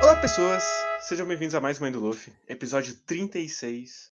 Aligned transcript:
Olá, 0.00 0.14
pessoas! 0.20 0.62
Sejam 1.00 1.26
bem-vindos 1.26 1.56
a 1.56 1.60
mais 1.60 1.80
Mãe 1.80 1.90
do 1.90 1.98
Luffy, 1.98 2.32
episódio 2.46 2.94
36. 3.04 4.12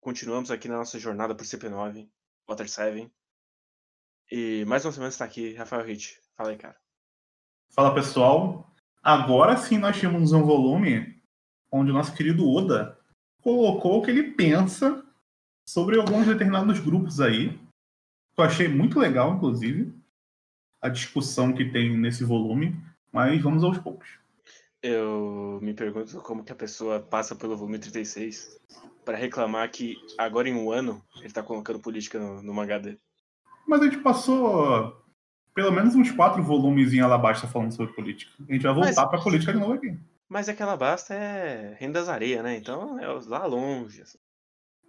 Continuamos 0.00 0.50
aqui 0.50 0.66
na 0.66 0.78
nossa 0.78 0.98
jornada 0.98 1.34
por 1.34 1.44
CP9, 1.44 2.08
Water 2.48 2.66
7. 2.66 3.12
E 4.32 4.64
mais 4.64 4.82
uma 4.86 4.92
semana 4.92 5.10
está 5.10 5.26
aqui, 5.26 5.52
Rafael 5.52 5.84
Hit. 5.84 6.18
Fala 6.34 6.50
aí, 6.50 6.56
cara. 6.56 6.80
Fala 7.74 7.94
pessoal, 7.94 8.74
agora 9.02 9.58
sim 9.58 9.76
nós 9.76 10.00
temos 10.00 10.32
um 10.32 10.42
volume 10.42 11.22
onde 11.70 11.90
o 11.90 11.94
nosso 11.94 12.14
querido 12.14 12.48
Oda 12.48 12.98
colocou 13.42 13.98
o 13.98 14.02
que 14.02 14.10
ele 14.10 14.32
pensa 14.32 15.04
sobre 15.68 16.00
alguns 16.00 16.26
determinados 16.26 16.78
grupos 16.80 17.20
aí. 17.20 17.60
Eu 18.38 18.44
achei 18.44 18.68
muito 18.68 18.98
legal, 18.98 19.34
inclusive, 19.34 19.99
a 20.80 20.88
discussão 20.88 21.52
que 21.52 21.64
tem 21.64 21.96
nesse 21.96 22.24
volume, 22.24 22.76
mas 23.12 23.40
vamos 23.42 23.62
aos 23.64 23.78
poucos. 23.78 24.08
Eu 24.82 25.58
me 25.60 25.74
pergunto 25.74 26.18
como 26.22 26.42
que 26.42 26.52
a 26.52 26.56
pessoa 26.56 27.00
passa 27.00 27.34
pelo 27.36 27.56
volume 27.56 27.78
36 27.78 28.58
para 29.04 29.16
reclamar 29.16 29.70
que 29.70 29.96
agora 30.16 30.48
em 30.48 30.54
um 30.54 30.70
ano 30.70 31.02
ele 31.20 31.32
tá 31.32 31.42
colocando 31.42 31.80
política 31.80 32.18
no, 32.18 32.42
no 32.42 32.54
mangá 32.54 32.78
dele. 32.78 32.98
Mas 33.68 33.80
a 33.82 33.84
gente 33.84 33.98
passou 33.98 34.96
pelo 35.54 35.70
menos 35.70 35.94
uns 35.94 36.10
quatro 36.10 36.42
volumes 36.42 36.94
em 36.94 37.00
Alabasta 37.00 37.46
falando 37.46 37.72
sobre 37.72 37.92
política. 37.92 38.32
A 38.48 38.52
gente 38.52 38.62
vai 38.62 38.72
voltar 38.72 39.02
Mas- 39.02 39.10
pra 39.10 39.20
política 39.20 39.52
de 39.52 39.58
novo 39.58 39.74
aqui. 39.74 39.98
Mas 40.28 40.48
aquela 40.48 40.76
basta 40.76 41.12
é 41.12 41.76
Reino 41.78 41.92
das 41.92 42.08
Areias, 42.08 42.42
né? 42.42 42.56
Então 42.56 42.98
é 43.00 43.06
lá 43.26 43.44
longe. 43.46 44.00
assim. 44.00 44.18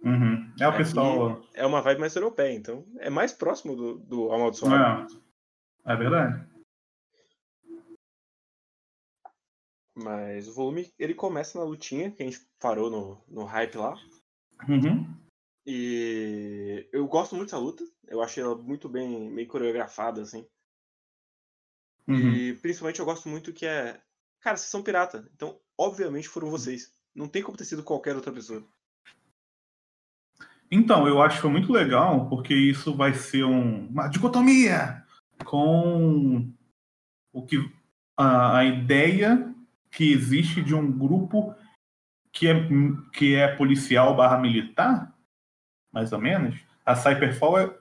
Uhum. 0.04 0.52
É 0.58 0.68
o 0.68 0.76
pessoal. 0.76 1.42
É 1.52 1.66
uma 1.66 1.82
vibe 1.82 1.98
mais 2.00 2.14
europeia, 2.14 2.54
então 2.54 2.84
é 2.98 3.10
mais 3.10 3.32
próximo 3.32 3.74
do, 3.76 3.98
do 3.98 4.32
amaldiçoado. 4.32 5.12
É, 5.12 5.16
é 5.84 5.96
verdade. 5.96 6.52
Mas 9.94 10.48
o 10.48 10.54
volume 10.54 10.92
ele 10.98 11.14
começa 11.14 11.58
na 11.58 11.64
lutinha 11.64 12.10
que 12.10 12.22
a 12.22 12.26
gente 12.26 12.40
parou 12.58 12.90
no, 12.90 13.22
no 13.28 13.44
hype 13.44 13.76
lá. 13.76 13.94
Uhum. 14.68 15.06
E 15.66 16.88
eu 16.92 17.06
gosto 17.06 17.34
muito 17.36 17.48
dessa 17.50 17.58
luta. 17.58 17.84
Eu 18.08 18.22
achei 18.22 18.42
ela 18.42 18.56
muito 18.56 18.88
bem, 18.88 19.30
meio 19.30 19.46
coreografada, 19.48 20.22
assim. 20.22 20.46
Uhum. 22.08 22.32
E 22.34 22.54
principalmente 22.54 23.00
eu 23.00 23.04
gosto 23.06 23.28
muito 23.28 23.52
que 23.52 23.66
é. 23.66 24.00
Cara, 24.40 24.56
vocês 24.56 24.70
são 24.70 24.82
pirata. 24.82 25.28
Então, 25.34 25.60
obviamente 25.78 26.28
foram 26.28 26.50
vocês. 26.50 26.92
Não 27.14 27.28
tem 27.28 27.42
como 27.42 27.56
ter 27.56 27.64
sido 27.64 27.84
qualquer 27.84 28.16
outra 28.16 28.32
pessoa. 28.32 28.66
Então, 30.70 31.06
eu 31.06 31.20
acho 31.20 31.36
que 31.36 31.42
foi 31.42 31.50
muito 31.50 31.70
legal, 31.70 32.28
porque 32.30 32.54
isso 32.54 32.96
vai 32.96 33.12
ser 33.12 33.44
um- 33.44 33.88
uma 33.88 34.08
dicotomia 34.08 35.01
com 35.44 36.50
o 37.32 37.42
que 37.46 37.58
a, 38.16 38.58
a 38.58 38.64
ideia 38.64 39.54
que 39.90 40.12
existe 40.12 40.62
de 40.62 40.74
um 40.74 40.90
grupo 40.90 41.54
que 42.32 42.48
é, 42.48 42.54
que 43.12 43.34
é 43.34 43.54
policial 43.56 44.16
barra 44.16 44.38
militar, 44.38 45.14
mais 45.92 46.12
ou 46.12 46.20
menos. 46.20 46.58
A 46.84 46.94
Cyberfall 46.94 47.58
é. 47.58 47.78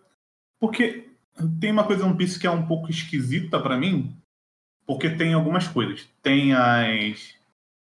Porque 0.60 1.10
tem 1.60 1.72
uma 1.72 1.86
coisa 1.86 2.06
no 2.06 2.16
Piece 2.16 2.40
que 2.40 2.46
é 2.46 2.52
um 2.52 2.68
pouco 2.68 2.92
esquisita 2.92 3.60
pra 3.60 3.78
mim, 3.78 4.16
porque 4.86 5.10
tem 5.10 5.34
algumas 5.34 5.68
coisas. 5.68 6.08
Tem 6.22 6.54
as. 6.54 7.40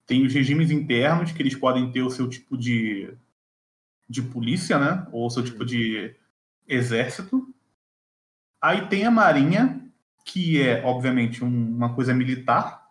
Tem 0.06 0.26
os 0.26 0.34
regimes 0.34 0.72
internos, 0.72 1.32
que 1.32 1.42
eles 1.42 1.56
podem 1.56 1.90
ter 1.92 2.02
o 2.02 2.10
seu 2.10 2.30
tipo 2.30 2.58
de 2.58 3.14
de 4.10 4.22
polícia, 4.22 4.78
né? 4.78 5.08
Ou 5.14 5.30
seu 5.30 5.42
tipo 5.42 5.64
de 5.66 6.14
exército. 6.68 7.48
Aí 8.62 8.88
tem 8.88 9.06
a 9.06 9.12
marinha, 9.12 9.82
que 10.26 10.62
é, 10.62 10.84
obviamente, 10.86 11.44
um- 11.44 11.76
uma 11.76 11.94
coisa 11.96 12.14
militar. 12.14 12.88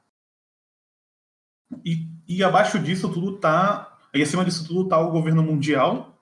E, 1.84 2.06
e 2.28 2.42
abaixo 2.42 2.78
disso 2.78 3.12
tudo 3.12 3.38
tá. 3.38 3.96
E 4.12 4.20
acima 4.22 4.44
disso 4.44 4.66
tudo 4.66 4.88
tá 4.88 4.98
o 4.98 5.10
governo 5.12 5.42
mundial, 5.42 6.18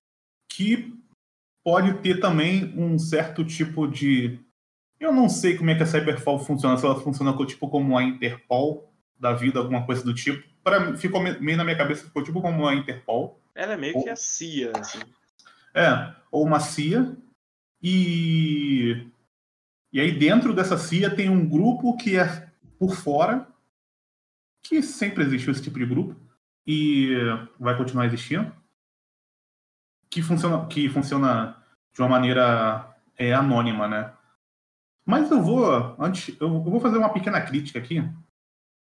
que 0.48 0.94
pode 1.64 1.94
ter 2.00 2.20
também 2.20 2.75
um 2.78 2.98
certo 2.98 3.44
tipo 3.44 3.87
de. 3.88 4.38
Eu 5.00 5.12
não 5.12 5.28
sei 5.28 5.56
como 5.56 5.70
é 5.70 5.75
que 5.75 5.82
a 5.82 5.87
Cyberfall 5.87 6.38
funciona, 6.41 6.76
se 6.76 6.84
ela 6.84 7.00
funciona 7.00 7.34
tipo 7.47 7.69
como 7.69 7.97
a 7.97 8.03
Interpol 8.03 8.92
da 9.19 9.32
vida, 9.32 9.58
alguma 9.60 9.87
coisa 9.87 10.03
do 10.04 10.12
tipo. 10.12 10.47
Para 10.62 10.81
mim, 10.81 10.97
ficou 10.97 11.22
me- 11.22 11.38
meio 11.38 11.56
na 11.56 11.64
minha 11.64 11.76
cabeça, 11.76 12.04
ficou 12.04 12.22
tipo 12.22 12.42
como 12.42 12.66
a 12.66 12.75
Interpol. 12.75 13.41
Ela 13.54 13.72
é 13.72 13.76
meio 13.76 13.97
Oh. 13.97 14.03
que 14.03 14.10
a 14.10 14.16
CIA, 14.16 14.72
assim. 14.78 14.98
É, 15.75 16.12
ou 16.31 16.44
uma 16.44 16.60
CIA. 16.60 17.16
E, 17.82 19.06
e 19.98 20.00
aí 20.00 20.16
dentro 20.16 20.54
dessa 20.54 20.78
CIA 20.78 21.12
tem 21.12 21.28
um 21.28 21.44
grupo 21.44 21.97
que 21.97 22.16
é 22.16 22.53
por 22.78 22.94
fora, 22.94 23.48
que 24.62 24.81
sempre 24.81 25.25
existiu 25.25 25.50
esse 25.50 25.60
tipo 25.60 25.76
de 25.76 25.86
grupo, 25.86 26.14
e 26.64 27.16
vai 27.59 27.76
continuar 27.76 28.06
existindo, 28.06 28.54
que 30.08 30.22
funciona, 30.22 30.69
que 30.69 30.88
funciona 30.88 31.60
de 31.92 32.00
uma 32.00 32.08
maneira 32.08 32.97
é, 33.16 33.34
anônima, 33.34 33.88
né? 33.88 34.14
Mas 35.04 35.32
eu 35.32 35.42
vou, 35.42 35.97
antes, 35.98 36.41
eu 36.41 36.62
vou 36.62 36.78
fazer 36.78 36.97
uma 36.97 37.12
pequena 37.12 37.41
crítica 37.41 37.81
aqui, 37.81 38.00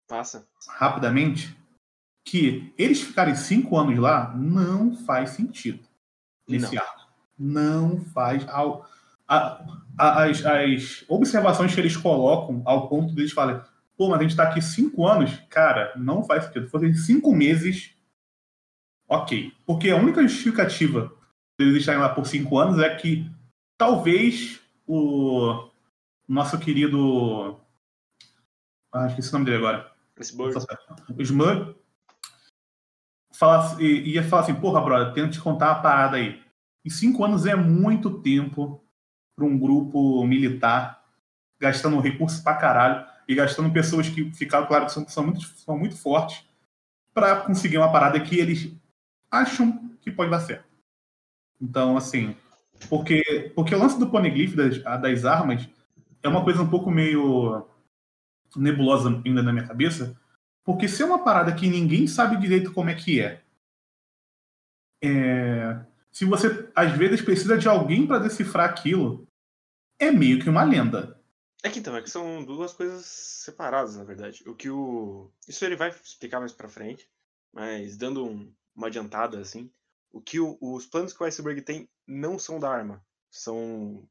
Passa. 0.06 0.46
rapidamente, 0.68 1.58
que 2.24 2.72
eles 2.78 3.02
ficarem 3.02 3.34
cinco 3.34 3.76
anos 3.76 3.98
lá 3.98 4.32
não 4.36 4.94
faz 4.94 5.30
sentido 5.30 5.88
nesse 6.46 6.76
Não. 6.76 6.82
arco. 6.82 7.00
Não 7.36 8.00
faz. 8.00 8.48
Ao, 8.48 8.88
a- 9.36 9.64
a- 9.98 10.24
as, 10.24 10.44
as 10.44 11.04
observações 11.08 11.74
que 11.74 11.80
eles 11.80 11.96
colocam 11.96 12.62
ao 12.64 12.88
ponto 12.88 13.14
deles 13.14 13.32
falarem, 13.32 13.62
pô, 13.96 14.08
mas 14.08 14.20
a 14.20 14.22
gente 14.22 14.36
tá 14.36 14.44
aqui 14.44 14.60
cinco 14.62 15.06
anos, 15.06 15.30
cara, 15.48 15.92
não 15.96 16.24
faz 16.24 16.44
sentido. 16.44 16.68
Se 16.68 16.94
cinco 17.06 17.34
meses, 17.34 17.94
ok. 19.08 19.52
Porque 19.66 19.90
a 19.90 19.96
única 19.96 20.22
justificativa 20.22 21.12
deles 21.58 21.76
estarem 21.80 22.00
lá 22.00 22.08
por 22.08 22.26
cinco 22.26 22.58
anos 22.58 22.78
é 22.78 22.94
que 22.96 23.30
talvez 23.78 24.60
o 24.86 25.68
nosso 26.28 26.58
querido. 26.58 27.58
Ah, 28.92 29.06
esqueci 29.06 29.28
o 29.30 29.32
nome 29.34 29.44
dele 29.44 29.58
agora 29.58 29.90
falasse- 33.32 33.82
i- 33.82 34.12
ia 34.14 34.22
falar 34.22 34.42
assim, 34.42 34.54
porra, 34.54 34.80
brother, 34.80 35.14
tento 35.14 35.32
te 35.32 35.40
contar 35.40 35.72
uma 35.72 35.82
parada 35.82 36.16
aí. 36.16 36.42
E 36.84 36.90
cinco 36.90 37.24
anos 37.24 37.46
é 37.46 37.54
muito 37.54 38.20
tempo 38.22 38.82
para 39.40 39.46
um 39.46 39.58
grupo 39.58 40.22
militar 40.26 41.02
gastando 41.58 41.98
recursos 41.98 42.40
pra 42.40 42.56
caralho 42.56 43.06
e 43.26 43.34
gastando 43.34 43.72
pessoas 43.72 44.06
que 44.06 44.30
ficaram 44.34 44.66
claro 44.66 44.84
que 44.84 44.92
são, 44.92 45.08
são 45.08 45.24
muito, 45.24 45.40
são 45.40 45.78
muito 45.78 45.96
fortes 45.96 46.44
para 47.14 47.40
conseguir 47.40 47.78
uma 47.78 47.90
parada 47.90 48.20
que 48.20 48.38
eles 48.38 48.70
acham 49.30 49.90
que 50.02 50.10
pode 50.10 50.30
dar 50.30 50.40
certo. 50.40 50.64
Então, 51.58 51.96
assim, 51.96 52.36
porque, 52.88 53.50
porque 53.54 53.74
o 53.74 53.78
lance 53.78 53.98
do 53.98 54.10
poneglyph 54.10 54.54
das, 54.54 54.82
das 54.82 55.24
armas 55.24 55.66
é 56.22 56.28
uma 56.28 56.44
coisa 56.44 56.62
um 56.62 56.68
pouco 56.68 56.90
meio 56.90 57.66
nebulosa 58.54 59.22
ainda 59.24 59.42
na 59.42 59.52
minha 59.52 59.66
cabeça, 59.66 60.18
porque 60.64 60.86
se 60.86 61.02
é 61.02 61.06
uma 61.06 61.24
parada 61.24 61.54
que 61.54 61.66
ninguém 61.66 62.06
sabe 62.06 62.36
direito 62.36 62.72
como 62.72 62.90
é 62.90 62.94
que 62.94 63.20
é, 63.20 63.42
é, 65.02 65.80
se 66.12 66.24
você 66.24 66.68
às 66.74 66.92
vezes 66.92 67.22
precisa 67.22 67.56
de 67.56 67.68
alguém 67.68 68.06
para 68.06 68.18
decifrar 68.18 68.68
aquilo, 68.68 69.26
é 70.00 70.10
meio 70.10 70.40
que 70.40 70.48
uma 70.48 70.64
lenda. 70.64 71.16
É 71.62 71.68
que 71.68 71.78
então, 71.78 71.94
é 71.94 72.00
que 72.02 72.10
são 72.10 72.42
duas 72.44 72.72
coisas 72.72 73.04
separadas, 73.04 73.96
na 73.96 74.02
verdade. 74.04 74.42
O 74.48 74.54
que 74.54 74.70
o. 74.70 75.30
Isso 75.46 75.64
ele 75.64 75.76
vai 75.76 75.90
explicar 75.90 76.40
mais 76.40 76.52
pra 76.52 76.68
frente, 76.68 77.06
mas 77.52 77.96
dando 77.96 78.24
um- 78.26 78.52
uma 78.74 78.86
adiantada, 78.86 79.38
assim. 79.38 79.70
O 80.10 80.20
que 80.20 80.40
o- 80.40 80.56
os 80.60 80.86
planos 80.86 81.12
que 81.12 81.22
o 81.22 81.26
Iceberg 81.26 81.60
tem 81.62 81.88
não 82.06 82.38
são 82.38 82.58
da 82.58 82.70
arma. 82.70 83.04
São 83.30 84.02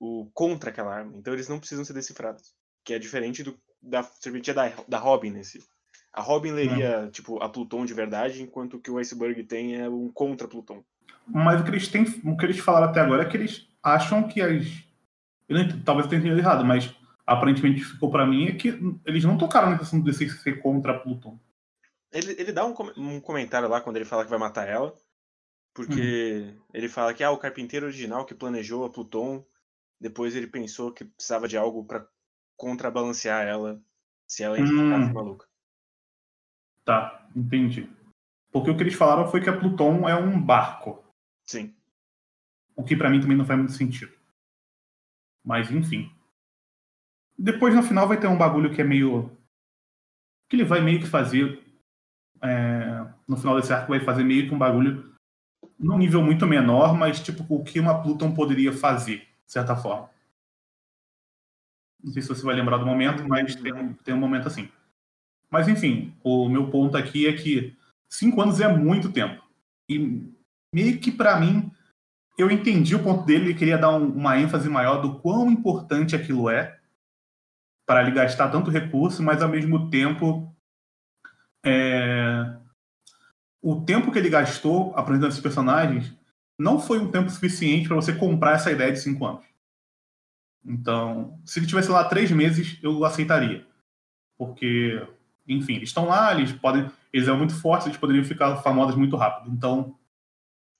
o 0.00 0.28
contra 0.34 0.70
aquela 0.70 0.94
arma. 0.94 1.16
Então 1.16 1.32
eles 1.32 1.48
não 1.48 1.58
precisam 1.60 1.84
ser 1.84 1.92
decifrados. 1.92 2.54
Que 2.84 2.94
é 2.94 2.98
diferente 2.98 3.42
do, 3.44 3.56
da 3.80 4.02
serventia 4.02 4.52
da, 4.52 4.68
da 4.88 4.98
Robin 4.98 5.30
nesse. 5.30 5.62
A 6.12 6.20
Robin 6.20 6.50
leria, 6.50 7.08
tipo, 7.10 7.42
a 7.42 7.48
Pluton 7.48 7.86
de 7.86 7.94
verdade, 7.94 8.42
enquanto 8.42 8.74
o 8.76 8.80
que 8.80 8.90
o 8.90 8.98
Iceberg 8.98 9.44
tem 9.44 9.76
é 9.80 9.88
um 9.88 10.10
contra 10.10 10.48
Pluton. 10.48 10.84
Mas 11.26 11.60
o 11.60 11.64
que 11.64 11.70
eles 11.70 11.88
têm, 11.88 12.02
o 12.24 12.36
que 12.36 12.44
eles 12.44 12.58
falaram 12.58 12.88
até 12.88 13.00
agora 13.00 13.22
é 13.22 13.28
que 13.28 13.36
eles 13.36 13.68
acham 13.82 14.26
que 14.28 14.40
as. 14.40 14.66
Eu 15.48 15.58
não 15.58 15.82
talvez 15.82 16.06
eu 16.06 16.10
tenha 16.10 16.20
entendido 16.20 16.40
errado, 16.40 16.64
mas 16.64 16.94
aparentemente 17.26 17.84
ficou 17.84 18.10
pra 18.10 18.26
mim 18.26 18.46
é 18.46 18.52
que 18.52 18.68
eles 19.04 19.24
não 19.24 19.36
tocaram 19.38 19.70
na 19.70 19.78
questão 19.78 20.00
de 20.00 20.12
ser 20.12 20.60
contra 20.60 20.98
Pluton. 20.98 21.38
Ele, 22.10 22.32
ele 22.32 22.52
dá 22.52 22.64
um, 22.64 22.74
um 22.96 23.20
comentário 23.20 23.68
lá 23.68 23.80
quando 23.80 23.96
ele 23.96 24.04
fala 24.04 24.24
que 24.24 24.30
vai 24.30 24.38
matar 24.38 24.68
ela. 24.68 24.94
Porque 25.74 26.54
ele 26.74 26.88
fala 26.88 27.14
que 27.14 27.24
ah, 27.24 27.30
o 27.30 27.38
carpinteiro 27.38 27.86
original 27.86 28.26
que 28.26 28.34
planejou 28.34 28.84
a 28.84 28.90
Pluton, 28.90 29.42
depois 29.98 30.36
ele 30.36 30.46
pensou 30.46 30.92
que 30.92 31.04
precisava 31.04 31.48
de 31.48 31.56
algo 31.56 31.84
pra 31.84 32.06
contrabalancear 32.56 33.46
ela 33.46 33.80
se 34.26 34.42
ela 34.42 34.58
Hum. 34.58 34.66
ficasse 34.66 35.12
maluca. 35.14 35.46
Tá, 36.84 37.26
entendi. 37.34 37.88
Porque 38.50 38.70
o 38.70 38.76
que 38.76 38.82
eles 38.82 38.94
falaram 38.94 39.26
foi 39.30 39.40
que 39.40 39.48
a 39.48 39.58
Pluton 39.58 40.06
é 40.06 40.14
um 40.14 40.40
barco. 40.40 41.02
Sim. 41.46 41.74
O 42.76 42.82
que 42.84 42.96
pra 42.96 43.10
mim 43.10 43.20
também 43.20 43.36
não 43.36 43.44
faz 43.44 43.58
muito 43.58 43.72
sentido. 43.72 44.12
Mas 45.44 45.70
enfim. 45.70 46.10
Depois 47.38 47.74
no 47.74 47.82
final 47.82 48.06
vai 48.08 48.18
ter 48.18 48.26
um 48.26 48.38
bagulho 48.38 48.72
que 48.74 48.80
é 48.80 48.84
meio. 48.84 49.30
que 50.48 50.56
ele 50.56 50.64
vai 50.64 50.80
meio 50.80 51.00
que 51.00 51.06
fazer. 51.06 51.62
é, 52.42 53.06
no 53.28 53.36
final 53.36 53.56
desse 53.60 53.72
arco 53.72 53.88
vai 53.90 54.00
fazer 54.00 54.24
meio 54.24 54.48
que 54.48 54.54
um 54.54 54.58
bagulho 54.58 55.12
num 55.78 55.98
nível 55.98 56.22
muito 56.22 56.46
menor, 56.46 56.94
mas 56.96 57.20
tipo 57.20 57.44
o 57.48 57.64
que 57.64 57.80
uma 57.80 58.02
Pluton 58.02 58.34
poderia 58.34 58.72
fazer, 58.72 59.18
de 59.46 59.52
certa 59.52 59.76
forma. 59.76 60.10
Não 62.02 62.12
sei 62.12 62.22
se 62.22 62.28
você 62.28 62.42
vai 62.44 62.54
lembrar 62.54 62.78
do 62.78 62.86
momento, 62.86 63.26
mas 63.28 63.54
tem, 63.54 63.72
um- 63.72 63.94
tem 63.94 64.14
um 64.14 64.18
momento 64.18 64.48
assim. 64.48 64.68
Mas 65.50 65.68
enfim, 65.68 66.14
o 66.24 66.48
meu 66.50 66.70
ponto 66.70 66.96
aqui 66.98 67.26
é 67.28 67.34
que 67.34 67.76
cinco 68.10 68.42
anos 68.42 68.60
é 68.60 68.68
muito 68.68 69.12
tempo. 69.12 69.42
E 69.90 70.30
meio 70.74 71.00
que 71.00 71.12
pra 71.12 71.40
mim, 71.40 71.71
eu 72.38 72.50
entendi 72.50 72.94
o 72.94 73.02
ponto 73.02 73.24
dele, 73.24 73.46
ele 73.46 73.54
queria 73.58 73.78
dar 73.78 73.90
um- 73.90 74.10
uma 74.12 74.38
ênfase 74.38 74.68
maior 74.68 75.00
do 75.00 75.18
quão 75.20 75.50
importante 75.50 76.16
aquilo 76.16 76.48
é 76.48 76.78
para 77.86 78.02
ele 78.02 78.12
gastar 78.12 78.50
tanto 78.50 78.70
recurso, 78.70 79.22
mas 79.22 79.42
ao 79.42 79.48
mesmo 79.48 79.90
tempo 79.90 80.48
é, 81.64 82.56
o 83.60 83.80
tempo 83.84 84.10
que 84.10 84.18
ele 84.18 84.28
gastou 84.28 84.94
apresentando 84.96 85.30
esses 85.30 85.40
personagens 85.42 86.12
não 86.58 86.80
foi 86.80 86.98
um 86.98 87.10
tempo 87.10 87.30
suficiente 87.30 87.86
para 87.88 87.96
você 87.96 88.12
comprar 88.14 88.54
essa 88.54 88.70
ideia 88.70 88.92
de 88.92 89.00
cinco 89.00 89.24
anos. 89.26 89.44
Então, 90.64 91.40
se 91.44 91.58
ele 91.58 91.66
tivesse 91.66 91.90
lá 91.90 92.04
três 92.04 92.30
meses, 92.30 92.78
eu 92.82 93.04
aceitaria. 93.04 93.66
Porque, 94.38 95.04
enfim, 95.46 95.74
eles 95.74 95.88
estão 95.88 96.06
lá, 96.06 96.32
eles 96.34 96.52
podem. 96.52 96.88
Eles 97.12 97.26
são 97.26 97.36
muito 97.36 97.54
fortes, 97.54 97.86
eles 97.86 97.98
poderiam 97.98 98.24
ficar 98.24 98.56
famosos 98.62 98.96
muito 98.96 99.16
rápido. 99.16 99.52
Então, 99.52 99.98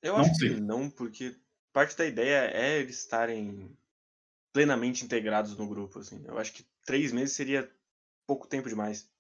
Eu 0.02 0.14
Não 0.14 0.20
acho 0.22 0.34
sei. 0.34 0.54
que 0.54 0.60
não, 0.60 0.90
porque 0.90 1.37
parte 1.72 1.96
da 1.96 2.06
ideia 2.06 2.50
é 2.52 2.78
eles 2.78 2.98
estarem 2.98 3.76
plenamente 4.52 5.04
integrados 5.04 5.56
no 5.56 5.66
grupo, 5.66 5.98
assim. 5.98 6.22
Eu 6.26 6.38
acho 6.38 6.52
que 6.52 6.66
três 6.84 7.12
meses 7.12 7.34
seria 7.34 7.70
pouco 8.26 8.46
tempo 8.46 8.69
demais. 8.69 9.10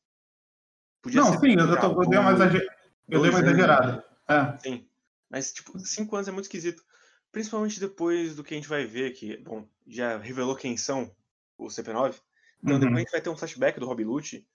Podia 1.00 1.20
não, 1.20 1.40
sim, 1.40 1.54
eu, 1.58 1.80
tô, 1.80 2.02
eu 2.02 2.08
dei 2.08 2.18
uma, 2.18 2.32
exager- 2.32 2.68
eu 3.08 3.20
dei 3.22 3.30
uma 3.30 3.40
exagerada. 3.40 4.04
É. 4.28 4.56
Sim. 4.58 4.88
Mas, 5.28 5.52
tipo, 5.52 5.78
cinco 5.78 6.14
anos 6.14 6.28
é 6.28 6.32
muito 6.32 6.44
esquisito. 6.44 6.84
Principalmente 7.32 7.80
depois 7.80 8.36
do 8.36 8.44
que 8.44 8.54
a 8.54 8.56
gente 8.56 8.68
vai 8.68 8.84
ver 8.84 9.12
que, 9.12 9.38
bom, 9.38 9.66
já 9.86 10.18
revelou 10.18 10.54
quem 10.54 10.76
são 10.76 11.10
os 11.58 11.74
CP9. 11.74 12.20
Então 12.62 12.74
Uhum. 12.74 12.80
depois 12.80 12.96
a 12.96 13.00
gente 13.00 13.10
vai 13.10 13.20
ter 13.20 13.30
um 13.30 13.36
flashback 13.36 13.80
do 13.80 13.86
Rob 13.86 14.04
Lute, 14.04 14.46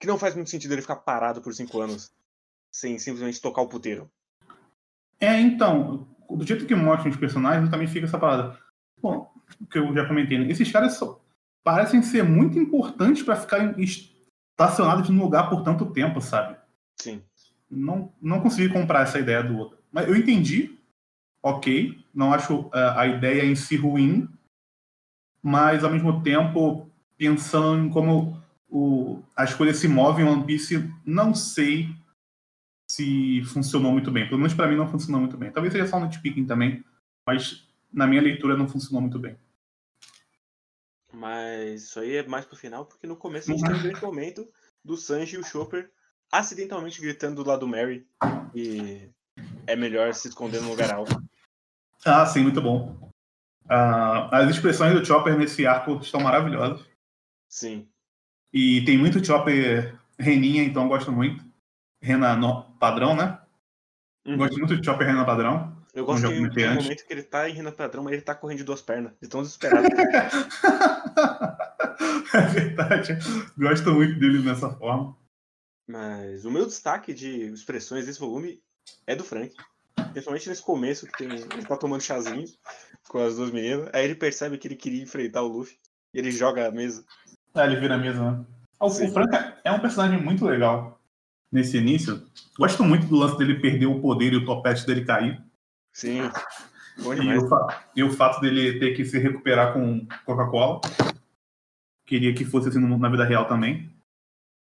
que 0.00 0.06
não 0.06 0.18
faz 0.18 0.34
muito 0.34 0.50
sentido 0.50 0.72
ele 0.72 0.82
ficar 0.82 0.96
parado 0.96 1.40
por 1.42 1.54
cinco 1.54 1.80
anos 1.80 2.10
sem 2.70 2.98
simplesmente 2.98 3.40
tocar 3.40 3.62
o 3.62 3.68
puteiro. 3.68 4.10
É, 5.20 5.38
então, 5.38 6.08
do 6.30 6.46
jeito 6.46 6.66
que 6.66 6.74
mostram 6.74 7.10
os 7.10 7.16
personagens, 7.16 7.70
também 7.70 7.86
fica 7.86 8.06
essa 8.06 8.18
parada. 8.18 8.58
Bom, 9.00 9.30
o 9.60 9.66
que 9.66 9.78
eu 9.78 9.92
já 9.94 10.06
comentei, 10.06 10.38
né? 10.38 10.50
Esses 10.50 10.70
caras 10.70 10.94
só 10.94 11.20
parecem 11.62 12.02
ser 12.02 12.22
muito 12.22 12.58
importantes 12.58 13.22
para 13.22 13.36
ficarem 13.36 13.74
estacionados 13.82 15.08
num 15.08 15.22
lugar 15.22 15.50
por 15.50 15.62
tanto 15.62 15.86
tempo, 15.86 16.20
sabe? 16.20 16.56
Sim. 16.96 17.22
Não, 17.68 18.12
não 18.22 18.40
consegui 18.40 18.72
comprar 18.72 19.02
essa 19.02 19.18
ideia 19.18 19.42
do 19.42 19.58
outro. 19.58 19.78
Mas 19.90 20.06
eu 20.08 20.14
entendi, 20.14 20.78
ok, 21.42 21.98
não 22.14 22.32
acho 22.32 22.70
eh, 22.72 22.94
a 22.96 23.06
ideia 23.06 23.44
em 23.44 23.56
si 23.56 23.76
ruim, 23.76 24.28
mas 25.42 25.82
ao 25.82 25.90
mesmo 25.90 26.22
tempo, 26.22 26.88
pensando 27.18 27.84
em 27.84 27.88
como 27.88 28.40
o, 28.68 29.22
as 29.34 29.54
coisas 29.54 29.78
se 29.78 29.88
movem 29.88 30.24
em 30.24 30.28
One 30.28 30.44
Piece, 30.44 30.88
não 31.04 31.34
sei 31.34 31.94
se 32.96 33.44
funcionou 33.44 33.92
muito 33.92 34.10
bem. 34.10 34.26
Pelo 34.26 34.38
menos 34.38 34.54
para 34.54 34.66
mim 34.66 34.76
não 34.76 34.88
funcionou 34.88 35.20
muito 35.20 35.36
bem. 35.36 35.52
Talvez 35.52 35.72
seja 35.72 35.86
só 35.86 36.00
no 36.00 36.06
nitpicking 36.06 36.46
também, 36.46 36.82
mas 37.26 37.68
na 37.92 38.06
minha 38.06 38.22
leitura 38.22 38.56
não 38.56 38.66
funcionou 38.66 39.02
muito 39.02 39.18
bem. 39.18 39.36
Mas 41.12 41.84
isso 41.84 42.00
aí 42.00 42.16
é 42.16 42.26
mais 42.26 42.46
pro 42.46 42.56
final, 42.56 42.86
porque 42.86 43.06
no 43.06 43.16
começo 43.16 43.50
a 43.50 43.54
gente 43.54 43.66
tem 43.66 43.74
um 43.74 43.82
grande 43.82 44.00
momento 44.02 44.48
do 44.82 44.96
Sanji 44.96 45.36
e 45.36 45.38
o 45.38 45.44
Chopper 45.44 45.90
acidentalmente 46.32 47.00
gritando 47.00 47.42
do 47.42 47.48
lado 47.48 47.60
do 47.60 47.68
Mary 47.68 48.06
e 48.54 49.08
é 49.66 49.76
melhor 49.76 50.12
se 50.14 50.28
esconder 50.28 50.62
num 50.62 50.70
lugar 50.70 50.92
alto. 50.92 51.22
Ah, 52.04 52.24
sim, 52.24 52.42
muito 52.42 52.62
bom. 52.62 53.12
Ah, 53.68 54.38
as 54.38 54.50
expressões 54.50 54.94
do 54.94 55.04
Chopper 55.04 55.36
nesse 55.36 55.66
arco 55.66 55.98
estão 56.00 56.20
maravilhosas. 56.20 56.84
Sim. 57.48 57.88
E 58.52 58.82
tem 58.84 58.96
muito 58.96 59.24
Chopper 59.24 59.98
Reninha, 60.18 60.64
então 60.64 60.88
gosto 60.88 61.12
muito. 61.12 61.44
Rena 62.00 62.36
no- 62.36 62.62
padrão, 62.78 63.14
né? 63.16 63.38
Uhum. 64.26 64.36
Gosto 64.36 64.58
muito 64.58 64.76
de 64.76 64.84
Chopper 64.84 65.06
Rena 65.06 65.24
padrão. 65.24 65.76
Eu 65.96 66.04
gosto 66.04 66.28
que 66.28 66.62
antes. 66.62 66.84
momento 66.84 67.06
que 67.06 67.12
ele 67.12 67.22
tá 67.22 67.48
em 67.48 67.54
renda 67.54 67.72
padrão, 67.72 68.04
mas 68.04 68.12
ele 68.12 68.20
tá 68.20 68.34
correndo 68.34 68.58
de 68.58 68.64
duas 68.64 68.82
pernas. 68.82 69.14
De 69.18 69.26
tão 69.26 69.40
desesperado. 69.40 69.88
é 72.34 72.40
verdade. 72.52 73.16
Gosto 73.56 73.92
muito 73.92 74.18
dele 74.20 74.42
dessa 74.42 74.68
forma. 74.68 75.16
mas 75.88 76.44
o 76.44 76.50
meu 76.50 76.66
destaque 76.66 77.14
de 77.14 77.50
expressões 77.50 78.04
desse 78.04 78.20
volume 78.20 78.60
é 79.06 79.16
do 79.16 79.24
Frank. 79.24 79.54
Principalmente 80.12 80.50
nesse 80.50 80.60
começo, 80.60 81.06
que 81.06 81.16
tem, 81.16 81.30
ele 81.30 81.64
tá 81.64 81.78
tomando 81.78 82.02
chazinho 82.02 82.46
com 83.08 83.18
as 83.24 83.36
duas 83.36 83.50
meninas. 83.50 83.88
Aí 83.94 84.04
ele 84.04 84.14
percebe 84.14 84.58
que 84.58 84.68
ele 84.68 84.76
queria 84.76 85.02
enfrentar 85.02 85.40
o 85.40 85.48
Luffy. 85.48 85.78
E 86.12 86.18
ele 86.18 86.30
joga 86.30 86.68
a 86.68 86.70
mesa. 86.70 87.06
Ah, 87.54 87.64
ele 87.64 87.76
vira 87.80 87.94
a 87.94 87.98
mesa, 87.98 88.32
né? 88.32 88.44
O, 88.78 88.90
Sim. 88.90 89.06
o 89.06 89.12
Frank 89.12 89.54
é 89.64 89.72
um 89.72 89.80
personagem 89.80 90.22
muito 90.22 90.44
legal 90.44 90.95
nesse 91.56 91.76
início. 91.78 92.24
Gosto 92.58 92.84
muito 92.84 93.06
do 93.06 93.16
lance 93.16 93.36
dele 93.38 93.58
perder 93.60 93.86
o 93.86 94.00
poder 94.00 94.32
e 94.32 94.36
o 94.36 94.44
topete 94.44 94.86
dele 94.86 95.04
cair. 95.04 95.42
Sim. 95.92 96.20
Bom 97.02 97.12
E 97.14 97.38
o, 97.38 97.48
e 97.96 98.02
o 98.04 98.12
fato 98.12 98.40
dele 98.40 98.78
ter 98.78 98.94
que 98.94 99.04
se 99.04 99.18
recuperar 99.18 99.72
com 99.72 100.06
Coca-Cola. 100.24 100.80
Queria 102.06 102.32
que 102.34 102.44
fosse 102.44 102.68
assim 102.68 102.78
na 102.78 103.08
vida 103.08 103.24
real 103.24 103.46
também. 103.46 103.90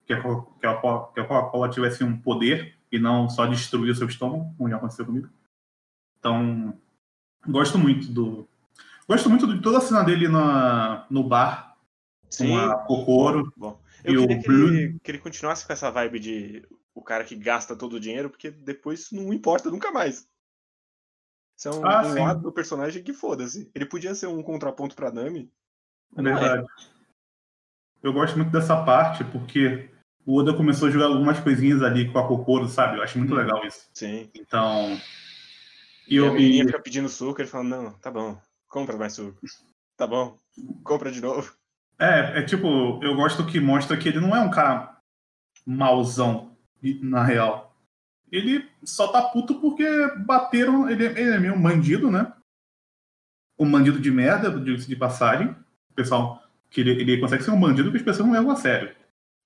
Que 0.06 0.14
a 0.14 0.22
Co- 0.22 0.42
que 0.60 0.66
a 0.68 0.76
Co- 0.76 1.08
que 1.14 1.20
a 1.20 1.26
Coca-Cola 1.26 1.70
tivesse 1.70 2.04
um 2.04 2.18
poder 2.20 2.76
e 2.92 3.00
não 3.00 3.30
só 3.30 3.46
destruir 3.46 3.92
o 3.92 3.96
seu 3.96 4.08
estômago, 4.08 4.54
como 4.58 4.70
já 4.70 4.76
aconteceu 4.78 5.06
comigo. 5.06 5.30
Então, 6.20 6.74
gosto 7.48 7.78
muito 7.78 8.08
do. 8.12 8.48
Gosto 9.08 9.30
muito 9.30 9.48
de 9.48 9.62
toda 9.62 9.78
a 9.78 9.82
cena 9.82 10.04
dele 10.04 10.28
na, 10.28 11.06
no 11.10 11.24
bar 11.24 11.76
Sim. 12.30 12.50
com 12.50 12.58
a 12.58 12.76
Kokoro. 12.86 13.52
Bom, 13.56 13.80
E 14.06 14.14
eu 14.14 14.24
o 14.24 14.28
queria 14.28 14.44
que 14.44 14.52
ele, 14.52 15.00
que 15.04 15.12
ele 15.12 15.18
continuasse 15.20 15.66
com 15.66 15.74
essa 15.74 15.90
vibe 15.90 16.20
de 16.20 16.64
o 17.00 17.04
cara 17.04 17.24
que 17.24 17.36
gasta 17.36 17.76
todo 17.76 17.94
o 17.94 18.00
dinheiro, 18.00 18.30
porque 18.30 18.52
depois 18.52 19.10
não 19.12 19.34
importa 19.34 19.72
nunca 19.72 19.92
mais. 19.92 20.28
Isso 21.58 21.70
é 21.70 21.72
um, 21.72 21.86
Ah, 21.86 22.02
um 22.06 22.24
lado 22.24 22.42
do 22.42 22.52
personagem 22.52 23.02
que 23.04 23.14
foda-se. 23.14 23.70
Ele 23.74 23.86
podia 23.86 24.14
ser 24.14 24.28
um 24.28 24.44
contraponto 24.44 24.96
pra 24.96 25.12
Nami. 25.12 25.52
É 26.16 26.22
não 26.22 26.32
é. 26.32 26.40
verdade. 26.40 26.68
Eu 28.02 28.14
gosto 28.14 28.38
muito 28.38 28.52
dessa 28.52 28.84
parte 28.84 29.24
porque 29.26 29.90
o 30.26 30.38
Oda 30.40 30.54
começou 30.56 30.88
a 30.88 30.92
jogar 30.92 31.08
algumas 31.08 31.40
coisinhas 31.40 31.82
ali 31.82 32.10
com 32.12 32.20
a 32.20 32.28
Kokoro, 32.28 32.68
sabe? 32.68 32.98
Eu 32.98 33.04
acho 33.04 33.18
muito 33.18 33.34
Hum. 33.34 33.38
legal 33.38 33.66
isso. 33.66 33.90
Sim. 33.94 34.30
Então. 34.34 35.00
E 36.08 36.16
E 36.16 36.20
a 36.20 36.22
eu, 36.26 36.34
menininha 36.34 36.66
fica 36.66 36.82
pedindo 36.82 37.10
suco, 37.10 37.42
ele 37.42 37.48
fala, 37.50 37.64
não, 37.64 37.94
tá 38.00 38.10
bom, 38.10 38.40
compra 38.68 38.98
mais 38.98 39.14
suco. 39.14 39.40
Tá 39.98 40.08
bom, 40.08 40.38
compra 40.84 41.12
de 41.12 41.22
novo. 41.22 41.54
é, 42.00 42.40
é 42.40 42.44
tipo, 42.44 43.04
eu 43.04 43.16
gosto 43.16 43.46
que 43.46 43.60
mostra 43.60 43.98
que 43.98 44.08
ele 44.08 44.20
não 44.22 44.34
é 44.36 44.40
um 44.40 44.50
cara 44.50 44.98
mauzão, 45.66 46.58
na 47.02 47.24
real. 47.24 47.76
Ele 48.32 48.68
só 48.84 49.08
tá 49.08 49.22
puto 49.22 49.56
porque 49.56 49.86
bateram. 50.18 50.90
Ele, 50.90 51.06
ele 51.06 51.32
é 51.32 51.40
meio 51.40 51.54
um 51.56 51.62
bandido, 51.62 52.12
né? 52.12 52.32
Um 53.58 53.70
bandido 53.70 54.00
de 54.00 54.12
merda, 54.12 54.52
diga-se 54.60 54.88
de 54.88 54.96
passagem. 54.96 55.56
O 55.90 55.94
pessoal, 55.94 56.42
que 56.70 56.82
ele, 56.82 56.92
ele 56.92 57.18
consegue 57.20 57.44
ser 57.44 57.52
um 57.52 57.60
bandido 57.60 57.92
que 57.92 57.98
as 57.98 58.04
pessoas 58.04 58.28
não 58.28 58.34
levam 58.34 58.52
a 58.52 58.56
sério. 58.56 58.96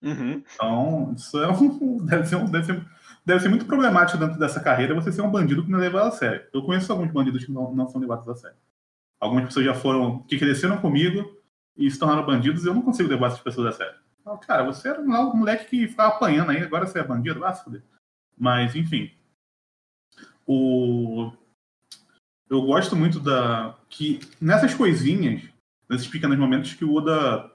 Uhum. 0.01 0.43
Então, 0.53 1.13
isso 1.15 1.41
é 1.41 1.49
um, 1.49 1.97
deve, 2.05 2.27
ser 2.27 2.35
um- 2.35 2.51
deve, 2.51 2.65
ser, 2.65 2.85
deve 3.25 3.39
ser 3.39 3.49
muito 3.49 3.65
problemático 3.65 4.17
dentro 4.17 4.37
dessa 4.37 4.59
carreira 4.59 4.93
você 4.93 5.11
ser 5.11 5.21
um 5.21 5.31
bandido 5.31 5.63
que 5.63 5.71
não 5.71 5.79
é 5.79 5.83
levado 5.83 6.07
a 6.07 6.11
sério. 6.11 6.45
Eu 6.53 6.61
conheço 6.63 6.91
alguns 6.91 7.11
bandidos 7.11 7.45
que 7.45 7.51
não, 7.51 7.73
não 7.73 7.87
são 7.87 8.01
levados 8.01 8.27
a 8.27 8.35
sério. 8.35 8.57
Algumas 9.19 9.45
pessoas 9.45 9.65
já 9.65 9.73
foram, 9.73 10.19
que 10.23 10.37
cresceram 10.37 10.77
comigo 10.77 11.41
e 11.77 11.89
se 11.89 11.97
tornaram 11.97 12.25
bandidos 12.25 12.65
e 12.65 12.67
eu 12.67 12.73
não 12.73 12.81
consigo 12.81 13.09
levar 13.09 13.27
essas 13.27 13.39
pessoas 13.39 13.73
a 13.73 13.77
sério. 13.77 14.02
Cara, 14.42 14.63
você 14.63 14.89
era 14.89 15.01
um 15.01 15.36
moleque 15.36 15.65
que 15.65 15.88
ficava 15.88 16.15
apanhando 16.15 16.51
aí, 16.51 16.62
agora 16.62 16.86
você 16.86 17.00
é 17.00 17.03
bandido? 17.03 17.42
Mas, 18.38 18.75
enfim. 18.75 19.12
O... 20.46 21.32
Eu 22.50 22.62
gosto 22.62 22.96
muito 22.96 23.20
da. 23.20 23.75
que 23.89 24.20
nessas 24.39 24.74
coisinhas, 24.74 25.42
nesses 25.89 26.08
pequenos 26.08 26.38
momentos 26.38 26.74
que 26.74 26.86
o 26.86 26.94
Oda 26.94 27.51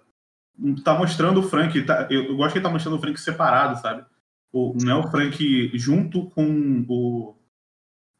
tá 0.82 0.94
mostrando 0.98 1.40
o 1.40 1.42
Frank. 1.42 1.80
Tá, 1.84 2.08
eu 2.10 2.36
gosto 2.36 2.52
que 2.52 2.58
ele 2.58 2.64
tá 2.64 2.70
mostrando 2.70 2.96
o 2.96 3.00
Frank 3.00 3.18
separado, 3.20 3.80
sabe? 3.80 4.04
O, 4.52 4.74
não 4.82 4.92
é 4.92 4.94
o 4.96 5.10
Frank 5.10 5.70
junto 5.78 6.30
com 6.30 6.84
o. 6.88 7.36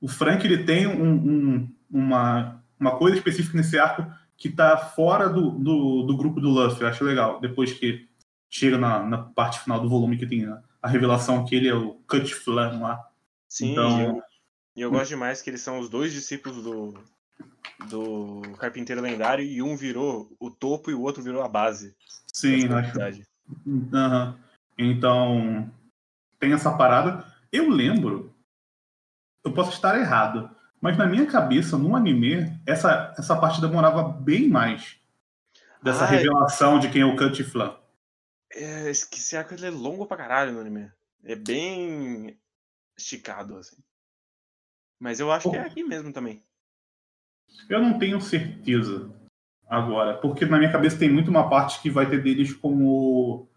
O 0.01 0.09
Frank 0.09 0.47
ele 0.47 0.63
tem 0.65 0.87
um, 0.87 1.15
um- 1.15 1.75
uma, 1.91 2.63
uma 2.79 2.97
coisa 2.97 3.17
específica 3.17 3.57
nesse 3.57 3.79
arco 3.79 4.07
que 4.37 4.49
tá 4.49 4.77
fora 4.77 5.29
do, 5.29 5.51
do, 5.51 6.03
do 6.05 6.17
grupo 6.17 6.41
do 6.41 6.51
Luffy. 6.51 6.83
Eu 6.83 6.89
acho 6.89 7.03
legal. 7.03 7.41
Depois 7.41 7.73
que 7.73 8.08
chega 8.49 8.79
na, 8.79 9.05
na 9.05 9.19
parte 9.19 9.61
final 9.61 9.81
do 9.81 9.89
volume 9.89 10.17
que 10.17 10.27
tem 10.27 10.47
a, 10.47 10.63
a 10.83 10.89
revelação 10.89 11.45
que 11.45 11.55
ele 11.55 11.69
é 11.69 11.75
o 11.75 11.95
Cut 12.07 12.35
Flan 12.35 12.79
lá. 12.81 13.09
Sim, 13.49 13.73
Então- 13.73 14.23
e 14.77 14.81
eu, 14.81 14.89
eu 14.89 14.91
gosto 14.91 15.11
demais 15.11 15.43
que 15.43 15.51
eles 15.51 15.61
são 15.61 15.79
os 15.79 15.89
dois 15.89 16.13
discípulos 16.13 16.63
do, 16.63 16.95
do 17.89 18.43
Carpinteiro 18.59 19.03
Lendário 19.03 19.45
e 19.45 19.63
um 19.63 19.77
virou 19.77 20.35
o 20.39 20.51
topo 20.51 20.91
e 20.91 20.95
o 20.95 21.03
outro 21.03 21.23
virou 21.23 21.43
a 21.43 21.49
base. 21.49 21.95
Sim, 22.33 22.69
acho. 22.69 23.23
Uhum. 23.67 24.35
Então, 24.77 25.71
tem 26.39 26.53
essa 26.53 26.71
parada. 26.71 27.25
Eu 27.51 27.69
lembro, 27.69 28.35
eu 29.43 29.53
posso 29.53 29.73
estar 29.73 29.99
errado, 29.99 30.51
mas 30.81 30.97
na 30.97 31.07
minha 31.07 31.27
cabeça, 31.27 31.77
no 31.77 31.97
anime, 31.97 32.61
essa, 32.65 33.13
essa 33.19 33.37
parte 33.37 33.61
demorava 33.61 34.03
bem 34.05 34.49
mais. 34.49 34.97
Dessa 35.83 36.05
ah, 36.05 36.07
revelação 36.07 36.79
de 36.79 36.89
quem 36.89 37.03
é 37.03 37.07
o 37.07 37.17
Cut 37.17 37.43
Flan. 37.43 37.75
É, 38.53 38.91
esse 38.91 39.37
arco 39.37 39.55
ele 39.55 39.67
é 39.67 39.71
longo 39.71 40.07
pra 40.07 40.17
caralho 40.17 40.53
no 40.53 40.61
anime. 40.61 40.91
É 41.25 41.35
bem 41.35 42.39
esticado, 42.97 43.57
assim. 43.57 43.77
Mas 44.99 45.21
eu 45.21 45.31
acho 45.31 45.49
oh. 45.49 45.51
que 45.53 45.57
é 45.57 45.61
aqui 45.61 45.83
mesmo 45.85 46.13
também. 46.13 46.43
Eu 47.69 47.81
não 47.81 47.99
tenho 47.99 48.21
certeza 48.21 49.11
agora, 49.67 50.17
porque 50.19 50.47
na 50.47 50.59
minha 50.59 50.73
cabeça 50.73 50.99
tem 50.99 51.11
muito 51.11 51.31
uma 51.31 51.49
parte 51.49 51.81
que 51.81 51.91
vai 51.91 52.09
ter 52.09 52.23
deles 52.23 52.53
como. 52.55 53.49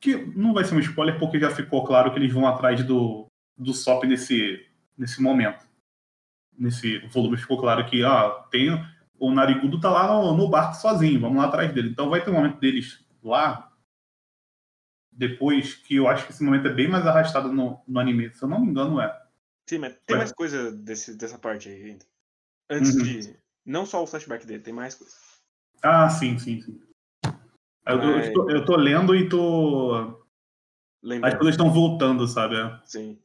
Que 0.00 0.16
não 0.16 0.52
vai 0.52 0.64
ser 0.64 0.74
um 0.74 0.80
spoiler, 0.80 1.18
porque 1.18 1.40
já 1.40 1.50
ficou 1.50 1.84
claro 1.84 2.12
que 2.12 2.18
eles 2.18 2.32
vão 2.32 2.46
atrás 2.46 2.84
do, 2.84 3.26
do 3.56 3.72
Sop 3.72 4.04
nesse, 4.04 4.66
nesse 4.96 5.22
momento. 5.22 5.66
Nesse 6.56 6.98
volume 7.08 7.36
ficou 7.36 7.58
claro 7.58 7.86
que 7.86 8.04
ah, 8.04 8.30
tem, 8.50 8.70
o 9.18 9.30
Narigudo 9.30 9.80
tá 9.80 9.90
lá 9.90 10.06
no, 10.06 10.36
no 10.36 10.48
barco 10.48 10.74
sozinho, 10.74 11.20
vamos 11.20 11.38
lá 11.38 11.46
atrás 11.46 11.72
dele. 11.72 11.88
Então 11.88 12.10
vai 12.10 12.22
ter 12.22 12.30
um 12.30 12.34
momento 12.34 12.58
deles 12.58 13.04
lá, 13.22 13.72
depois, 15.16 15.74
que 15.74 15.96
eu 15.96 16.08
acho 16.08 16.26
que 16.26 16.32
esse 16.32 16.42
momento 16.42 16.68
é 16.68 16.72
bem 16.72 16.88
mais 16.88 17.06
arrastado 17.06 17.52
no, 17.52 17.80
no 17.86 18.00
anime. 18.00 18.34
Se 18.34 18.42
eu 18.42 18.48
não 18.48 18.60
me 18.60 18.68
engano, 18.68 19.00
é. 19.00 19.22
Sim, 19.66 19.78
mas 19.78 19.96
tem 20.04 20.16
mais 20.16 20.32
coisa 20.32 20.72
desse, 20.72 21.16
dessa 21.16 21.38
parte 21.38 21.68
aí 21.68 21.84
ainda. 21.84 22.04
Antes 22.68 22.94
uhum. 22.96 23.02
de. 23.02 23.36
Não 23.64 23.86
só 23.86 24.02
o 24.02 24.06
flashback 24.06 24.46
dele, 24.46 24.62
tem 24.62 24.74
mais 24.74 24.94
coisa. 24.94 25.14
Ah, 25.82 26.08
sim, 26.10 26.38
sim, 26.38 26.60
sim. 26.60 26.80
Eu, 27.86 27.98
mas... 27.98 28.26
eu, 28.26 28.32
tô, 28.32 28.50
eu 28.50 28.64
tô 28.64 28.76
lendo 28.76 29.14
e 29.14 29.28
tô. 29.28 30.22
Lembrando. 31.02 31.32
As 31.32 31.38
coisas 31.38 31.54
estão 31.54 31.72
voltando, 31.72 32.26
sabe? 32.26 32.56
Sim. 32.84 33.18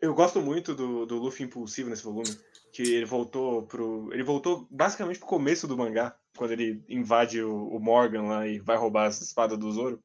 Eu 0.00 0.14
gosto 0.14 0.40
muito 0.40 0.74
do, 0.74 1.06
do 1.06 1.18
Luffy 1.18 1.44
impulsivo 1.44 1.90
nesse 1.90 2.04
volume. 2.04 2.36
Que 2.72 2.82
ele 2.82 3.04
voltou 3.04 3.62
pro. 3.66 4.08
Ele 4.12 4.22
voltou 4.22 4.66
basicamente 4.70 5.18
pro 5.18 5.28
começo 5.28 5.66
do 5.66 5.76
mangá. 5.76 6.16
Quando 6.36 6.52
ele 6.52 6.84
invade 6.88 7.40
o, 7.42 7.68
o 7.68 7.80
Morgan 7.80 8.22
lá 8.22 8.46
e 8.46 8.58
vai 8.58 8.76
roubar 8.76 9.06
a 9.06 9.08
espada 9.08 9.56
do 9.56 9.70
Zoro. 9.72 10.00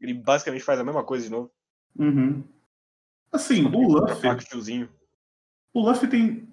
Ele 0.00 0.14
basicamente 0.14 0.64
faz 0.64 0.80
a 0.80 0.84
mesma 0.84 1.04
coisa 1.04 1.24
de 1.24 1.30
novo. 1.30 1.50
Uhum. 1.98 2.44
Assim, 3.32 3.64
o 3.64 3.88
Luffy. 3.88 4.88
O 5.72 5.80
Luffy 5.80 6.08
tem 6.08 6.48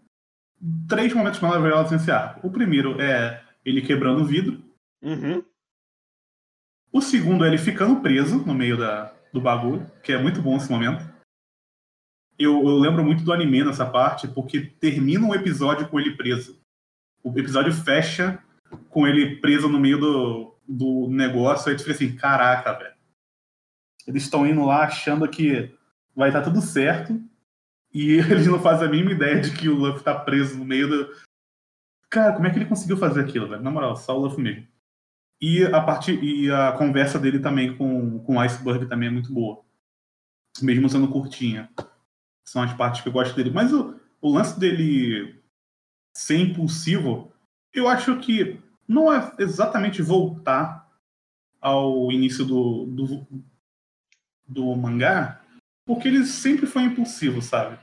três 0.88 1.14
momentos 1.14 1.40
maravilhosos 1.40 1.92
nesse 1.92 2.12
arco. 2.12 2.46
O 2.46 2.52
primeiro 2.52 3.00
é 3.02 3.44
ele 3.66 3.82
quebrando 3.82 4.22
o 4.22 4.26
vidro. 4.26 4.64
Uhum. 5.02 5.44
O 6.92 7.02
segundo 7.02 7.44
é 7.44 7.48
ele 7.48 7.58
ficando 7.58 8.02
preso 8.02 8.40
no 8.46 8.54
meio 8.54 8.78
da, 8.78 9.14
do 9.34 9.42
bagulho, 9.42 9.90
que 10.04 10.12
é 10.12 10.22
muito 10.22 10.42
bom 10.42 10.58
esse 10.58 10.70
momento. 10.70 11.06
Eu, 12.38 12.54
eu 12.54 12.78
lembro 12.78 13.04
muito 13.04 13.24
do 13.24 13.34
anime 13.34 13.64
nessa 13.64 13.86
parte, 13.86 14.28
porque 14.28 14.62
termina 14.62 15.26
um 15.26 15.34
episódio 15.34 15.88
com 15.88 16.00
ele 16.00 16.16
preso. 16.16 16.62
O 17.24 17.38
episódio 17.38 17.74
fecha 17.74 18.42
com 18.90 19.08
ele 19.08 19.38
preso 19.38 19.68
no 19.68 19.80
meio 19.80 20.00
do, 20.00 20.56
do 20.68 21.08
negócio, 21.10 21.70
aí 21.70 21.76
tu 21.76 21.84
fica 21.84 21.94
assim, 21.94 22.16
caraca, 22.16 22.74
velho. 22.74 22.97
Eles 24.08 24.24
estão 24.24 24.48
indo 24.48 24.66
lá 24.66 24.86
achando 24.86 25.28
que 25.28 25.76
vai 26.16 26.30
estar 26.30 26.42
tudo 26.42 26.62
certo, 26.62 27.22
e 27.94 28.18
eles 28.32 28.48
não 28.48 28.60
fazem 28.60 28.88
a 28.88 28.92
mínima 28.92 29.12
ideia 29.12 29.42
de 29.42 29.52
que 29.52 29.70
o 29.70 29.76
Luffy 29.76 30.04
tá 30.04 30.16
preso 30.18 30.58
no 30.58 30.66
meio 30.66 30.88
do. 30.88 31.14
Cara, 32.10 32.34
como 32.34 32.48
é 32.48 32.50
que 32.50 32.58
ele 32.58 32.66
conseguiu 32.66 32.98
fazer 32.98 33.22
aquilo, 33.22 33.50
velho? 33.50 33.62
Na 33.62 33.70
moral, 33.72 33.96
só 33.96 34.18
o 34.18 34.22
Luffy 34.22 34.42
mesmo. 34.42 34.68
E 35.42 35.64
a 35.66 35.82
parte 35.82 36.14
e 36.14 36.52
a 36.52 36.72
conversa 36.72 37.20
dele 37.20 37.40
também 37.40 37.76
com, 37.76 38.20
com 38.20 38.36
o 38.36 38.40
Iceberg 38.40 38.88
também 38.88 39.10
é 39.10 39.12
muito 39.12 39.32
boa. 39.32 39.64
Mesmo 40.62 40.90
sendo 40.90 41.10
curtinha. 41.10 41.70
São 42.44 42.64
as 42.64 42.74
partes 42.74 43.02
que 43.02 43.10
eu 43.10 43.14
gosto 43.14 43.36
dele. 43.36 43.52
Mas 43.52 43.72
o, 43.72 44.00
o 44.22 44.34
lance 44.34 44.60
dele 44.60 45.40
ser 46.16 46.38
impulsivo, 46.38 47.32
eu 47.72 47.88
acho 47.88 48.18
que 48.20 48.60
não 48.88 49.14
é 49.14 49.36
exatamente 49.38 50.02
voltar 50.02 50.88
ao 51.62 52.12
início 52.12 52.46
do, 52.46 52.86
do, 52.86 53.28
do 54.48 54.76
mangá, 54.76 55.42
porque 55.86 56.08
ele 56.08 56.26
sempre 56.26 56.66
foi 56.66 56.84
impulsivo, 56.84 57.42
sabe? 57.42 57.78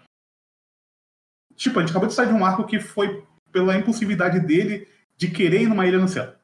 Tipo, 1.55 1.79
a 1.79 1.83
gente 1.83 1.91
acabou 1.91 2.09
de 2.09 2.15
sair 2.15 2.29
de 2.29 2.35
um 2.35 2.45
arco 2.45 2.67
que 2.67 2.81
foi 2.81 3.25
pela 3.53 3.77
impulsividade 3.77 4.41
dele 4.41 4.89
de 5.17 5.31
querer 5.31 5.63
ir 5.63 5.69
numa 5.69 5.87
ilha 5.87 5.99
no 5.99 6.09
céu. 6.09 6.35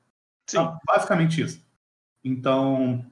Sim. 0.49 0.59
Tá, 0.59 0.79
basicamente 0.87 1.41
isso. 1.43 1.65
Então, 2.25 3.05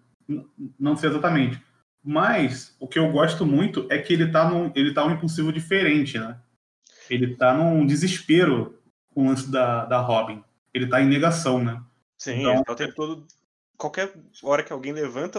não 0.79 0.97
sei 0.97 1.11
exatamente. 1.11 1.61
Mas 2.03 2.77
o 2.79 2.87
que 2.87 2.99
eu 2.99 3.11
gosto 3.11 3.45
muito 3.45 3.87
é 3.91 3.99
que 3.99 4.13
ele 4.13 4.31
tá 4.31 4.49
num, 4.49 4.73
ele 4.75 4.95
tá 4.95 5.05
um 5.05 5.11
impulsivo 5.11 5.53
diferente, 5.53 6.19
né? 6.19 6.39
Ele 7.11 7.37
tá 7.37 7.53
num 7.55 7.85
desespero 7.87 8.79
com 9.13 9.25
o 9.25 9.29
lance 9.29 9.51
da, 9.51 9.85
da 9.85 10.01
Robin. 10.01 10.43
Ele 10.73 10.87
tá 10.87 11.01
em 11.01 11.09
negação, 11.09 11.63
né? 11.63 11.83
Sim, 12.17 12.41
então, 12.41 12.53
ele 12.55 12.65
tá 12.65 12.73
o 12.73 12.77
tempo 12.77 12.95
todo. 12.95 13.27
Qualquer 13.79 14.13
hora 14.43 14.65
que 14.65 14.73
alguém 14.73 14.93
levanta 14.93 15.39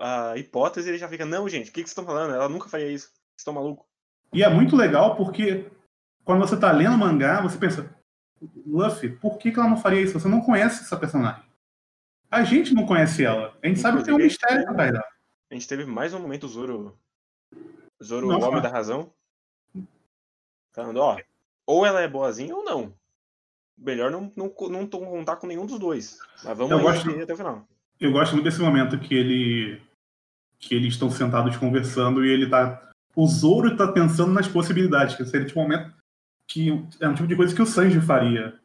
a, 0.00 0.36
hipótese, 0.36 0.88
ele 0.88 0.98
já 0.98 1.08
fica, 1.08 1.24
não, 1.24 1.48
gente, 1.48 1.70
o 1.70 1.72
que, 1.72 1.82
que 1.82 1.88
vocês 1.88 1.90
estão 1.90 2.04
falando? 2.04 2.34
Ela 2.34 2.48
nunca 2.48 2.68
faria 2.68 2.90
isso. 2.90 3.06
Vocês 3.06 3.38
estão 3.38 3.54
malucos. 3.54 3.86
E 4.32 4.42
é 4.42 4.48
muito 4.48 4.74
legal 4.74 5.16
porque 5.16 5.70
quando 6.24 6.40
você 6.40 6.58
tá 6.58 6.72
lendo 6.72 6.98
mangá, 6.98 7.40
você 7.40 7.56
pensa, 7.56 7.88
Luffy, 8.66 9.10
por 9.10 9.38
que, 9.38 9.52
que 9.52 9.58
ela 9.58 9.68
não 9.68 9.76
faria 9.76 10.00
isso? 10.00 10.18
Você 10.18 10.26
não 10.26 10.40
conhece 10.40 10.82
essa 10.82 10.96
personagem. 10.96 11.44
A 12.28 12.42
gente 12.42 12.74
não 12.74 12.86
conhece 12.86 13.24
ela. 13.24 13.56
A 13.62 13.66
gente 13.66 13.78
sabe 13.78 13.98
que 13.98 14.04
tem 14.04 14.14
um 14.14 14.18
mistério 14.18 14.68
atrás 14.68 14.92
dela. 14.92 15.08
A 15.50 15.54
gente 15.54 15.68
teve 15.68 15.84
mais 15.84 16.12
um 16.12 16.20
momento 16.20 16.48
Zoro. 16.48 16.98
Zoro, 18.02 18.28
o 18.28 18.40
homem 18.40 18.62
da 18.62 18.68
razão. 18.68 19.12
Falando, 20.72 20.98
ó, 20.98 21.18
ou 21.66 21.86
ela 21.86 22.00
é 22.00 22.08
boazinha 22.08 22.54
ou 22.54 22.64
não. 22.64 22.94
Melhor 23.80 24.10
não, 24.10 24.30
não, 24.36 24.52
não 24.68 24.86
contar 24.86 25.36
com 25.36 25.46
nenhum 25.46 25.64
dos 25.64 25.78
dois. 25.78 26.18
Mas 26.44 26.56
vamos 26.56 26.70
eu 26.70 26.80
gosto, 26.80 27.10
até 27.10 27.32
o 27.32 27.36
final. 27.36 27.66
Eu 27.98 28.12
gosto 28.12 28.32
muito 28.32 28.44
desse 28.44 28.60
momento 28.60 28.98
que 28.98 29.14
ele. 29.14 29.80
que 30.58 30.74
eles 30.74 30.92
estão 30.92 31.10
sentados 31.10 31.56
conversando 31.56 32.24
e 32.24 32.28
ele 32.28 32.48
tá. 32.48 32.90
O 33.16 33.26
Zoro 33.26 33.76
tá 33.76 33.90
pensando 33.90 34.32
nas 34.32 34.46
possibilidades, 34.46 35.16
que 35.16 35.24
seria 35.24 35.46
tipo 35.46 35.58
um 35.58 35.62
momento 35.62 35.92
que 36.46 36.84
é 37.00 37.08
um 37.08 37.14
tipo 37.14 37.28
de 37.28 37.36
coisa 37.36 37.54
que 37.54 37.62
o 37.62 37.66
Sanji 37.66 38.00
faria 38.00 38.58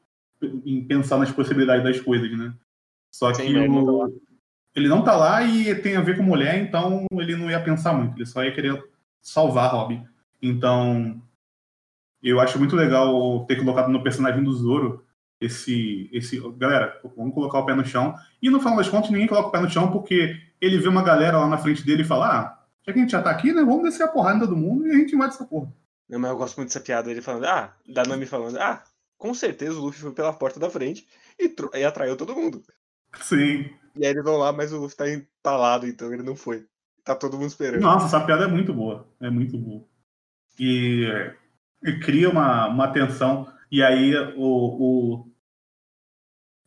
em 0.66 0.84
pensar 0.84 1.18
nas 1.18 1.32
possibilidades 1.32 1.84
das 1.84 2.00
coisas, 2.00 2.36
né? 2.38 2.54
Só 3.12 3.32
que 3.32 3.44
Sim, 3.44 3.58
o... 3.58 4.22
ele 4.76 4.90
não 4.90 5.04
tá 5.04 5.16
lá 5.16 5.44
e 5.44 5.74
tem 5.76 5.96
a 5.96 6.02
ver 6.02 6.18
com 6.18 6.24
mulher, 6.24 6.58
então 6.58 7.06
ele 7.14 7.36
não 7.36 7.50
ia 7.50 7.62
pensar 7.62 7.94
muito, 7.94 8.18
ele 8.18 8.26
só 8.26 8.44
ia 8.44 8.52
querer 8.52 8.84
salvar 9.22 9.72
Robin. 9.72 10.04
Então, 10.42 11.22
eu 12.22 12.40
acho 12.40 12.60
muito 12.60 12.76
legal 12.76 13.46
ter 13.46 13.56
colocado 13.56 13.90
no 13.90 14.04
personagem 14.04 14.44
do 14.44 14.52
Zoro 14.52 15.05
esse, 15.40 16.10
esse. 16.12 16.40
Galera, 16.58 17.00
vamos 17.16 17.34
colocar 17.34 17.60
o 17.60 17.66
pé 17.66 17.76
no 17.76 17.86
chão. 17.86 18.16
E 18.42 18.50
no 18.50 18.60
final 18.60 18.78
das 18.78 18.90
contas, 18.90 19.10
ninguém 19.10 19.28
coloca 19.28 19.50
o 19.50 19.52
pé 19.52 19.60
no 19.60 19.70
chão 19.70 19.92
porque 19.92 20.36
ele 20.62 20.78
vê 20.78 20.88
uma 20.88 21.04
galera 21.04 21.38
lá 21.38 21.48
na 21.48 21.58
frente 21.58 21.86
dele 21.86 22.02
e 22.02 22.06
fala: 22.06 22.28
Ah, 22.28 22.66
já 22.86 22.94
que 22.94 23.00
a 23.00 23.02
gente 23.02 23.12
já 23.12 23.22
tá 23.22 23.32
aqui, 23.32 23.52
né? 23.52 23.64
Vamos 23.64 23.84
descer 23.84 24.04
a 24.04 24.08
porrada 24.08 24.38
em 24.38 24.42
todo 24.42 24.56
mundo 24.56 24.88
e 24.88 24.92
a 24.92 24.96
gente 24.96 25.16
invade 25.16 25.34
essa 25.34 25.46
porra. 25.46 25.72
Não, 26.08 26.20
mas 26.20 26.32
eu 26.32 26.38
gosto 26.38 26.58
muito 26.58 26.70
dessa 26.70 26.80
piada 26.80 27.08
dele 27.08 27.22
falando, 27.22 27.46
ah, 27.46 27.76
da 27.88 28.04
Nami 28.04 28.26
falando, 28.26 28.58
ah, 28.60 28.84
com 29.18 29.34
certeza 29.34 29.80
o 29.80 29.82
Luffy 29.82 30.02
foi 30.02 30.12
pela 30.12 30.34
porta 30.34 30.60
da 30.60 30.70
frente 30.70 31.08
e, 31.40 31.54
e 31.74 31.84
atraiu 31.84 32.16
todo 32.16 32.36
mundo. 32.36 32.62
Sim. 33.22 33.70
E 33.96 34.06
aí 34.06 34.12
eles 34.12 34.24
vão 34.24 34.38
lá, 34.38 34.52
mas 34.52 34.72
o 34.72 34.80
Luffy 34.80 34.96
tá 34.96 35.10
entalado, 35.10 35.88
então 35.88 36.14
ele 36.14 36.22
não 36.22 36.36
foi. 36.36 36.66
Tá 37.04 37.16
todo 37.16 37.38
mundo 37.38 37.48
esperando. 37.48 37.82
Nossa, 37.82 38.06
essa 38.06 38.26
piada 38.26 38.46
é 38.46 38.48
muito 38.48 38.74
boa. 38.74 39.08
É 39.22 39.30
muito 39.30 39.58
boa. 39.58 39.84
E, 40.60 41.06
e 41.84 42.00
cria 42.00 42.30
uma, 42.30 42.68
uma 42.68 42.88
tensão. 42.92 43.48
E 43.72 43.84
aí 43.84 44.16
o, 44.36 44.44
o, 44.44 45.25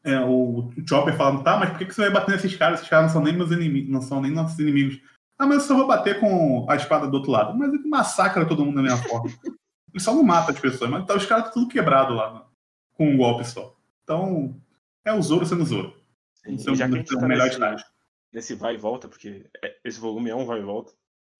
é, 0.08 0.24
o 0.24 0.70
Chopper 0.88 1.16
falando, 1.16 1.42
tá, 1.42 1.58
mas 1.58 1.70
por 1.70 1.78
que, 1.78 1.86
que 1.86 1.94
você 1.94 2.02
vai 2.02 2.10
bater 2.10 2.32
nesses 2.32 2.56
caras? 2.56 2.78
Esses 2.78 2.88
caras 2.88 3.06
não 3.06 3.12
são 3.12 3.22
nem 3.22 3.36
meus 3.36 3.50
inimigos, 3.50 3.90
não 3.90 4.00
são 4.00 4.20
nem 4.20 4.30
nossos 4.30 4.58
inimigos. 4.58 5.00
Ah, 5.38 5.46
mas 5.46 5.58
eu 5.58 5.68
só 5.68 5.76
vou 5.76 5.86
bater 5.86 6.18
com 6.18 6.66
a 6.68 6.74
espada 6.76 7.06
do 7.06 7.14
outro 7.14 7.30
lado. 7.30 7.56
Mas 7.56 7.72
ele 7.72 7.86
massacra 7.86 8.46
todo 8.46 8.64
mundo 8.64 8.76
da 8.76 8.82
mesma 8.82 8.98
forma. 9.08 9.30
Ele 9.90 10.04
só 10.04 10.14
não 10.14 10.22
mata 10.22 10.52
as 10.52 10.60
pessoas, 10.60 10.90
mas 10.90 11.06
tá, 11.06 11.16
os 11.16 11.24
caras 11.24 11.50
tudo 11.50 11.66
quebrado 11.66 12.12
lá, 12.12 12.46
com 12.92 13.08
um 13.08 13.16
golpe 13.16 13.42
só. 13.42 13.74
Então, 14.04 14.54
é 15.02 15.12
o 15.14 15.22
Zoro 15.22 15.46
sendo 15.46 15.64
Zoro. 15.64 15.98
Sim, 16.34 16.56
é 16.56 16.74
já 16.74 16.86
que 16.86 16.98
a 16.98 17.04
tá 17.04 17.26
melhor 17.26 17.48
nesse, 17.48 17.84
nesse 18.30 18.54
vai 18.54 18.74
e 18.74 18.76
volta, 18.76 19.08
porque 19.08 19.46
é, 19.64 19.78
esse 19.82 19.98
volume 19.98 20.28
é 20.28 20.34
um 20.34 20.44
vai 20.44 20.60
e 20.60 20.62
volta. 20.62 20.92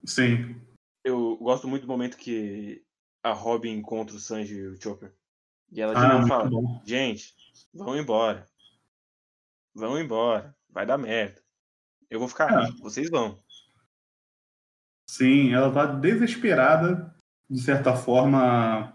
Sim. 0.02 0.56
Eu 1.04 1.36
gosto 1.36 1.68
muito 1.68 1.82
do 1.82 1.88
momento 1.88 2.16
que 2.16 2.82
a 3.22 3.32
Robin 3.32 3.72
encontra 3.72 4.16
o 4.16 4.18
Sanji 4.18 4.54
e 4.54 4.66
o 4.66 4.80
Chopper. 4.80 5.12
E 5.70 5.80
ela 5.82 5.92
ah, 5.94 6.14
novo 6.14 6.26
fala, 6.26 6.48
bom. 6.48 6.80
gente, 6.84 7.34
vão 7.74 7.98
embora. 7.98 8.46
Vão 9.78 9.98
embora. 9.98 10.54
Vai 10.68 10.84
dar 10.84 10.98
merda. 10.98 11.40
Eu 12.10 12.18
vou 12.18 12.28
ficar 12.28 12.64
é. 12.64 12.70
vocês 12.80 13.08
vão. 13.08 13.38
Sim, 15.08 15.54
ela 15.54 15.72
tá 15.72 15.86
desesperada, 15.86 17.14
de 17.48 17.60
certa 17.60 17.94
forma, 17.94 18.94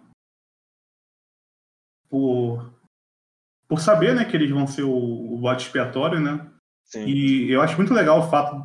por 2.10 2.72
por 3.68 3.80
saber, 3.80 4.14
né, 4.14 4.24
que 4.24 4.36
eles 4.36 4.52
vão 4.52 4.68
ser 4.68 4.84
o, 4.84 5.34
o 5.34 5.38
bode 5.40 5.64
expiatório, 5.64 6.20
né? 6.20 6.48
Sim. 6.84 7.06
E 7.06 7.50
eu 7.50 7.62
acho 7.62 7.76
muito 7.76 7.92
legal 7.92 8.20
o 8.20 8.30
fato, 8.30 8.62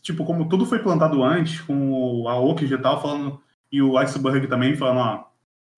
tipo, 0.00 0.24
como 0.24 0.48
tudo 0.48 0.64
foi 0.64 0.78
plantado 0.78 1.22
antes, 1.22 1.60
com 1.60 1.92
o 1.92 2.28
Aoki 2.28 2.64
e 2.64 2.78
tal 2.78 3.02
falando, 3.02 3.42
e 3.70 3.82
o 3.82 3.98
Iceberg 3.98 4.46
também 4.46 4.76
falando, 4.76 5.00
ó, 5.00 5.30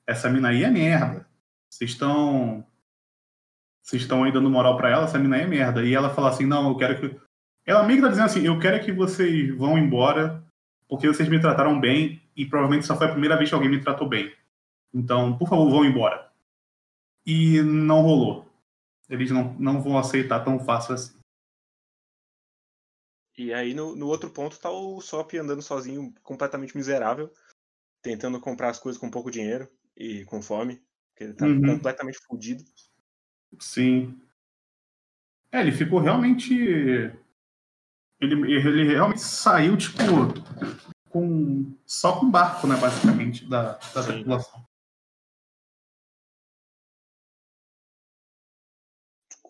essa 0.06 0.30
mina 0.30 0.50
aí 0.50 0.62
é 0.62 0.70
merda. 0.70 1.26
Vocês 1.68 1.90
estão. 1.90 2.64
Vocês 3.82 4.02
estão 4.02 4.24
aí 4.24 4.32
dando 4.32 4.50
moral 4.50 4.76
pra 4.76 4.90
ela, 4.90 5.04
essa 5.04 5.18
mina 5.18 5.36
é 5.36 5.46
merda. 5.46 5.84
E 5.84 5.94
ela 5.94 6.14
fala 6.14 6.30
assim, 6.30 6.46
não, 6.46 6.68
eu 6.68 6.76
quero 6.76 7.00
que. 7.00 7.20
Ela 7.66 7.82
meio 7.82 7.98
que 7.98 8.04
tá 8.04 8.10
dizendo 8.10 8.26
assim, 8.26 8.46
eu 8.46 8.58
quero 8.58 8.84
que 8.84 8.92
vocês 8.92 9.54
vão 9.56 9.78
embora, 9.78 10.42
porque 10.88 11.06
vocês 11.06 11.28
me 11.28 11.40
trataram 11.40 11.78
bem, 11.78 12.20
e 12.36 12.46
provavelmente 12.46 12.86
só 12.86 12.96
foi 12.96 13.06
a 13.06 13.12
primeira 13.12 13.36
vez 13.36 13.48
que 13.48 13.54
alguém 13.54 13.70
me 13.70 13.80
tratou 13.80 14.08
bem. 14.08 14.32
Então, 14.92 15.36
por 15.36 15.48
favor, 15.48 15.70
vão 15.70 15.84
embora. 15.84 16.30
E 17.24 17.62
não 17.62 18.02
rolou. 18.02 18.46
Eles 19.08 19.30
não, 19.30 19.54
não 19.54 19.82
vão 19.82 19.98
aceitar 19.98 20.44
tão 20.44 20.58
fácil 20.58 20.94
assim. 20.94 21.18
E 23.36 23.52
aí 23.52 23.72
no, 23.74 23.96
no 23.96 24.06
outro 24.06 24.30
ponto 24.30 24.58
tá 24.58 24.70
o 24.70 25.00
Sop 25.00 25.32
andando 25.34 25.62
sozinho, 25.62 26.12
completamente 26.22 26.76
miserável, 26.76 27.32
tentando 28.02 28.40
comprar 28.40 28.68
as 28.68 28.78
coisas 28.78 29.00
com 29.00 29.10
pouco 29.10 29.30
dinheiro 29.30 29.68
e 29.96 30.24
com 30.26 30.42
fome, 30.42 30.82
porque 31.08 31.24
ele 31.24 31.34
tá 31.34 31.46
Uhum. 31.46 31.60
completamente 31.62 32.18
fudido. 32.26 32.62
Sim. 33.58 34.20
É, 35.52 35.60
ele 35.60 35.72
ficou 35.72 36.00
realmente. 36.00 36.54
Ele, 38.20 38.54
ele 38.54 38.84
realmente 38.84 39.20
saiu, 39.20 39.76
tipo, 39.76 40.02
com. 41.08 41.74
só 41.84 42.20
com 42.20 42.30
barco, 42.30 42.66
né, 42.66 42.76
basicamente, 42.76 43.44
da, 43.46 43.72
da 43.72 44.02
Sim. 44.02 44.12
tripulação. 44.12 44.64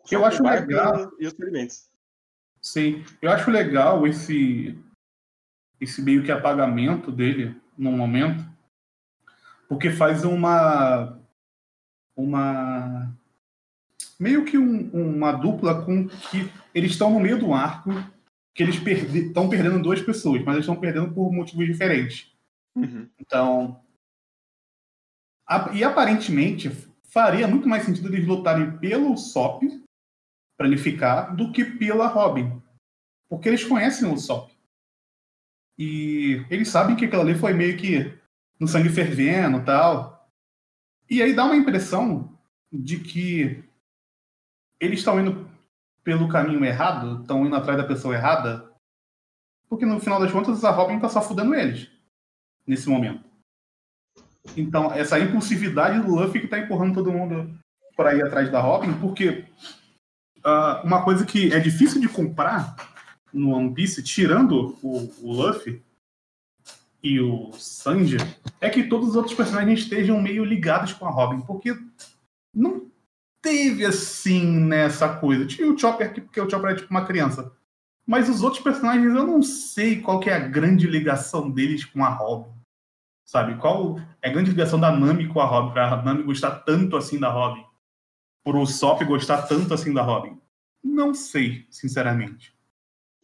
Só 0.05 0.17
Eu 0.17 0.25
acho 0.25 0.43
legal. 0.43 1.13
E 1.21 1.27
os 1.27 1.41
alimentos. 1.41 1.91
Sim. 2.61 3.05
Eu 3.21 3.31
acho 3.31 3.51
legal 3.51 4.07
esse. 4.07 4.79
esse 5.81 6.03
meio 6.03 6.25
que 6.25 6.33
apagamento 6.33 7.13
dele 7.13 7.61
num 7.77 7.97
momento. 7.97 8.45
Porque 9.69 9.91
faz 9.91 10.25
uma. 10.25 11.19
uma. 12.17 13.15
Meio 14.21 14.45
que 14.45 14.59
um- 14.59 14.91
uma 14.93 15.33
dupla 15.33 15.83
com 15.85 16.07
que 16.07 16.49
eles 16.75 16.93
estão 16.93 17.11
no 17.11 17.19
meio 17.19 17.39
do 17.39 17.55
arco, 17.55 17.91
que 18.55 18.63
eles 18.63 18.77
estão 19.15 19.49
perdendo 19.49 19.83
duas 19.83 20.03
pessoas, 20.03 20.43
mas 20.45 20.55
eles 20.55 20.65
estão 20.67 20.79
perdendo 20.79 21.13
por 21.13 21.33
motivos 21.33 21.67
diferentes. 21.67 22.31
Uhum. 22.77 23.09
Então. 23.19 23.83
a- 25.47 25.73
e 25.75 25.83
aparentemente 25.83 26.71
faria 27.03 27.49
muito 27.49 27.69
mais 27.69 27.83
sentido 27.85 28.07
eles 28.07 28.25
lutarem 28.25 28.79
pelo 28.79 29.17
Sop 29.17 29.63
para 30.57 30.69
ele 30.69 30.79
ficar 30.79 31.35
do 31.35 31.51
que 31.51 31.65
pela 31.65 32.07
Robin. 32.07 32.63
Porque 33.29 33.49
eles 33.49 33.65
conhecem 33.65 34.09
o 34.09 34.17
Sop. 34.17 34.53
E 35.77 36.47
eles 36.49 36.69
sabem 36.69 36.95
que 36.95 37.05
aquilo 37.07 37.23
ali 37.23 37.35
foi 37.35 37.53
meio 37.53 37.77
que 37.77 38.17
no 38.61 38.69
sangue 38.69 38.91
fervendo 38.91 39.65
tal. 39.65 40.31
E 41.11 41.21
aí 41.21 41.35
dá 41.35 41.45
uma 41.47 41.57
impressão 41.57 42.39
de 42.73 43.01
que 43.01 43.65
eles 44.81 45.01
estão 45.01 45.21
indo 45.21 45.49
pelo 46.03 46.29
caminho 46.29 46.65
errado, 46.65 47.21
estão 47.21 47.45
indo 47.47 47.55
atrás 47.55 47.79
da 47.79 47.87
pessoa 47.87 48.15
errada, 48.15 48.71
porque 49.69 49.85
no 49.85 50.01
final 50.01 50.19
das 50.19 50.33
contas 50.33 50.65
a 50.65 50.71
Robin 50.71 50.99
tá 50.99 51.09
só 51.09 51.21
fudendo 51.21 51.55
eles 51.55 51.89
nesse 52.67 52.89
momento. 52.89 53.23
Então, 54.57 54.93
essa 54.93 55.19
impulsividade 55.19 56.01
do 56.01 56.15
Luffy 56.15 56.41
que 56.41 56.49
tá 56.49 56.59
empurrando 56.59 56.95
todo 56.95 57.13
mundo 57.13 57.55
para 57.95 58.15
ir 58.15 58.25
atrás 58.25 58.51
da 58.51 58.61
Robin, 58.61 58.93
porque 58.95 59.45
ah, 60.43 60.81
uma 60.85 61.05
coisa 61.05 61.27
que 61.27 61.53
é 61.53 61.61
difícil 61.61 62.01
de 62.01 62.09
comprar 62.09 62.75
no 63.33 63.55
One 63.55 63.75
Piece, 63.75 64.03
tirando 64.03 64.77
o, 64.83 65.13
o 65.23 65.33
Luffy 65.33 65.83
e 67.03 67.21
o 67.21 67.53
Sanji, 67.53 68.17
é 68.61 68.69
que 68.69 68.85
todos 68.85 69.11
os 69.11 69.17
outros 69.17 69.35
personagens 69.35 69.81
estejam 69.81 70.21
meio 70.21 70.45
ligados 70.45 70.93
com 70.93 71.07
a 71.07 71.11
Robin, 71.11 71.41
porque 71.43 71.79
não 72.55 72.91
teve 73.43 73.85
assim 73.85 74.45
nessa 74.61 75.17
coisa. 75.17 75.47
Tinha 75.47 75.71
o 75.71 75.79
Chopper 75.79 76.09
aqui, 76.09 76.21
porque 76.21 76.41
o 76.41 76.49
Chopper 76.49 76.71
é 76.71 76.75
tipo 76.77 76.91
uma 76.91 77.07
criança. 77.07 77.53
Mas 78.07 78.29
os 78.29 78.43
outros 78.43 78.63
personagens, 78.63 79.07
eu 79.15 79.27
não 79.27 79.43
sei 79.43 80.01
qual 80.01 80.19
que 80.21 80.29
é 80.31 80.35
a 80.35 80.49
grande 80.49 80.87
ligação 80.87 81.51
deles 81.51 81.85
com 81.85 82.05
a 82.05 82.09
Robin. 82.09 82.53
Sabe? 83.25 83.57
Qual 83.59 83.97
é 84.21 84.29
a 84.29 84.33
grande 84.33 84.51
ligação 84.51 84.81
da 84.81 84.91
Nami 84.91 85.29
com 85.29 85.41
a 85.41 85.45
Robin? 85.45 85.73
Pra 85.73 86.03
Nami 86.03 86.25
gostar 86.25 86.51
tanto 86.61 86.97
assim 86.97 87.19
da 87.21 87.31
Robin? 87.31 87.65
Pro 88.43 88.67
Sop 88.67 89.03
gostar 89.05 89.43
tanto 89.43 89.73
assim 89.73 89.93
da 89.95 90.03
Robin? 90.03 90.41
Não 90.83 91.15
sei, 91.15 91.67
sinceramente. 91.71 92.53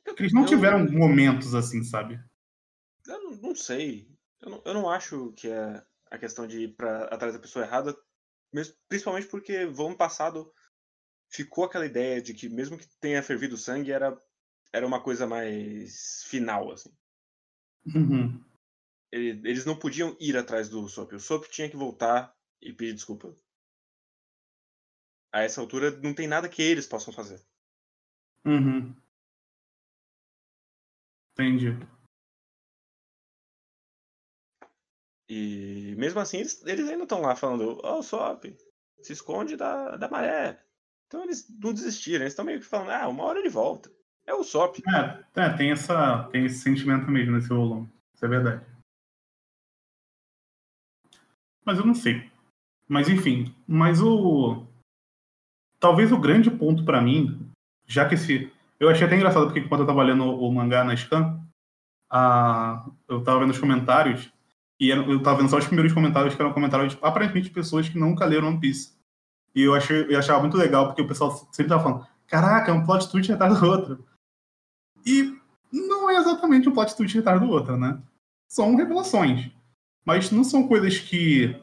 Porque 0.04 0.22
eles 0.22 0.32
não 0.32 0.42
Eu- 0.42 0.46
tiveram 0.48 0.88
momentos 0.90 1.54
assim, 1.54 1.82
sabe? 1.82 2.20
Eu 3.08 3.22
não, 3.24 3.36
não 3.36 3.54
sei. 3.56 4.06
Eu 4.40 4.50
não, 4.50 4.62
eu 4.64 4.74
não 4.74 4.88
acho 4.90 5.32
que 5.34 5.48
é 5.48 5.82
a 6.10 6.18
questão 6.18 6.46
de 6.46 6.60
ir 6.64 6.68
pra, 6.76 7.04
atrás 7.06 7.34
da 7.34 7.40
pessoa 7.40 7.64
errada, 7.64 7.96
mesmo- 8.52 8.74
principalmente 8.88 9.26
porque 9.28 9.64
no 9.66 9.86
ano 9.86 9.96
passado 9.96 10.52
ficou 11.28 11.64
aquela 11.64 11.86
ideia 11.86 12.20
de 12.22 12.32
que 12.34 12.48
mesmo 12.48 12.78
que 12.78 12.86
tenha 13.00 13.22
fervido 13.22 13.56
sangue, 13.56 13.92
era, 13.92 14.20
era 14.72 14.86
uma 14.86 15.02
coisa 15.02 15.26
mais 15.26 16.22
final, 16.26 16.70
assim. 16.72 16.90
Uhum. 17.94 18.42
Ele- 19.12 19.48
Eles 19.48 19.64
não 19.64 19.78
podiam 19.78 20.16
ir 20.20 20.36
atrás 20.36 20.68
do 20.68 20.88
Sop. 20.88 21.12
O 21.14 21.20
Sop 21.20 21.46
tinha 21.48 21.70
que 21.70 21.76
voltar 21.76 22.34
e 22.60 22.72
pedir 22.72 22.94
desculpa. 22.94 23.34
A 25.32 25.42
essa 25.42 25.60
altura, 25.60 25.90
não 26.00 26.14
tem 26.14 26.26
nada 26.26 26.48
que 26.48 26.62
eles 26.62 26.86
possam 26.86 27.12
fazer. 27.12 27.44
Uhum. 28.44 28.94
Entendi. 31.32 31.76
E 35.28 35.94
mesmo 35.96 36.20
assim, 36.20 36.38
eles, 36.38 36.64
eles 36.66 36.88
ainda 36.88 37.02
estão 37.02 37.20
lá 37.20 37.34
falando: 37.34 37.80
Ó, 37.82 37.98
o 37.98 38.02
Sop, 38.02 38.44
se 39.02 39.12
esconde 39.12 39.56
da, 39.56 39.96
da 39.96 40.08
maré. 40.08 40.60
Então 41.06 41.22
eles 41.22 41.46
não 41.60 41.72
desistiram, 41.72 42.22
eles 42.22 42.32
estão 42.32 42.44
meio 42.44 42.60
que 42.60 42.66
falando: 42.66 42.90
Ah, 42.90 43.08
uma 43.08 43.24
hora 43.24 43.38
ele 43.38 43.48
volta. 43.48 43.90
É 44.26 44.34
o 44.34 44.44
Sop. 44.44 44.78
É, 44.88 45.40
é, 45.40 45.50
tem, 45.56 45.70
essa, 45.70 46.24
tem 46.32 46.44
esse 46.44 46.58
sentimento 46.58 47.10
mesmo 47.10 47.32
nesse 47.32 47.48
volume. 47.48 47.88
Isso 48.14 48.24
é 48.24 48.28
verdade. 48.28 48.64
Mas 51.64 51.78
eu 51.78 51.86
não 51.86 51.94
sei. 51.94 52.30
Mas 52.88 53.08
enfim. 53.08 53.54
Mas 53.66 54.00
o. 54.00 54.64
Talvez 55.78 56.10
o 56.10 56.18
grande 56.18 56.50
ponto 56.50 56.84
pra 56.84 57.00
mim, 57.00 57.50
já 57.86 58.08
que 58.08 58.14
esse. 58.14 58.50
Eu 58.78 58.88
achei 58.88 59.06
até 59.06 59.16
engraçado 59.16 59.46
porque 59.46 59.62
quando 59.62 59.80
eu 59.82 59.86
tava 59.86 60.02
lendo 60.02 60.24
o 60.24 60.52
mangá 60.52 60.84
na 60.84 60.96
Scan, 60.96 61.40
a... 62.10 62.86
eu 63.08 63.22
tava 63.24 63.40
vendo 63.40 63.50
os 63.50 63.58
comentários 63.58 64.30
e 64.78 64.90
eu 64.90 65.22
tava 65.22 65.38
vendo 65.38 65.50
só 65.50 65.58
os 65.58 65.66
primeiros 65.66 65.92
comentários, 65.92 66.34
que 66.34 66.40
eram 66.40 66.52
comentários 66.52 66.94
de, 66.94 66.98
aparentemente 67.02 67.48
de 67.48 67.54
pessoas 67.54 67.88
que 67.88 67.98
nunca 67.98 68.24
leram 68.26 68.48
One 68.48 68.60
Piece. 68.60 68.94
E 69.54 69.62
eu, 69.62 69.74
achei, 69.74 70.06
eu 70.08 70.18
achava 70.18 70.40
muito 70.40 70.56
legal, 70.56 70.86
porque 70.86 71.00
o 71.00 71.08
pessoal 71.08 71.30
sempre 71.50 71.70
tava 71.70 71.82
falando: 71.82 72.06
caraca, 72.26 72.70
é 72.70 72.74
um 72.74 72.84
plot 72.84 73.10
twist 73.10 73.32
atrás 73.32 73.58
do 73.58 73.66
outro. 73.66 74.06
E 75.04 75.34
não 75.72 76.10
é 76.10 76.16
exatamente 76.16 76.68
um 76.68 76.72
plot 76.72 76.94
twist 76.94 77.18
atrás 77.18 77.40
do 77.40 77.48
outro, 77.48 77.76
né? 77.76 78.00
São 78.48 78.76
revelações. 78.76 79.50
Mas 80.04 80.30
não 80.30 80.44
são 80.44 80.68
coisas 80.68 80.98
que 80.98 81.56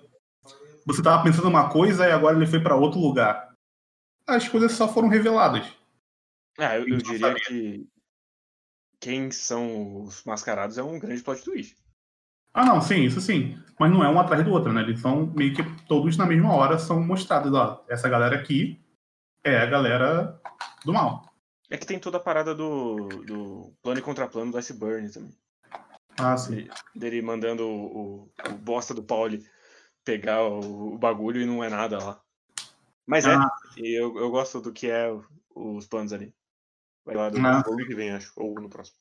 você 0.86 1.02
tava 1.02 1.24
pensando 1.24 1.48
uma 1.48 1.70
coisa 1.70 2.08
e 2.08 2.12
agora 2.12 2.36
ele 2.36 2.48
foi 2.48 2.60
pra 2.60 2.76
outro 2.76 3.00
lugar. 3.00 3.54
As 4.26 4.48
coisas 4.48 4.72
só 4.72 4.92
foram 4.92 5.08
reveladas. 5.08 5.66
Ah, 6.58 6.76
eu, 6.76 6.88
eu 6.88 6.98
Então, 6.98 7.12
diria 7.12 7.36
que 7.36 7.88
quem 9.00 9.32
são 9.32 10.04
os 10.04 10.24
mascarados 10.24 10.78
é 10.78 10.84
um 10.84 11.00
grande 11.00 11.22
plot 11.22 11.44
twist. 11.44 11.78
Ah, 12.54 12.66
não, 12.66 12.82
sim, 12.82 13.04
isso 13.04 13.20
sim. 13.20 13.58
Mas 13.80 13.92
não 13.92 14.04
é 14.04 14.10
um 14.10 14.20
atrás 14.20 14.44
do 14.46 14.52
outro, 14.52 14.72
né? 14.72 14.82
Eles 14.82 15.02
são 15.02 15.26
meio 15.28 15.54
que 15.56 15.64
todos 15.88 16.16
na 16.18 16.26
mesma 16.26 16.54
hora 16.54 16.78
são 16.78 17.02
mostrados. 17.02 17.52
Ó, 17.54 17.84
essa 17.90 18.08
galera 18.08 18.36
aqui 18.36 18.80
é 19.44 19.58
a 19.58 19.66
galera 19.66 20.40
do 20.86 20.94
mal. 20.94 21.34
É 21.70 21.78
que 21.78 21.86
tem 21.86 21.98
toda 22.00 22.18
a 22.18 22.20
parada 22.20 22.54
do, 22.54 23.08
do 23.26 23.74
plano 23.82 24.00
e 24.00 24.04
contraplano 24.04 24.52
do 24.52 24.58
Iceburn 24.58 25.10
também. 25.12 25.36
Ah, 26.20 26.38
sim. 26.38 26.56
Dele, 26.56 26.72
dele 26.96 27.22
mandando 27.24 27.68
o, 27.68 27.86
o, 27.86 28.32
o 28.50 28.54
bosta 28.60 28.94
do 28.94 29.02
Pauli 29.02 29.44
pegar 30.06 30.44
o, 30.44 30.94
o 30.94 30.98
bagulho 30.98 31.42
e 31.42 31.46
não 31.46 31.64
é 31.64 31.70
nada 31.70 31.98
lá. 31.98 32.22
Mas 33.08 33.26
é, 33.26 33.34
Ah. 33.34 33.50
e 33.78 34.00
eu, 34.00 34.16
eu 34.18 34.30
gosto 34.30 34.62
do 34.62 34.72
que 34.72 34.88
é 34.90 35.10
os 35.56 35.88
planos 35.88 36.14
ali. 36.14 36.32
Vai 37.04 37.16
lá 37.16 37.30
do 37.30 37.40
Ah. 37.46 37.64
que 37.64 37.96
vem, 37.96 38.12
acho, 38.12 38.32
ou 38.36 38.54
no 38.54 38.70
próximo. 38.70 38.98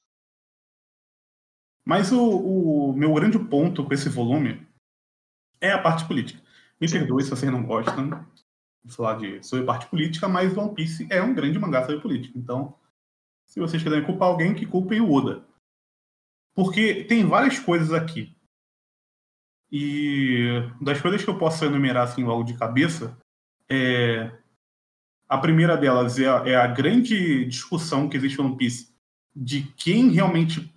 Mas 1.84 2.12
o, 2.12 2.22
o 2.22 2.92
meu 2.92 3.12
grande 3.14 3.38
ponto 3.38 3.84
com 3.84 3.92
esse 3.92 4.08
volume 4.08 4.66
é 5.60 5.72
a 5.72 5.78
parte 5.78 6.06
política. 6.06 6.40
Me 6.80 6.90
perdoe 6.90 7.22
se 7.22 7.30
vocês 7.30 7.50
não 7.50 7.64
gostam 7.64 8.26
de 8.84 8.94
falar 8.94 9.18
de, 9.18 9.42
sobre 9.42 9.64
parte 9.64 9.86
política, 9.86 10.28
mas 10.28 10.56
One 10.56 10.74
Piece 10.74 11.06
é 11.10 11.22
um 11.22 11.34
grande 11.34 11.58
mangá 11.58 11.84
sobre 11.84 12.00
política. 12.00 12.36
Então, 12.38 12.74
se 13.46 13.60
vocês 13.60 13.82
quiserem 13.82 14.04
culpar 14.04 14.28
alguém, 14.28 14.54
que 14.54 14.66
culpem 14.66 15.00
o 15.00 15.12
Oda. 15.12 15.44
Porque 16.54 17.04
tem 17.04 17.24
várias 17.24 17.58
coisas 17.58 17.92
aqui. 17.92 18.36
E 19.70 20.62
das 20.80 21.00
coisas 21.00 21.24
que 21.24 21.30
eu 21.30 21.38
posso 21.38 21.64
enumerar 21.64 22.04
assim 22.04 22.24
logo 22.24 22.42
de 22.42 22.56
cabeça, 22.58 23.16
é 23.68 24.30
A 25.28 25.38
primeira 25.38 25.76
delas 25.76 26.18
é 26.18 26.28
a, 26.28 26.42
é 26.46 26.54
a 26.56 26.66
grande 26.66 27.46
discussão 27.46 28.08
que 28.08 28.16
existe 28.16 28.38
no 28.38 28.44
One 28.44 28.56
Piece 28.56 28.94
de 29.34 29.62
quem 29.76 30.10
realmente 30.10 30.71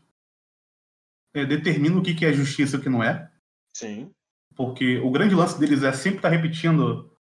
é, 1.35 1.45
determina 1.45 1.97
o 1.97 2.01
que, 2.01 2.15
que 2.15 2.25
é 2.25 2.33
justiça 2.33 2.77
e 2.77 2.79
o 2.79 2.81
que 2.81 2.89
não 2.89 3.03
é. 3.03 3.29
Sim. 3.75 4.09
Porque 4.55 4.97
o 4.99 5.11
grande 5.11 5.35
lance 5.35 5.59
deles 5.59 5.83
é 5.83 5.91
sempre 5.91 6.19
estar 6.19 6.29
repetindo 6.29 7.11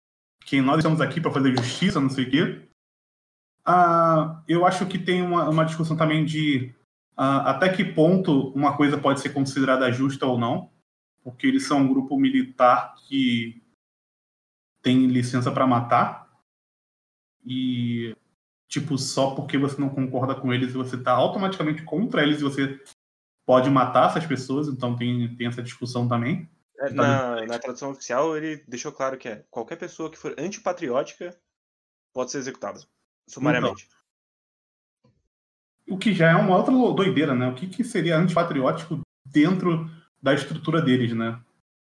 que 0.45 0.61
nós 0.61 0.77
estamos 0.77 1.01
aqui 1.01 1.19
para 1.19 1.31
fazer 1.31 1.55
justiça, 1.55 1.99
não 1.99 2.09
sei 2.09 2.23
o 2.25 2.31
quê. 2.31 2.69
Ah, 3.65 4.41
eu 4.47 4.65
acho 4.65 4.85
que 4.85 4.97
tem 4.97 5.21
uma, 5.21 5.49
uma 5.49 5.65
discussão 5.65 5.97
também 5.97 6.23
de 6.23 6.73
ah, 7.17 7.51
até 7.51 7.67
que 7.69 7.83
ponto 7.83 8.49
uma 8.49 8.77
coisa 8.77 8.97
pode 8.97 9.19
ser 9.19 9.29
considerada 9.33 9.91
justa 9.91 10.25
ou 10.25 10.37
não, 10.37 10.71
porque 11.23 11.47
eles 11.47 11.67
são 11.67 11.79
um 11.79 11.87
grupo 11.87 12.17
militar 12.17 12.95
que 13.07 13.61
tem 14.81 15.07
licença 15.07 15.51
para 15.51 15.67
matar 15.67 16.29
e 17.43 18.15
tipo 18.67 18.97
só 18.97 19.33
porque 19.35 19.57
você 19.57 19.79
não 19.81 19.89
concorda 19.89 20.35
com 20.35 20.53
eles 20.53 20.73
você 20.73 20.95
está 20.95 21.11
automaticamente 21.11 21.83
contra 21.83 22.23
eles 22.23 22.39
e 22.39 22.43
você 22.43 22.79
pode 23.45 23.69
matar 23.69 24.09
essas 24.09 24.25
pessoas, 24.25 24.67
então 24.67 24.95
tem, 24.95 25.35
tem 25.35 25.47
essa 25.47 25.61
discussão 25.61 26.07
também. 26.07 26.49
É, 26.79 26.89
na, 26.89 27.45
na 27.45 27.59
tradução 27.59 27.91
oficial, 27.91 28.35
ele 28.35 28.63
deixou 28.67 28.91
claro 28.91 29.17
que 29.17 29.29
é 29.29 29.45
qualquer 29.49 29.77
pessoa 29.77 30.09
que 30.09 30.17
for 30.17 30.35
antipatriótica 30.37 31.37
pode 32.13 32.31
ser 32.31 32.39
executada, 32.39 32.79
sumariamente. 33.27 33.87
Então, 33.87 35.95
o 35.95 35.97
que 35.97 36.13
já 36.13 36.31
é 36.31 36.35
uma 36.35 36.57
outra 36.57 36.73
doideira, 36.93 37.35
né? 37.35 37.47
O 37.47 37.55
que, 37.55 37.67
que 37.67 37.83
seria 37.83 38.17
antipatriótico 38.17 39.01
dentro 39.25 39.89
da 40.21 40.33
estrutura 40.33 40.81
deles, 40.81 41.13
né? 41.13 41.39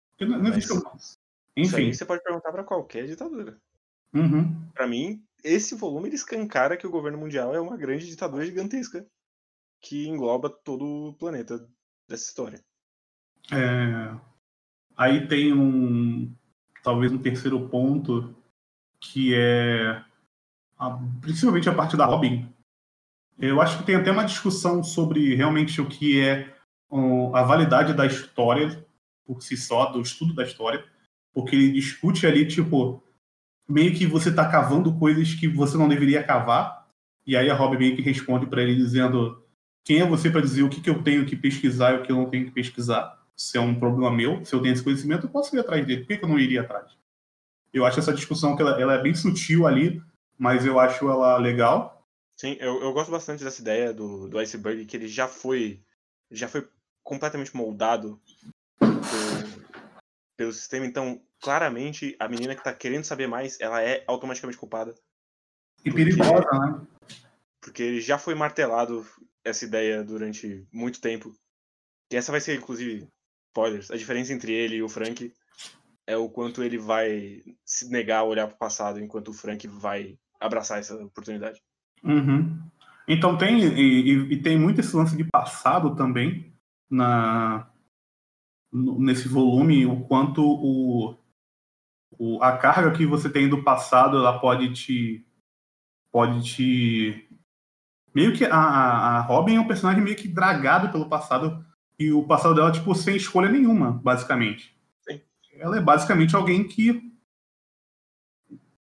Porque 0.09 0.25
não, 0.25 0.39
não 0.39 0.49
existe. 0.49 0.73
Mas, 0.73 1.17
Enfim. 1.55 1.93
Você 1.93 2.05
pode 2.05 2.21
perguntar 2.21 2.51
para 2.51 2.63
qualquer 2.63 3.05
ditadura. 3.05 3.57
Uhum. 4.13 4.69
Para 4.73 4.87
mim, 4.87 5.23
esse 5.43 5.75
volume 5.75 6.09
ele 6.09 6.15
escancara 6.15 6.77
que 6.77 6.85
o 6.85 6.91
governo 6.91 7.17
mundial 7.17 7.55
é 7.55 7.59
uma 7.59 7.77
grande 7.77 8.07
ditadura 8.07 8.45
gigantesca 8.45 9.07
que 9.83 10.07
engloba 10.07 10.49
todo 10.49 11.09
o 11.09 11.13
planeta 11.13 11.59
dessa 12.07 12.29
história. 12.29 12.63
É... 13.51 14.17
Aí 14.95 15.27
tem 15.27 15.53
um 15.53 16.33
talvez 16.81 17.11
um 17.11 17.17
terceiro 17.17 17.67
ponto 17.69 18.35
que 18.99 19.33
é 19.35 20.03
a, 20.77 20.99
principalmente 21.21 21.69
a 21.69 21.75
parte 21.75 21.97
da 21.97 22.05
Robin. 22.05 22.49
Eu 23.37 23.61
acho 23.61 23.77
que 23.77 23.85
tem 23.85 23.95
até 23.95 24.11
uma 24.11 24.25
discussão 24.25 24.83
sobre 24.83 25.35
realmente 25.35 25.81
o 25.81 25.87
que 25.87 26.21
é 26.21 26.55
um, 26.89 27.35
a 27.35 27.43
validade 27.43 27.93
da 27.93 28.05
história 28.05 28.85
por 29.25 29.41
si 29.41 29.57
só, 29.57 29.87
do 29.87 30.01
estudo 30.01 30.33
da 30.33 30.43
história, 30.43 30.85
porque 31.33 31.55
ele 31.55 31.71
discute 31.71 32.27
ali 32.27 32.47
tipo 32.47 33.01
meio 33.67 33.95
que 33.95 34.05
você 34.05 34.29
está 34.29 34.49
cavando 34.49 34.97
coisas 34.99 35.33
que 35.33 35.47
você 35.47 35.77
não 35.77 35.89
deveria 35.89 36.23
cavar 36.23 36.87
e 37.25 37.35
aí 37.35 37.49
a 37.49 37.55
Robin 37.55 37.77
meio 37.77 37.95
que 37.95 38.01
responde 38.01 38.45
para 38.45 38.61
ele 38.61 38.75
dizendo 38.75 39.42
quem 39.83 39.99
é 39.99 40.07
você 40.07 40.29
para 40.29 40.41
dizer 40.41 40.63
o 40.63 40.69
que, 40.69 40.81
que 40.81 40.89
eu 40.89 41.03
tenho 41.03 41.25
que 41.25 41.35
pesquisar 41.35 41.93
e 41.93 41.97
o 41.97 42.03
que 42.03 42.11
eu 42.11 42.15
não 42.15 42.29
tenho 42.29 42.45
que 42.45 42.51
pesquisar? 42.51 43.21
Se 43.35 43.57
é 43.57 43.61
um 43.61 43.77
problema 43.77 44.11
meu, 44.11 44.43
se 44.45 44.53
eu 44.53 44.61
tenho 44.61 44.73
esse 44.73 44.83
conhecimento, 44.83 45.25
eu 45.25 45.29
posso 45.29 45.55
ir 45.55 45.59
atrás 45.59 45.85
dele. 45.85 46.01
Por 46.01 46.07
que, 46.07 46.17
que 46.17 46.23
eu 46.23 46.29
não 46.29 46.39
iria 46.39 46.61
atrás? 46.61 46.97
Eu 47.73 47.85
acho 47.85 47.99
essa 47.99 48.13
discussão 48.13 48.55
que 48.55 48.61
ela, 48.61 48.79
ela, 48.79 48.93
é 48.93 49.01
bem 49.01 49.13
sutil 49.13 49.67
ali, 49.67 50.01
mas 50.37 50.65
eu 50.65 50.79
acho 50.79 51.09
ela 51.09 51.37
legal. 51.37 52.07
Sim, 52.37 52.55
eu, 52.59 52.81
eu 52.81 52.93
gosto 52.93 53.11
bastante 53.11 53.43
dessa 53.43 53.61
ideia 53.61 53.93
do, 53.93 54.29
do 54.29 54.37
iceberg, 54.37 54.85
que 54.85 54.95
ele 54.95 55.07
já 55.07 55.27
foi 55.27 55.81
já 56.31 56.47
foi 56.47 56.67
completamente 57.03 57.55
moldado 57.55 58.19
por, 58.79 58.89
pelo 60.37 60.53
sistema. 60.53 60.85
Então, 60.85 61.21
claramente, 61.41 62.15
a 62.19 62.27
menina 62.27 62.55
que 62.55 62.61
está 62.61 62.73
querendo 62.73 63.03
saber 63.03 63.27
mais, 63.27 63.59
ela 63.59 63.81
é 63.81 64.03
automaticamente 64.07 64.57
culpada. 64.57 64.95
E 65.83 65.91
perigosa, 65.91 66.47
né? 66.53 66.87
Porque 67.59 67.83
ele 67.83 68.01
já 68.01 68.17
foi 68.17 68.33
martelado 68.33 69.05
essa 69.43 69.65
ideia 69.65 70.03
durante 70.03 70.65
muito 70.71 71.01
tempo. 71.01 71.35
E 72.11 72.15
essa 72.15 72.31
vai 72.31 72.41
ser, 72.41 72.57
inclusive, 72.57 73.07
spoilers. 73.49 73.91
A 73.91 73.97
diferença 73.97 74.33
entre 74.33 74.53
ele 74.53 74.75
e 74.75 74.83
o 74.83 74.89
Frank 74.89 75.31
é 76.07 76.17
o 76.17 76.29
quanto 76.29 76.63
ele 76.63 76.77
vai 76.77 77.43
se 77.65 77.89
negar 77.89 78.19
a 78.19 78.23
olhar 78.23 78.47
para 78.47 78.55
o 78.55 78.59
passado, 78.59 78.99
enquanto 78.99 79.29
o 79.29 79.33
Frank 79.33 79.67
vai 79.67 80.17
abraçar 80.39 80.79
essa 80.79 80.95
oportunidade. 80.95 81.61
Uhum. 82.03 82.59
Então 83.07 83.37
tem 83.37 83.59
e, 83.59 84.33
e, 84.33 84.41
tem 84.41 84.57
muito 84.57 84.79
esse 84.79 84.95
lance 84.95 85.15
de 85.15 85.23
passado 85.23 85.95
também 85.95 86.53
na 86.89 87.69
nesse 88.71 89.27
volume, 89.27 89.85
o 89.85 90.03
quanto 90.05 90.41
o, 90.43 91.15
o, 92.17 92.41
a 92.41 92.57
carga 92.57 92.91
que 92.91 93.05
você 93.05 93.29
tem 93.29 93.47
do 93.47 93.63
passado 93.63 94.17
ela 94.17 94.39
pode 94.39 94.73
te 94.73 95.23
pode 96.11 96.43
te 96.43 97.27
meio 98.13 98.33
que 98.33 98.45
a, 98.45 98.55
a 98.55 99.21
Robin 99.21 99.55
é 99.55 99.59
um 99.59 99.67
personagem 99.67 100.03
meio 100.03 100.15
que 100.15 100.27
dragado 100.27 100.89
pelo 100.89 101.09
passado 101.09 101.65
e 101.97 102.11
o 102.11 102.23
passado 102.23 102.55
dela 102.55 102.71
tipo 102.71 102.93
sem 102.95 103.15
escolha 103.15 103.49
nenhuma, 103.49 103.91
basicamente. 103.91 104.75
Sim. 105.01 105.21
Ela 105.57 105.77
é 105.77 105.81
basicamente 105.81 106.35
alguém 106.35 106.67
que 106.67 107.11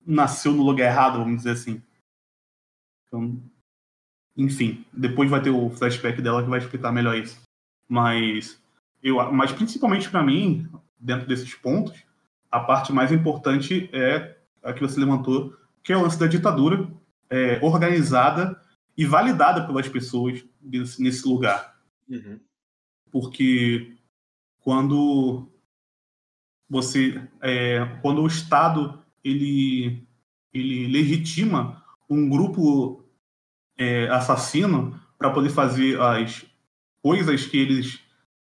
nasceu 0.06 0.52
no 0.52 0.62
lugar 0.62 0.86
errado, 0.86 1.18
vamos 1.18 1.38
dizer 1.38 1.50
assim. 1.50 1.82
Então, 3.06 3.40
enfim, 4.36 4.84
depois 4.92 5.30
vai 5.30 5.42
ter 5.42 5.50
o 5.50 5.70
flashback 5.70 6.20
dela 6.20 6.42
que 6.42 6.50
vai 6.50 6.58
explicar 6.58 6.92
melhor 6.92 7.16
isso. 7.16 7.40
Mas 7.88 8.60
eu, 9.02 9.32
mas 9.32 9.52
principalmente 9.52 10.10
para 10.10 10.22
mim, 10.22 10.68
dentro 10.98 11.26
desses 11.26 11.54
pontos, 11.54 12.04
a 12.50 12.60
parte 12.60 12.92
mais 12.92 13.10
importante 13.10 13.88
é 13.92 14.36
a 14.62 14.72
que 14.72 14.80
você 14.80 14.98
levantou, 14.98 15.56
que 15.82 15.92
é 15.92 15.96
o 15.96 16.02
lance 16.02 16.18
da 16.18 16.26
ditadura 16.26 16.88
é, 17.30 17.58
organizada 17.62 18.60
e 18.96 19.04
validada 19.04 19.66
pelas 19.66 19.88
pessoas 19.88 20.44
desse, 20.60 21.02
nesse 21.02 21.26
lugar. 21.26 21.76
Uhum. 22.08 22.40
Porque 23.10 23.96
quando 24.60 25.48
você 26.68 27.22
é, 27.40 27.84
quando 28.02 28.22
o 28.22 28.26
Estado 28.26 29.02
ele 29.22 30.06
ele 30.52 30.86
legitima 30.88 31.84
um 32.08 32.28
grupo 32.28 33.04
é, 33.76 34.08
assassino 34.08 34.98
para 35.18 35.30
poder 35.30 35.50
fazer 35.50 36.00
as 36.00 36.46
coisas 37.02 37.44
que 37.44 37.58
eles 37.58 38.00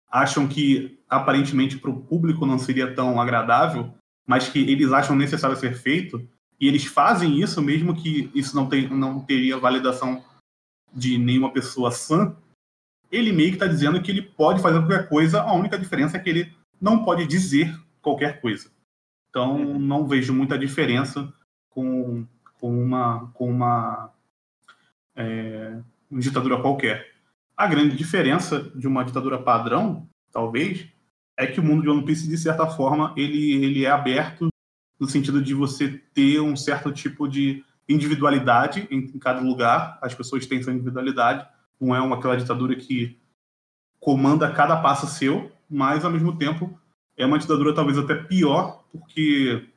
acham 0.09 0.47
que 0.47 0.99
aparentemente 1.09 1.77
para 1.77 1.89
o 1.89 2.01
público 2.01 2.45
não 2.45 2.59
seria 2.59 2.93
tão 2.93 3.19
agradável, 3.19 3.93
mas 4.25 4.49
que 4.49 4.59
eles 4.59 4.91
acham 4.91 5.15
necessário 5.15 5.57
ser 5.57 5.75
feito, 5.75 6.27
e 6.59 6.67
eles 6.67 6.85
fazem 6.85 7.41
isso 7.41 7.61
mesmo 7.61 7.95
que 7.95 8.29
isso 8.35 8.55
não, 8.55 8.67
tem, 8.67 8.87
não 8.87 9.19
teria 9.19 9.57
validação 9.57 10.23
de 10.93 11.17
nenhuma 11.17 11.51
pessoa 11.51 11.91
sã, 11.91 12.35
ele 13.11 13.31
meio 13.31 13.49
que 13.49 13.55
está 13.55 13.67
dizendo 13.67 14.01
que 14.01 14.09
ele 14.09 14.21
pode 14.21 14.61
fazer 14.61 14.79
qualquer 14.79 15.09
coisa, 15.09 15.41
a 15.41 15.53
única 15.53 15.77
diferença 15.77 16.17
é 16.17 16.19
que 16.19 16.29
ele 16.29 16.53
não 16.79 17.03
pode 17.03 17.27
dizer 17.27 17.77
qualquer 18.01 18.41
coisa. 18.41 18.69
Então, 19.29 19.55
uhum. 19.55 19.79
não 19.79 20.07
vejo 20.07 20.33
muita 20.33 20.57
diferença 20.57 21.31
com, 21.69 22.25
com 22.59 22.83
uma, 22.83 23.31
com 23.33 23.49
uma, 23.49 24.11
é, 25.15 25.79
uma 26.09 26.19
ditadura 26.19 26.61
qualquer. 26.61 27.11
A 27.55 27.67
grande 27.67 27.95
diferença 27.95 28.71
de 28.75 28.87
uma 28.87 29.03
ditadura 29.03 29.41
padrão, 29.41 30.07
talvez, 30.31 30.87
é 31.37 31.47
que 31.47 31.59
o 31.59 31.63
mundo 31.63 31.81
de 31.81 31.89
One 31.89 32.05
Piece, 32.05 32.27
de 32.27 32.37
certa 32.37 32.67
forma, 32.67 33.13
ele, 33.15 33.63
ele 33.63 33.85
é 33.85 33.89
aberto 33.89 34.49
no 34.99 35.09
sentido 35.09 35.41
de 35.41 35.53
você 35.53 36.01
ter 36.13 36.39
um 36.39 36.55
certo 36.55 36.91
tipo 36.91 37.27
de 37.27 37.63
individualidade 37.91 38.87
em, 38.91 38.99
em 38.99 39.19
cada 39.19 39.39
lugar, 39.39 39.97
as 40.01 40.13
pessoas 40.13 40.45
têm 40.45 40.61
sua 40.61 40.73
individualidade, 40.73 41.47
não 41.79 41.95
é 41.95 42.01
uma, 42.01 42.17
aquela 42.17 42.37
ditadura 42.37 42.75
que 42.75 43.19
comanda 43.99 44.51
cada 44.51 44.81
passo 44.81 45.07
seu, 45.07 45.51
mas 45.69 46.03
ao 46.03 46.11
mesmo 46.11 46.37
tempo 46.37 46.77
é 47.15 47.25
uma 47.25 47.39
ditadura 47.39 47.73
talvez 47.73 47.97
até 47.97 48.15
pior, 48.15 48.83
porque 48.91 49.67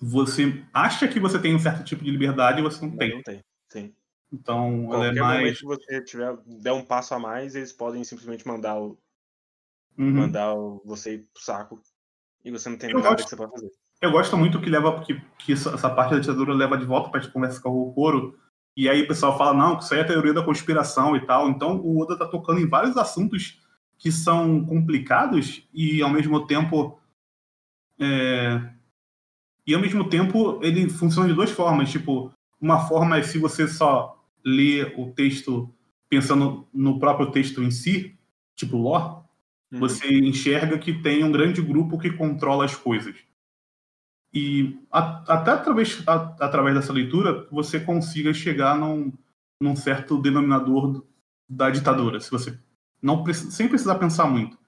você 0.00 0.64
acha 0.72 1.06
que 1.06 1.20
você 1.20 1.38
tem 1.38 1.54
um 1.54 1.58
certo 1.58 1.84
tipo 1.84 2.02
de 2.02 2.10
liberdade 2.10 2.60
e 2.60 2.62
você 2.62 2.84
não, 2.84 2.96
tem. 2.96 3.14
Não 3.14 3.22
tem, 3.22 3.44
sim. 3.68 3.94
Então, 4.32 4.86
Qualquer 4.86 5.16
ela 5.16 5.18
é 5.18 5.20
mais... 5.20 5.38
momento 5.38 5.58
que 5.58 5.66
você 5.66 6.04
tiver, 6.04 6.36
der 6.46 6.72
um 6.72 6.84
passo 6.84 7.14
a 7.14 7.18
mais, 7.18 7.54
eles 7.54 7.72
podem 7.72 8.04
simplesmente 8.04 8.46
mandar 8.46 8.80
o, 8.80 8.98
uhum. 9.98 10.12
mandar 10.12 10.54
o, 10.54 10.80
você 10.84 11.14
ir 11.14 11.28
pro 11.32 11.42
saco 11.42 11.82
e 12.44 12.50
você 12.50 12.68
não 12.68 12.78
tem 12.78 12.92
nada 12.92 13.10
gosto... 13.10 13.24
que 13.24 13.30
você 13.30 13.36
pode 13.36 13.52
fazer. 13.52 13.70
Eu 14.00 14.10
gosto 14.10 14.36
muito 14.36 14.60
que 14.60 14.70
leva 14.70 15.00
que, 15.02 15.20
que 15.38 15.52
essa 15.52 15.90
parte 15.90 16.12
da 16.12 16.20
ditadura 16.20 16.54
leva 16.54 16.76
de 16.76 16.86
volta 16.86 17.10
para 17.10 17.20
a 17.20 17.30
conversa 17.30 17.60
com 17.60 17.68
o 17.68 17.92
Coro. 17.92 18.38
E 18.74 18.88
aí 18.88 19.02
o 19.02 19.08
pessoal 19.08 19.36
fala, 19.36 19.52
não, 19.52 19.78
isso 19.78 19.92
aí 19.92 20.00
é 20.00 20.04
teoria 20.04 20.32
da 20.32 20.42
conspiração 20.42 21.14
e 21.14 21.20
tal. 21.26 21.50
Então 21.50 21.76
o 21.76 22.00
Oda 22.00 22.16
tá 22.16 22.26
tocando 22.26 22.60
em 22.60 22.68
vários 22.68 22.96
assuntos 22.96 23.60
que 23.98 24.10
são 24.10 24.64
complicados 24.64 25.68
e 25.74 26.00
ao 26.00 26.08
mesmo 26.08 26.46
tempo. 26.46 26.98
É... 27.98 28.62
E 29.66 29.74
ao 29.74 29.80
mesmo 29.80 30.08
tempo 30.08 30.58
ele 30.62 30.88
funciona 30.88 31.28
de 31.28 31.34
duas 31.34 31.50
formas. 31.50 31.90
Tipo, 31.90 32.32
uma 32.58 32.88
forma 32.88 33.18
é 33.18 33.22
se 33.22 33.38
você 33.38 33.68
só 33.68 34.18
lê 34.42 34.94
o 34.96 35.12
texto 35.12 35.70
pensando 36.08 36.66
no 36.72 36.98
próprio 36.98 37.30
texto 37.30 37.62
em 37.62 37.70
si, 37.70 38.18
tipo 38.56 38.78
lore, 38.78 39.22
uhum. 39.70 39.78
você 39.78 40.18
enxerga 40.18 40.78
que 40.78 40.94
tem 40.94 41.22
um 41.22 41.30
grande 41.30 41.60
grupo 41.60 41.98
que 41.98 42.10
controla 42.10 42.64
as 42.64 42.74
coisas. 42.74 43.14
E 44.32 44.78
a, 44.90 45.22
até 45.34 45.50
através, 45.50 46.02
a, 46.06 46.14
através 46.40 46.74
dessa 46.74 46.92
leitura 46.92 47.46
você 47.50 47.80
consiga 47.80 48.32
chegar 48.32 48.76
num, 48.76 49.12
num 49.60 49.74
certo 49.74 50.20
denominador 50.20 51.04
da 51.48 51.68
ditadura, 51.70 52.20
se 52.20 52.30
você 52.30 52.58
não 53.02 53.24
sem 53.32 53.68
precisar 53.68 53.96
pensar 53.96 54.26
muito. 54.26 54.58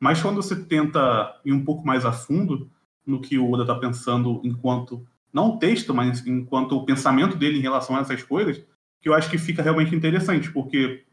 Mas 0.00 0.22
quando 0.22 0.36
você 0.36 0.56
tenta 0.64 1.38
ir 1.44 1.52
um 1.52 1.64
pouco 1.64 1.86
mais 1.86 2.06
a 2.06 2.12
fundo 2.12 2.70
no 3.06 3.20
que 3.20 3.38
o 3.38 3.50
Oda 3.50 3.64
está 3.64 3.74
pensando 3.74 4.40
enquanto 4.42 5.06
não 5.32 5.50
o 5.50 5.58
texto, 5.58 5.94
mas 5.94 6.26
enquanto 6.26 6.72
o 6.72 6.84
pensamento 6.84 7.36
dele 7.36 7.58
em 7.58 7.62
relação 7.62 7.96
a 7.96 8.00
essas 8.00 8.22
coisas, 8.22 8.64
que 9.00 9.08
eu 9.08 9.14
acho 9.14 9.30
que 9.30 9.38
fica 9.38 9.62
realmente 9.62 9.94
interessante, 9.94 10.50
porque 10.50 11.04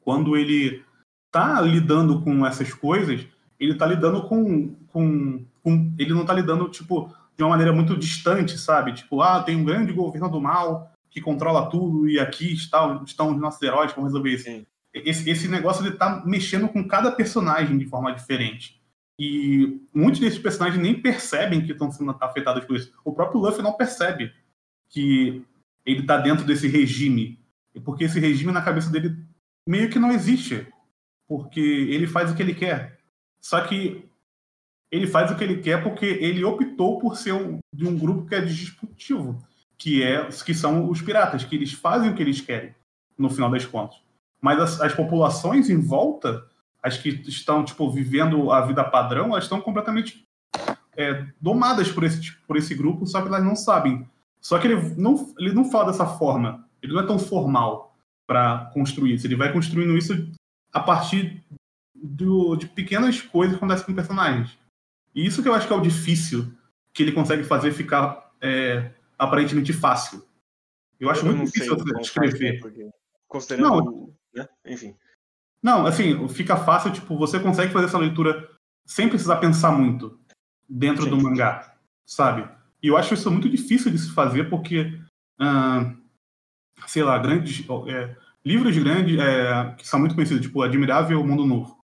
quando 0.00 0.36
ele 0.36 0.84
está 1.26 1.60
lidando 1.60 2.22
com 2.22 2.46
essas 2.46 2.72
coisas, 2.72 3.26
ele 3.58 3.72
está 3.72 3.86
lidando 3.86 4.22
com, 4.28 4.74
com, 4.86 5.44
com, 5.62 5.92
ele 5.98 6.14
não 6.14 6.22
está 6.22 6.32
lidando 6.32 6.68
tipo 6.68 7.12
de 7.36 7.42
uma 7.42 7.50
maneira 7.50 7.72
muito 7.72 7.96
distante, 7.96 8.58
sabe? 8.58 8.92
Tipo, 8.92 9.20
ah, 9.20 9.42
tem 9.42 9.56
um 9.56 9.64
grande 9.64 9.92
governo 9.92 10.28
do 10.28 10.40
mal 10.40 10.92
que 11.10 11.20
controla 11.20 11.68
tudo 11.68 12.08
e 12.08 12.18
aqui 12.18 12.52
está, 12.52 13.00
estão 13.06 13.30
os 13.30 13.40
nossos 13.40 13.62
heróis 13.62 13.92
que 13.92 13.96
vão 13.96 14.06
resolver 14.06 14.30
isso. 14.30 14.66
Esse, 14.92 15.28
esse 15.28 15.48
negócio 15.48 15.84
ele 15.84 15.96
tá 15.96 16.22
mexendo 16.24 16.68
com 16.68 16.86
cada 16.86 17.10
personagem 17.10 17.78
de 17.78 17.86
forma 17.86 18.12
diferente. 18.12 18.80
E 19.18 19.80
muitos 19.92 20.20
desses 20.20 20.38
personagens 20.38 20.80
nem 20.80 21.00
percebem 21.00 21.64
que 21.64 21.72
estão 21.72 21.90
sendo 21.90 22.16
afetados 22.20 22.64
por 22.64 22.76
isso. 22.76 22.92
O 23.04 23.12
próprio 23.12 23.40
Luffy 23.40 23.62
não 23.62 23.72
percebe 23.72 24.32
que 24.88 25.42
ele 25.84 26.00
está 26.00 26.16
dentro 26.16 26.44
desse 26.44 26.66
regime. 26.66 27.40
Porque 27.84 28.04
esse 28.04 28.18
regime 28.18 28.52
na 28.52 28.62
cabeça 28.62 28.90
dele 28.90 29.16
meio 29.68 29.90
que 29.90 29.98
não 29.98 30.12
existe. 30.12 30.66
Porque 31.28 31.60
ele 31.60 32.06
faz 32.06 32.30
o 32.30 32.34
que 32.34 32.42
ele 32.42 32.54
quer. 32.54 32.98
Só 33.40 33.60
que 33.60 34.08
ele 34.94 35.06
faz 35.06 35.30
o 35.30 35.36
que 35.36 35.42
ele 35.42 35.60
quer 35.60 35.82
porque 35.82 36.06
ele 36.06 36.44
optou 36.44 36.98
por 36.98 37.16
ser 37.16 37.32
um, 37.32 37.58
de 37.72 37.86
um 37.86 37.98
grupo 37.98 38.26
que 38.26 38.34
é 38.34 38.40
disruptivo, 38.40 39.42
que 39.76 40.02
é 40.02 40.24
que 40.44 40.54
são 40.54 40.88
os 40.88 41.02
piratas, 41.02 41.44
que 41.44 41.56
eles 41.56 41.72
fazem 41.72 42.10
o 42.10 42.14
que 42.14 42.22
eles 42.22 42.40
querem, 42.40 42.74
no 43.18 43.28
final 43.28 43.50
das 43.50 43.66
contas. 43.66 43.98
Mas 44.40 44.60
as, 44.60 44.80
as 44.80 44.94
populações 44.94 45.68
em 45.68 45.80
volta 45.80 46.46
as 46.80 46.98
que 46.98 47.08
estão 47.26 47.64
tipo 47.64 47.90
vivendo 47.90 48.52
a 48.52 48.60
vida 48.60 48.84
padrão, 48.84 49.28
elas 49.28 49.44
estão 49.44 49.60
completamente 49.60 50.22
é, 50.96 51.26
domadas 51.40 51.90
por 51.90 52.04
esse 52.04 52.32
por 52.46 52.56
esse 52.56 52.74
grupo, 52.74 53.06
só 53.06 53.20
que 53.22 53.28
elas 53.28 53.42
não 53.42 53.56
sabem. 53.56 54.06
Só 54.40 54.58
que 54.58 54.68
ele 54.68 54.94
não 54.96 55.34
ele 55.38 55.54
não 55.54 55.70
fala 55.70 55.90
dessa 55.90 56.06
forma. 56.06 56.68
Ele 56.82 56.92
não 56.92 57.00
é 57.00 57.06
tão 57.06 57.18
formal 57.18 57.96
para 58.26 58.70
construir. 58.74 59.18
Ele 59.24 59.34
vai 59.34 59.50
construindo 59.50 59.96
isso 59.96 60.30
a 60.72 60.80
partir 60.80 61.42
do, 61.94 62.54
de 62.54 62.66
pequenas 62.66 63.22
coisas 63.22 63.56
que 63.56 63.64
acontecem 63.64 63.86
com 63.86 63.94
personagens. 63.94 64.58
E 65.14 65.24
isso 65.24 65.42
que 65.42 65.48
eu 65.48 65.54
acho 65.54 65.66
que 65.66 65.72
é 65.72 65.76
o 65.76 65.80
difícil 65.80 66.52
que 66.92 67.02
ele 67.02 67.12
consegue 67.12 67.44
fazer 67.44 67.72
ficar 67.72 68.32
é, 68.40 68.92
aparentemente 69.18 69.72
fácil. 69.72 70.24
Eu 70.98 71.10
acho 71.10 71.26
eu 71.26 71.34
muito 71.34 71.50
difícil 71.50 71.76
escrever. 72.00 72.60
Considerando, 73.28 73.68
não, 73.68 74.14
né? 74.34 74.48
enfim. 74.66 74.96
Não, 75.62 75.86
assim, 75.86 76.28
fica 76.28 76.56
fácil, 76.56 76.92
tipo, 76.92 77.16
você 77.16 77.40
consegue 77.40 77.72
fazer 77.72 77.86
essa 77.86 77.98
leitura 77.98 78.50
sem 78.86 79.08
precisar 79.08 79.36
pensar 79.36 79.72
muito 79.72 80.20
dentro 80.68 81.06
do 81.06 81.20
mangá, 81.20 81.74
sabe? 82.04 82.48
E 82.82 82.88
eu 82.88 82.96
acho 82.96 83.14
isso 83.14 83.30
muito 83.30 83.48
difícil 83.48 83.90
de 83.90 83.98
se 83.98 84.10
fazer 84.10 84.50
porque, 84.50 85.00
ah, 85.38 85.94
sei 86.86 87.02
lá, 87.02 87.18
grandes 87.18 87.64
é, 87.88 88.14
livros 88.44 88.76
grandes 88.76 89.18
é, 89.18 89.74
que 89.78 89.88
são 89.88 89.98
muito 89.98 90.14
conhecidos, 90.14 90.42
tipo 90.42 90.60
Admirável 90.60 91.24
Mundo 91.24 91.46
Novo, 91.46 91.82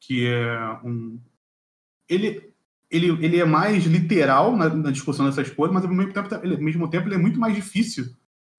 que 0.00 0.26
é 0.26 0.58
um, 0.84 1.20
ele 2.08 2.43
ele, 2.96 3.24
ele 3.24 3.40
é 3.40 3.44
mais 3.44 3.84
literal 3.84 4.56
na, 4.56 4.68
na 4.68 4.90
discussão 4.90 5.26
dessas 5.26 5.50
coisas, 5.50 5.74
mas 5.74 5.84
ao 5.84 5.90
mesmo 5.90 6.12
tempo, 6.12 6.28
ele, 6.42 6.54
ao 6.54 6.60
mesmo 6.60 6.88
tempo 6.88 7.08
ele 7.08 7.16
é 7.16 7.18
muito 7.18 7.40
mais 7.40 7.54
difícil 7.54 8.14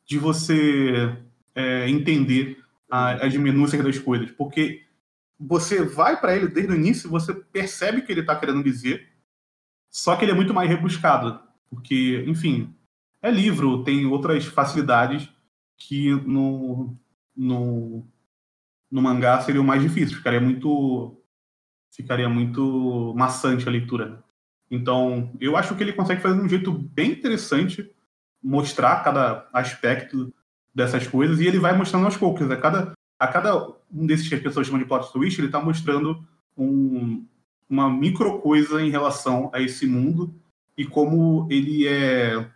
de 0.05 0.17
você 0.17 1.17
é, 1.53 1.89
entender 1.89 2.63
as 2.89 3.35
minúcias 3.35 3.83
das 3.83 3.97
coisas, 3.97 4.31
porque 4.31 4.83
você 5.39 5.83
vai 5.83 6.19
para 6.19 6.35
ele 6.35 6.47
desde 6.47 6.71
o 6.71 6.75
início, 6.75 7.09
você 7.09 7.33
percebe 7.33 7.99
o 7.99 8.05
que 8.05 8.11
ele 8.11 8.21
está 8.21 8.35
querendo 8.35 8.63
dizer, 8.63 9.09
só 9.89 10.15
que 10.15 10.23
ele 10.23 10.31
é 10.31 10.35
muito 10.35 10.53
mais 10.53 10.69
rebuscado, 10.69 11.41
porque, 11.69 12.23
enfim, 12.27 12.73
é 13.21 13.31
livro, 13.31 13.83
tem 13.83 14.05
outras 14.05 14.45
facilidades 14.45 15.29
que 15.77 16.11
no, 16.11 16.95
no, 17.35 18.05
no 18.89 19.01
mangá 19.01 19.41
seriam 19.41 19.63
mais 19.63 19.81
difíceis, 19.81 20.13
ficaria 20.13 20.39
muito 20.39 21.21
ficaria 21.89 22.27
muito 22.27 23.13
maçante 23.15 23.67
a 23.67 23.71
leitura. 23.71 24.24
Então, 24.69 25.31
eu 25.39 25.55
acho 25.55 25.75
que 25.75 25.83
ele 25.83 25.93
consegue 25.93 26.21
fazer 26.21 26.37
de 26.37 26.45
um 26.45 26.49
jeito 26.49 26.71
bem 26.71 27.11
interessante, 27.11 27.89
mostrar 28.41 29.03
cada 29.03 29.47
aspecto 29.53 30.33
dessas 30.73 31.07
coisas 31.07 31.39
e 31.39 31.47
ele 31.47 31.59
vai 31.59 31.75
mostrando 31.75 32.05
aos 32.05 32.17
poucos. 32.17 32.49
A 32.49 32.57
cada, 32.57 32.93
a 33.19 33.27
cada 33.27 33.67
um 33.91 34.05
desses 34.05 34.27
que 34.27 34.35
as 34.35 34.41
pessoas 34.41 34.67
chamam 34.67 34.81
de 34.81 34.87
plot 34.87 35.11
twist, 35.11 35.39
ele 35.39 35.47
está 35.47 35.61
mostrando 35.61 36.25
um, 36.57 37.25
uma 37.69 37.89
micro 37.89 38.39
coisa 38.39 38.81
em 38.81 38.89
relação 38.89 39.49
a 39.53 39.61
esse 39.61 39.87
mundo 39.87 40.33
e 40.77 40.85
como 40.85 41.47
ele 41.49 41.87
é 41.87 42.49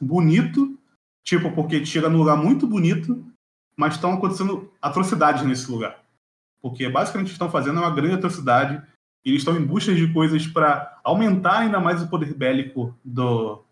bonito, 0.00 0.78
tipo, 1.22 1.52
porque 1.52 1.84
chega 1.84 2.08
num 2.08 2.18
lugar 2.18 2.36
muito 2.36 2.66
bonito, 2.66 3.24
mas 3.76 3.94
estão 3.94 4.14
acontecendo 4.14 4.72
atrocidades 4.80 5.44
nesse 5.44 5.70
lugar. 5.70 6.02
Porque 6.60 6.88
basicamente 6.88 7.26
o 7.26 7.30
que 7.30 7.34
estão 7.34 7.50
fazendo 7.50 7.78
é 7.78 7.82
uma 7.82 7.94
grande 7.94 8.14
atrocidade 8.14 8.82
eles 9.24 9.40
estão 9.40 9.56
em 9.56 9.64
busca 9.64 9.94
de 9.94 10.12
coisas 10.12 10.46
para 10.46 11.00
aumentar 11.04 11.60
ainda 11.60 11.80
mais 11.80 12.02
o 12.02 12.08
poder 12.08 12.34
bélico 12.34 12.96
do, 13.04 13.64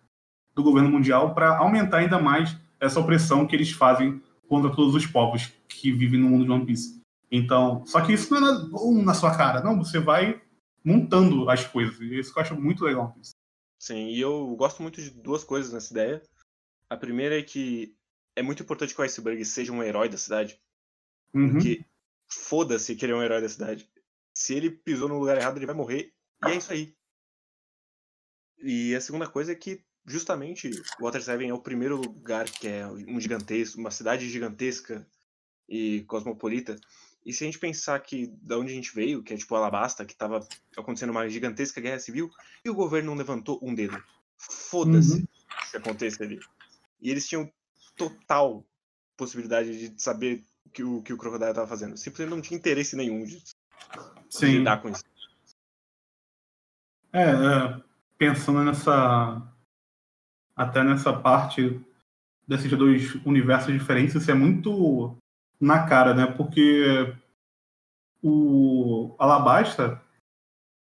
do 0.55 0.63
governo 0.63 0.91
mundial, 0.91 1.35
para 1.35 1.57
aumentar 1.59 1.99
ainda 1.99 2.19
mais 2.19 2.57
essa 2.81 3.01
opressão 3.01 3.47
que 3.47 3.57
eles 3.57 3.71
fazem 3.71 4.23
contra 4.49 4.75
todos 4.75 4.95
os 4.95 5.07
povos 5.07 5.53
que 5.69 5.93
vivem 5.93 6.21
no 6.21 6.29
mundo 6.29 6.45
de 6.45 6.51
One 6.51 6.67
Piece. 6.67 7.01
Então, 7.31 7.85
só 7.87 8.01
que 8.01 8.13
isso 8.13 8.33
não 8.33 8.49
é 8.49 8.69
bom 8.69 9.03
na 9.03 9.15
sua 9.15 9.37
cara, 9.37 9.63
não, 9.63 9.79
você 9.79 9.99
vai 9.99 10.41
montando 10.85 11.51
as 11.51 11.65
coisas, 11.65 11.99
e 12.01 12.19
isso 12.19 12.33
que 12.33 12.39
eu 12.39 12.43
acho 12.43 12.61
muito 12.61 12.85
legal. 12.85 13.17
Sim, 13.79 14.09
e 14.09 14.21
eu 14.21 14.55
gosto 14.57 14.83
muito 14.83 15.01
de 15.03 15.11
duas 15.11 15.43
coisas 15.43 15.73
nessa 15.73 15.93
ideia. 15.93 16.23
A 16.89 16.97
primeira 16.97 17.39
é 17.39 17.43
que 17.43 17.95
é 18.37 18.43
muito 18.43 18.63
importante 18.63 18.95
que 18.95 19.01
o 19.01 19.05
Iceberg 19.05 19.45
seja 19.45 19.73
um 19.73 19.83
herói 19.83 20.09
da 20.09 20.17
cidade. 20.17 20.59
Uhum. 21.35 21.53
Porque 21.53 21.85
foda-se 22.29 22.95
que 22.95 23.05
ele 23.05 23.13
é 23.13 23.17
um 23.17 23.23
herói 23.23 23.41
da 23.41 23.49
cidade. 23.49 23.89
Se 24.37 24.53
ele 24.53 24.71
pisou 24.71 25.09
no 25.09 25.19
lugar 25.19 25.39
errado, 25.39 25.57
ele 25.57 25.65
vai 25.65 25.75
morrer. 25.75 26.13
E 26.45 26.51
é 26.51 26.57
isso 26.57 26.71
aí. 26.71 26.95
E 28.59 28.95
a 28.95 29.01
segunda 29.01 29.27
coisa 29.27 29.53
é 29.53 29.55
que 29.55 29.83
justamente 30.05 30.71
Water 31.01 31.23
Seven 31.23 31.49
é 31.49 31.55
o 31.55 31.63
primeiro 31.63 31.97
lugar 31.97 32.45
que 32.45 32.69
é 32.69 32.87
um 32.87 33.19
gigantesco, 33.19 33.81
uma 33.81 33.91
cidade 33.91 34.29
gigantesca 34.29 35.09
e 35.67 36.03
cosmopolita. 36.03 36.77
E 37.25 37.33
se 37.33 37.45
a 37.45 37.47
gente 37.47 37.59
pensar 37.59 37.99
que 38.01 38.27
da 38.43 38.59
onde 38.59 38.73
a 38.73 38.75
gente 38.75 38.95
veio, 38.95 39.23
que 39.23 39.33
é 39.33 39.39
tipo 39.39 39.55
Alabasta, 39.55 40.05
que 40.05 40.13
estava 40.13 40.47
acontecendo 40.77 41.11
uma 41.11 41.27
gigantesca 41.31 41.81
guerra 41.81 41.99
civil, 41.99 42.31
e 42.63 42.69
o 42.69 42.75
governo 42.75 43.13
não 43.13 43.17
levantou 43.17 43.59
um 43.63 43.75
dedo. 43.75 43.97
Foda-se 44.37 45.15
uhum. 45.15 45.27
que 45.71 45.77
aconteça 45.79 46.23
ali. 46.23 46.39
E 47.01 47.11
eles 47.11 47.27
tinham 47.27 47.51
total 47.97 48.67
possibilidade 49.17 49.89
de 49.89 50.03
saber 50.03 50.45
que 50.75 50.85
o, 50.85 51.01
que 51.01 51.15
o 51.15 51.17
Crocodile 51.17 51.49
estava 51.49 51.67
fazendo. 51.67 51.97
Simplesmente 51.97 52.37
não 52.37 52.43
tinha 52.43 52.59
interesse 52.59 52.95
nenhum 52.97 53.25
de, 53.25 53.43
de 54.29 54.47
lidar 54.47 54.83
com 54.83 54.89
isso. 54.89 55.05
É, 57.13 57.23
é, 57.23 57.83
pensando 58.19 58.63
nessa 58.65 59.43
até 60.55 60.83
nessa 60.83 61.13
parte 61.13 61.81
desses 62.47 62.71
dois 62.71 63.15
universos 63.27 63.73
diferentes, 63.73 64.15
isso 64.15 64.31
é 64.31 64.35
muito 64.35 65.17
na 65.61 65.87
cara, 65.87 66.15
né? 66.15 66.27
Porque 66.27 67.15
o 68.23 69.15
Alabasta 69.19 70.03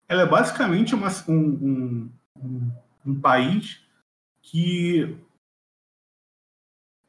ela 0.08 0.22
é 0.22 0.26
basicamente 0.26 0.94
uma, 0.94 1.08
um, 1.28 2.10
um, 2.36 2.72
um, 3.04 3.20
país 3.20 3.84
que 4.40 5.18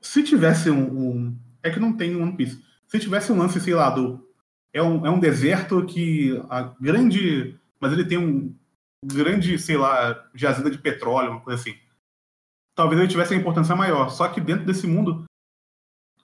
se 0.01 0.23
tivesse 0.23 0.69
um, 0.69 0.83
um, 0.83 1.39
é 1.61 1.69
que 1.69 1.79
não 1.79 1.95
tem 1.95 2.15
One 2.15 2.35
Piece 2.35 2.63
se 2.87 2.99
tivesse 2.99 3.31
um 3.31 3.37
lance 3.37 3.59
sei 3.59 3.75
lá 3.75 3.89
do 3.89 4.26
é 4.73 4.81
um, 4.81 5.05
é 5.05 5.09
um 5.09 5.19
deserto 5.19 5.85
que 5.85 6.41
a 6.49 6.73
grande 6.79 7.57
mas 7.79 7.93
ele 7.93 8.05
tem 8.05 8.17
um 8.17 8.55
grande 9.03 9.57
sei 9.59 9.77
lá 9.77 10.27
jazida 10.33 10.69
de 10.69 10.77
petróleo 10.77 11.31
uma 11.31 11.41
coisa 11.41 11.61
assim 11.61 11.77
talvez 12.77 13.01
ele 13.01 13.09
tivesse 13.09 13.33
uma 13.33 13.41
importância 13.41 13.75
maior. 13.75 14.09
Só 14.09 14.27
que 14.29 14.39
dentro 14.39 14.63
desse 14.63 14.85
mundo, 14.85 15.25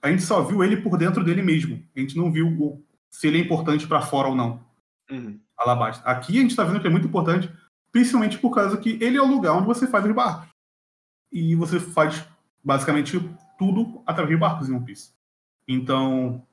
a 0.00 0.08
gente 0.08 0.22
só 0.22 0.40
viu 0.40 0.62
ele 0.62 0.76
por 0.76 0.96
dentro 0.96 1.24
dele 1.24 1.42
mesmo. 1.42 1.84
A 1.94 1.98
gente 1.98 2.16
não 2.16 2.30
viu 2.30 2.46
o, 2.46 2.82
se 3.10 3.26
ele 3.26 3.38
é 3.38 3.40
importante 3.40 3.88
para 3.88 4.00
fora 4.00 4.28
ou 4.28 4.36
não. 4.36 4.64
Uhum. 5.10 5.38
Alabasta. 5.58 6.08
Aqui 6.08 6.38
a 6.38 6.40
gente 6.40 6.50
está 6.50 6.62
vendo 6.62 6.80
que 6.80 6.86
é 6.86 6.90
muito 6.90 7.08
importante, 7.08 7.52
principalmente 7.90 8.38
por 8.38 8.54
causa 8.54 8.78
que 8.78 8.96
ele 9.02 9.16
é 9.16 9.22
o 9.22 9.26
lugar 9.26 9.52
onde 9.52 9.66
você 9.66 9.86
faz 9.86 10.04
os 10.04 10.12
barcos. 10.12 10.48
E 11.32 11.56
você 11.56 11.80
faz 11.80 12.24
basicamente 12.62 13.18
tudo 13.58 14.00
através 14.06 14.36
de 14.36 14.40
barcos 14.40 14.68
em 14.68 14.74
One 14.74 14.84
Piece. 14.84 15.12
Então, 15.66 16.46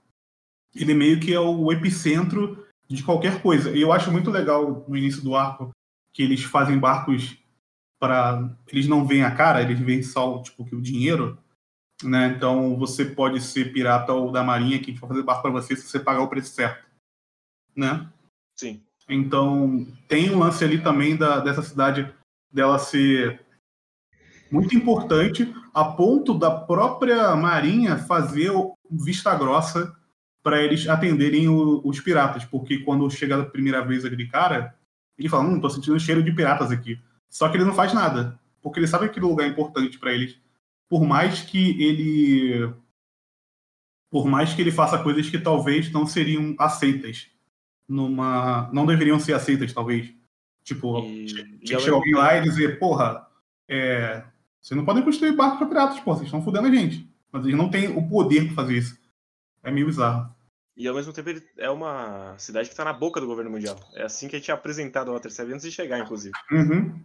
ele 0.75 0.93
meio 0.93 1.19
que 1.19 1.34
é 1.34 1.39
o 1.39 1.71
epicentro 1.71 2.65
de 2.88 3.03
qualquer 3.03 3.41
coisa. 3.41 3.71
E 3.71 3.81
eu 3.81 3.91
acho 3.91 4.12
muito 4.12 4.29
legal 4.29 4.86
no 4.88 4.97
início 4.97 5.21
do 5.21 5.36
arco 5.36 5.71
que 6.13 6.23
eles 6.23 6.43
fazem 6.43 6.77
barcos 6.77 7.38
para 7.99 8.49
eles 8.67 8.88
não 8.88 9.05
veem 9.05 9.23
a 9.23 9.36
cara, 9.36 9.62
eles 9.62 9.79
veem 9.79 10.01
só 10.01 10.41
tipo 10.41 10.65
que 10.65 10.75
o 10.75 10.81
dinheiro, 10.81 11.38
né? 12.03 12.34
Então 12.36 12.75
você 12.77 13.05
pode 13.05 13.39
ser 13.39 13.71
pirata 13.71 14.12
ou 14.12 14.31
da 14.31 14.43
marinha 14.43 14.79
que 14.79 14.86
a 14.86 14.93
gente 14.93 14.99
vai 14.99 15.10
fazer 15.10 15.23
barco 15.23 15.43
para 15.43 15.51
você 15.51 15.75
se 15.75 15.88
você 15.88 15.99
pagar 15.99 16.21
o 16.21 16.27
preço 16.27 16.53
certo, 16.53 16.88
né? 17.75 18.10
Sim. 18.57 18.81
Então 19.07 19.88
tem 20.07 20.31
um 20.31 20.39
lance 20.39 20.63
ali 20.63 20.81
também 20.81 21.15
da, 21.15 21.39
dessa 21.39 21.62
cidade 21.62 22.12
dela 22.51 22.79
ser 22.79 23.39
muito 24.51 24.75
importante 24.75 25.53
a 25.73 25.86
ponto 25.86 26.38
da 26.38 26.51
própria 26.51 27.36
marinha 27.36 27.97
fazer 27.97 28.51
vista 28.89 29.34
grossa 29.36 29.95
para 30.43 30.62
eles 30.62 30.88
atenderem 30.88 31.47
o, 31.47 31.82
os 31.84 31.99
piratas, 31.99 32.43
porque 32.43 32.80
quando 32.80 33.10
chega 33.10 33.41
a 33.41 33.45
primeira 33.45 33.86
vez 33.86 34.04
aquele 34.04 34.27
cara, 34.27 34.75
ele 35.17 35.30
fala, 35.30 35.43
não, 35.43 35.60
tô 35.60 35.69
sentindo 35.69 35.99
cheiro 35.99 36.23
de 36.23 36.32
piratas 36.32 36.71
aqui. 36.71 36.99
Só 37.30 37.47
que 37.47 37.58
ele 37.58 37.65
não 37.65 37.73
faz 37.73 37.93
nada, 37.93 38.39
porque 38.62 38.80
ele 38.80 38.88
sabe 38.88 39.06
que 39.06 39.12
aquele 39.12 39.25
lugar 39.25 39.45
é 39.45 39.49
importante 39.49 39.97
para 39.97 40.12
eles, 40.12 40.38
por 40.89 41.06
mais 41.06 41.41
que 41.41 41.82
ele 41.82 42.73
por 44.10 44.27
mais 44.27 44.54
que 44.54 44.62
ele 44.62 44.71
faça 44.71 45.01
coisas 45.01 45.30
que 45.30 45.39
talvez 45.39 45.89
não 45.89 46.06
seriam 46.06 46.54
aceitas 46.60 47.27
numa 47.88 48.69
não 48.73 48.86
deveriam 48.86 49.19
ser 49.19 49.34
aceitas 49.34 49.71
talvez. 49.71 50.13
Tipo 50.63 50.99
e, 51.06 51.27
chegar 51.65 51.93
alguém 51.93 52.13
lá 52.13 52.38
e 52.38 52.41
dizer 52.41 52.77
porra 52.77 53.25
é, 53.69 54.25
vocês 54.60 54.77
não 54.77 54.84
podem 54.84 55.01
construir 55.01 55.32
barcos 55.32 55.60
para 55.60 55.67
piratas 55.67 55.99
pô 56.01 56.13
vocês 56.13 56.25
estão 56.25 56.43
fudendo 56.43 56.67
a 56.67 56.71
gente. 56.71 57.10
Mas 57.32 57.45
eles 57.45 57.56
não 57.56 57.69
têm 57.69 57.88
o 57.88 58.06
poder 58.10 58.47
para 58.47 58.56
fazer 58.56 58.77
isso 58.77 59.00
é 59.63 59.71
meio 59.71 59.88
bizarro 59.88 60.34
e 60.76 60.88
ao 60.88 60.95
mesmo 60.95 61.13
tempo 61.13 61.30
ele 61.30 61.47
é 61.58 61.69
uma 61.69 62.38
cidade 62.38 62.67
que 62.67 62.74
está 62.74 62.84
na 62.84 62.93
boca 62.93 63.19
do 63.19 63.28
governo 63.28 63.52
mundial. 63.52 63.78
É 63.93 64.04
assim 64.04 64.28
que 64.28 64.36
a 64.36 64.39
gente 64.39 64.50
é 64.50 64.54
apresentado 64.54 65.10
ao 65.10 65.15
Water 65.15 65.32
7 65.32 65.52
antes 65.52 65.63
de 65.63 65.71
chegar, 65.71 66.00
inclusive. 66.00 66.34
Uhum. 66.52 67.04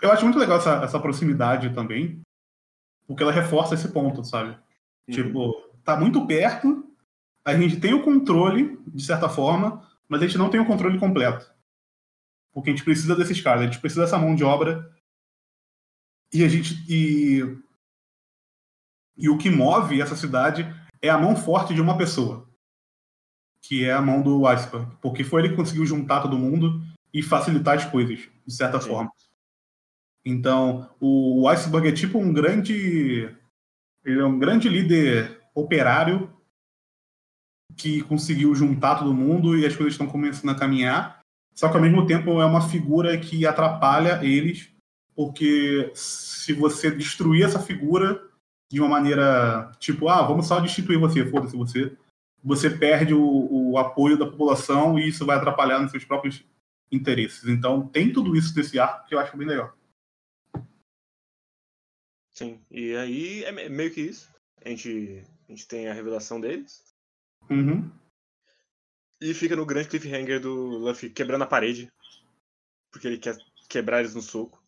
Eu 0.00 0.12
acho 0.12 0.24
muito 0.24 0.38
legal 0.38 0.58
essa, 0.58 0.84
essa 0.84 1.00
proximidade 1.00 1.74
também, 1.74 2.20
porque 3.06 3.22
ela 3.22 3.32
reforça 3.32 3.74
esse 3.74 3.88
ponto, 3.88 4.24
sabe? 4.24 4.50
Uhum. 4.50 5.14
Tipo, 5.14 5.52
tá 5.84 5.96
muito 5.96 6.26
perto, 6.26 6.88
a 7.44 7.56
gente 7.56 7.80
tem 7.80 7.94
o 7.94 8.04
controle, 8.04 8.78
de 8.86 9.02
certa 9.02 9.28
forma, 9.28 9.88
mas 10.08 10.22
a 10.22 10.26
gente 10.26 10.38
não 10.38 10.50
tem 10.50 10.60
o 10.60 10.66
controle 10.66 10.98
completo. 10.98 11.50
Porque 12.52 12.70
a 12.70 12.72
gente 12.72 12.84
precisa 12.84 13.16
desses 13.16 13.40
caras, 13.40 13.62
a 13.62 13.64
gente 13.64 13.80
precisa 13.80 14.02
dessa 14.02 14.18
mão 14.18 14.34
de 14.34 14.44
obra. 14.44 14.94
E 16.32 16.44
a 16.44 16.48
gente. 16.48 16.84
E, 16.88 17.40
e 19.16 19.28
o 19.28 19.38
que 19.38 19.50
move 19.50 20.00
essa 20.00 20.14
cidade 20.14 20.66
é 21.02 21.10
a 21.10 21.18
mão 21.18 21.34
forte 21.34 21.74
de 21.74 21.80
uma 21.80 21.98
pessoa. 21.98 22.48
Que 23.60 23.84
é 23.84 23.92
a 23.92 24.00
mão 24.00 24.22
do 24.22 24.46
Iceberg. 24.46 24.86
Porque 25.02 25.24
foi 25.24 25.42
ele 25.42 25.48
que 25.50 25.56
conseguiu 25.56 25.84
juntar 25.84 26.20
todo 26.20 26.38
mundo 26.38 26.80
e 27.12 27.22
facilitar 27.22 27.76
as 27.76 27.84
coisas, 27.84 28.20
de 28.46 28.54
certa 28.54 28.80
Sim. 28.80 28.88
forma. 28.88 29.12
Então, 30.24 30.88
o 31.00 31.48
Iceberg 31.48 31.88
é 31.88 31.92
tipo 31.92 32.18
um 32.18 32.32
grande. 32.32 33.28
Ele 34.04 34.20
é 34.20 34.24
um 34.24 34.38
grande 34.38 34.68
líder 34.68 35.40
operário 35.54 36.32
que 37.76 38.02
conseguiu 38.02 38.54
juntar 38.54 38.96
todo 38.96 39.14
mundo 39.14 39.56
e 39.56 39.66
as 39.66 39.74
coisas 39.74 39.94
estão 39.94 40.06
começando 40.06 40.50
a 40.50 40.58
caminhar. 40.58 41.20
Só 41.54 41.68
que 41.68 41.76
ao 41.76 41.82
mesmo 41.82 42.06
tempo 42.06 42.40
é 42.40 42.46
uma 42.46 42.68
figura 42.68 43.16
que 43.18 43.46
atrapalha 43.46 44.24
eles, 44.24 44.70
porque 45.14 45.90
se 45.94 46.52
você 46.52 46.90
destruir 46.90 47.44
essa 47.44 47.58
figura 47.58 48.31
de 48.72 48.80
uma 48.80 48.88
maneira 48.88 49.70
tipo, 49.78 50.08
ah, 50.08 50.22
vamos 50.22 50.46
só 50.46 50.58
destituir 50.58 50.98
você, 50.98 51.24
foda-se 51.26 51.56
você, 51.56 51.96
você 52.42 52.70
perde 52.70 53.12
o, 53.12 53.70
o 53.70 53.78
apoio 53.78 54.18
da 54.18 54.26
população 54.26 54.98
e 54.98 55.08
isso 55.08 55.26
vai 55.26 55.36
atrapalhar 55.36 55.78
nos 55.78 55.90
seus 55.90 56.04
próprios 56.04 56.44
interesses. 56.90 57.44
Então 57.44 57.86
tem 57.88 58.12
tudo 58.12 58.34
isso 58.34 58.56
nesse 58.56 58.78
arco 58.78 59.06
que 59.06 59.14
eu 59.14 59.18
acho 59.18 59.36
bem 59.36 59.46
legal. 59.46 59.76
Sim, 62.32 62.64
e 62.70 62.96
aí 62.96 63.44
é 63.44 63.68
meio 63.68 63.92
que 63.92 64.00
isso. 64.00 64.32
A 64.64 64.68
gente, 64.70 65.22
a 65.46 65.52
gente 65.52 65.68
tem 65.68 65.88
a 65.88 65.92
revelação 65.92 66.40
deles. 66.40 66.94
Uhum. 67.50 67.90
E 69.20 69.34
fica 69.34 69.54
no 69.54 69.66
grande 69.66 69.88
cliffhanger 69.88 70.40
do 70.40 70.78
Luffy 70.78 71.10
quebrando 71.10 71.42
a 71.42 71.46
parede. 71.46 71.92
Porque 72.90 73.06
ele 73.06 73.18
quer 73.18 73.36
quebrar 73.68 74.00
eles 74.00 74.14
no 74.14 74.22
soco. 74.22 74.62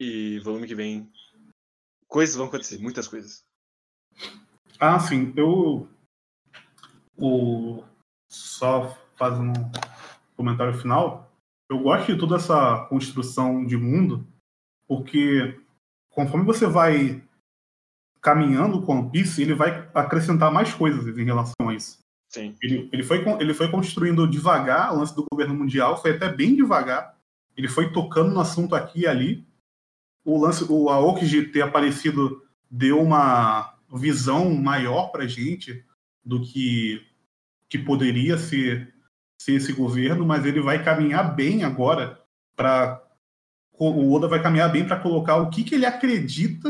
E 0.00 0.38
volume 0.40 0.66
que 0.66 0.74
vem. 0.74 1.12
Coisas 2.12 2.36
vão 2.36 2.44
acontecer, 2.44 2.78
muitas 2.78 3.08
coisas. 3.08 3.42
Ah, 4.78 5.00
sim. 5.00 5.32
Eu. 5.34 5.88
O... 7.16 7.82
Só 8.28 8.94
fazendo 9.16 9.58
um 9.58 9.72
comentário 10.36 10.74
final. 10.74 11.32
Eu 11.70 11.78
gosto 11.78 12.12
de 12.12 12.18
toda 12.18 12.36
essa 12.36 12.84
construção 12.90 13.64
de 13.64 13.78
mundo 13.78 14.26
porque 14.86 15.58
conforme 16.10 16.44
você 16.44 16.66
vai 16.66 17.22
caminhando 18.20 18.82
com 18.82 18.94
o 18.94 18.98
One 19.00 19.10
Piece, 19.10 19.40
ele 19.40 19.54
vai 19.54 19.88
acrescentar 19.94 20.52
mais 20.52 20.74
coisas 20.74 21.16
em 21.16 21.24
relação 21.24 21.66
a 21.66 21.74
isso. 21.74 21.98
Sim. 22.28 22.54
Ele, 22.60 22.90
ele, 22.92 23.02
foi, 23.02 23.24
ele 23.40 23.54
foi 23.54 23.70
construindo 23.70 24.28
devagar 24.28 24.92
o 24.92 24.98
lance 24.98 25.16
do 25.16 25.24
governo 25.32 25.54
mundial, 25.54 26.00
foi 26.00 26.10
até 26.10 26.30
bem 26.30 26.54
devagar. 26.54 27.16
Ele 27.56 27.68
foi 27.68 27.90
tocando 27.90 28.32
no 28.32 28.40
assunto 28.40 28.74
aqui 28.74 29.00
e 29.00 29.06
ali. 29.06 29.46
O 30.24 30.40
lance, 30.40 30.64
o 30.68 30.88
Aokiji 30.88 31.48
ter 31.48 31.62
aparecido 31.62 32.42
deu 32.70 33.00
uma 33.00 33.74
visão 33.92 34.54
maior 34.54 35.08
para 35.08 35.26
gente 35.26 35.84
do 36.24 36.40
que, 36.40 37.04
que 37.68 37.78
poderia 37.78 38.38
ser, 38.38 38.94
ser 39.38 39.54
esse 39.54 39.72
governo, 39.72 40.24
mas 40.24 40.46
ele 40.46 40.60
vai 40.60 40.82
caminhar 40.82 41.34
bem 41.34 41.64
agora 41.64 42.20
para 42.56 43.02
o 43.78 44.12
Oda 44.12 44.28
vai 44.28 44.40
caminhar 44.40 44.70
bem 44.70 44.86
para 44.86 45.00
colocar 45.00 45.36
o 45.36 45.50
que, 45.50 45.64
que 45.64 45.74
ele 45.74 45.86
acredita, 45.86 46.68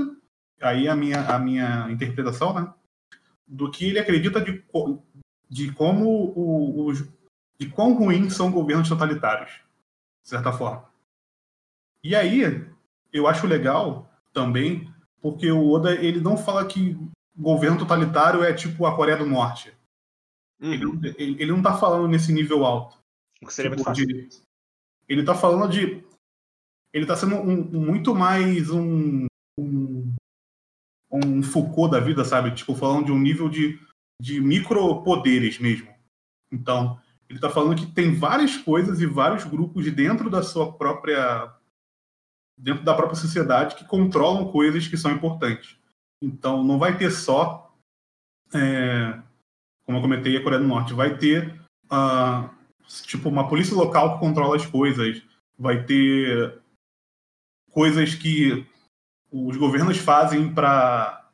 aí 0.61 0.89
a 0.89 0.97
minha, 0.97 1.21
a 1.21 1.39
minha 1.39 1.91
interpretação, 1.91 2.55
né? 2.55 2.73
Do 3.47 3.71
que 3.71 3.87
ele 3.87 3.99
acredita 3.99 4.41
de, 4.41 4.65
de 5.51 5.73
como 5.73 6.09
o, 6.09 6.89
o, 6.89 6.93
de 7.59 7.69
quão 7.69 7.93
ruins 7.93 8.33
são 8.33 8.51
governos 8.51 8.89
totalitários, 8.89 9.51
de 10.23 10.29
certa 10.31 10.53
forma. 10.53 10.89
E 12.03 12.17
aí, 12.17 12.67
eu 13.13 13.27
acho 13.27 13.47
legal 13.47 14.11
também, 14.33 14.93
porque 15.21 15.51
o 15.51 15.71
Oda 15.71 15.95
ele 15.95 16.21
não 16.21 16.37
fala 16.37 16.65
que 16.67 16.97
governo 17.37 17.79
totalitário 17.79 18.43
é 18.43 18.53
tipo 18.53 18.87
a 18.87 18.95
Coreia 18.97 19.19
do 19.19 19.27
Norte. 19.27 19.73
Uhum. 20.61 20.73
Ele, 20.73 21.43
ele, 21.43 21.47
não 21.47 21.59
está 21.59 21.77
falando 21.77 22.09
nesse 22.09 22.33
nível 22.33 22.65
alto. 22.65 22.97
O 23.41 23.47
que 23.47 23.53
seria 23.53 23.71
tipo, 23.71 23.85
muito 23.85 23.89
fácil. 23.89 24.07
De, 24.07 24.29
ele 25.09 25.21
está 25.21 25.35
falando 25.35 25.71
de 25.71 26.05
ele 26.93 27.05
está 27.05 27.17
sendo 27.17 27.37
um, 27.37 27.65
muito 27.65 28.15
mais 28.15 28.71
um, 28.71 29.27
um, 29.59 30.15
um 31.11 31.43
Foucault 31.43 31.91
da 31.91 32.01
vida, 32.01 32.25
sabe? 32.25 32.55
Tipo, 32.55 32.75
falando 32.75 33.07
de 33.07 33.13
um 33.13 33.19
nível 33.19 33.49
de, 33.49 33.81
de 34.21 34.41
micropoderes 34.41 35.59
mesmo. 35.59 35.89
Então, 36.53 37.01
ele 37.29 37.39
está 37.39 37.49
falando 37.49 37.79
que 37.79 37.91
tem 37.91 38.15
várias 38.15 38.59
coisas 38.59 39.01
e 39.01 39.07
vários 39.07 39.45
grupos 39.45 39.91
dentro 39.91 40.29
da 40.29 40.43
sua 40.43 40.71
própria 40.71 41.51
dentro 42.63 42.85
da 42.85 42.95
própria 42.95 43.19
sociedade 43.19 43.75
que 43.75 43.85
controlam 43.85 44.53
coisas 44.53 44.87
que 44.87 44.97
são 44.97 45.11
importantes. 45.11 45.77
Então, 46.23 46.63
não 46.63 46.79
vai 46.79 46.97
ter 46.97 47.11
só, 47.11 47.75
é, 48.55 49.19
como 49.85 49.99
eu 49.99 50.03
comentei, 50.03 50.37
a 50.37 50.43
Coreia 50.43 50.63
do 50.63 50.69
Norte, 50.69 50.95
vai 50.95 51.19
ter 51.19 51.61
uh, 51.91 52.49
tipo 53.05 53.29
uma 53.29 53.49
polícia 53.49 53.75
local 53.75 54.15
que 54.15 54.21
controla 54.21 54.55
as 54.55 54.65
coisas, 54.65 55.21
vai 55.59 55.83
ter 55.83 56.63
coisas 57.73 58.15
que 58.15 58.65
os 59.33 59.57
governos 59.57 59.99
fazem 59.99 60.55
para 60.55 61.29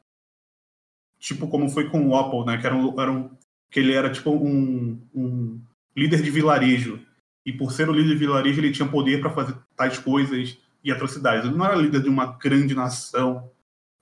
tipo 1.18 1.48
como 1.48 1.68
foi 1.68 1.90
com 1.90 2.06
o 2.06 2.12
Opel, 2.12 2.46
né? 2.46 2.56
Que 2.56 2.66
era 2.66 2.74
um, 2.74 3.00
era 3.00 3.12
um, 3.12 3.30
que 3.70 3.80
ele 3.80 3.92
era 3.92 4.10
tipo 4.10 4.30
um, 4.30 5.06
um 5.14 5.60
líder 5.94 6.22
de 6.22 6.30
vilarejo 6.30 7.04
e 7.44 7.52
por 7.52 7.72
ser 7.72 7.90
o 7.90 7.92
líder 7.92 8.10
de 8.10 8.20
vilarejo 8.20 8.60
ele 8.60 8.72
tinha 8.72 8.88
poder 8.88 9.20
para 9.20 9.30
fazer 9.30 9.56
tais 9.76 9.98
coisas 9.98 10.56
e 10.88 10.92
atrocidades. 10.92 11.44
Ele 11.44 11.56
não 11.56 11.66
era 11.66 11.76
líder 11.76 12.02
de 12.02 12.08
uma 12.08 12.38
grande 12.38 12.74
nação, 12.74 13.50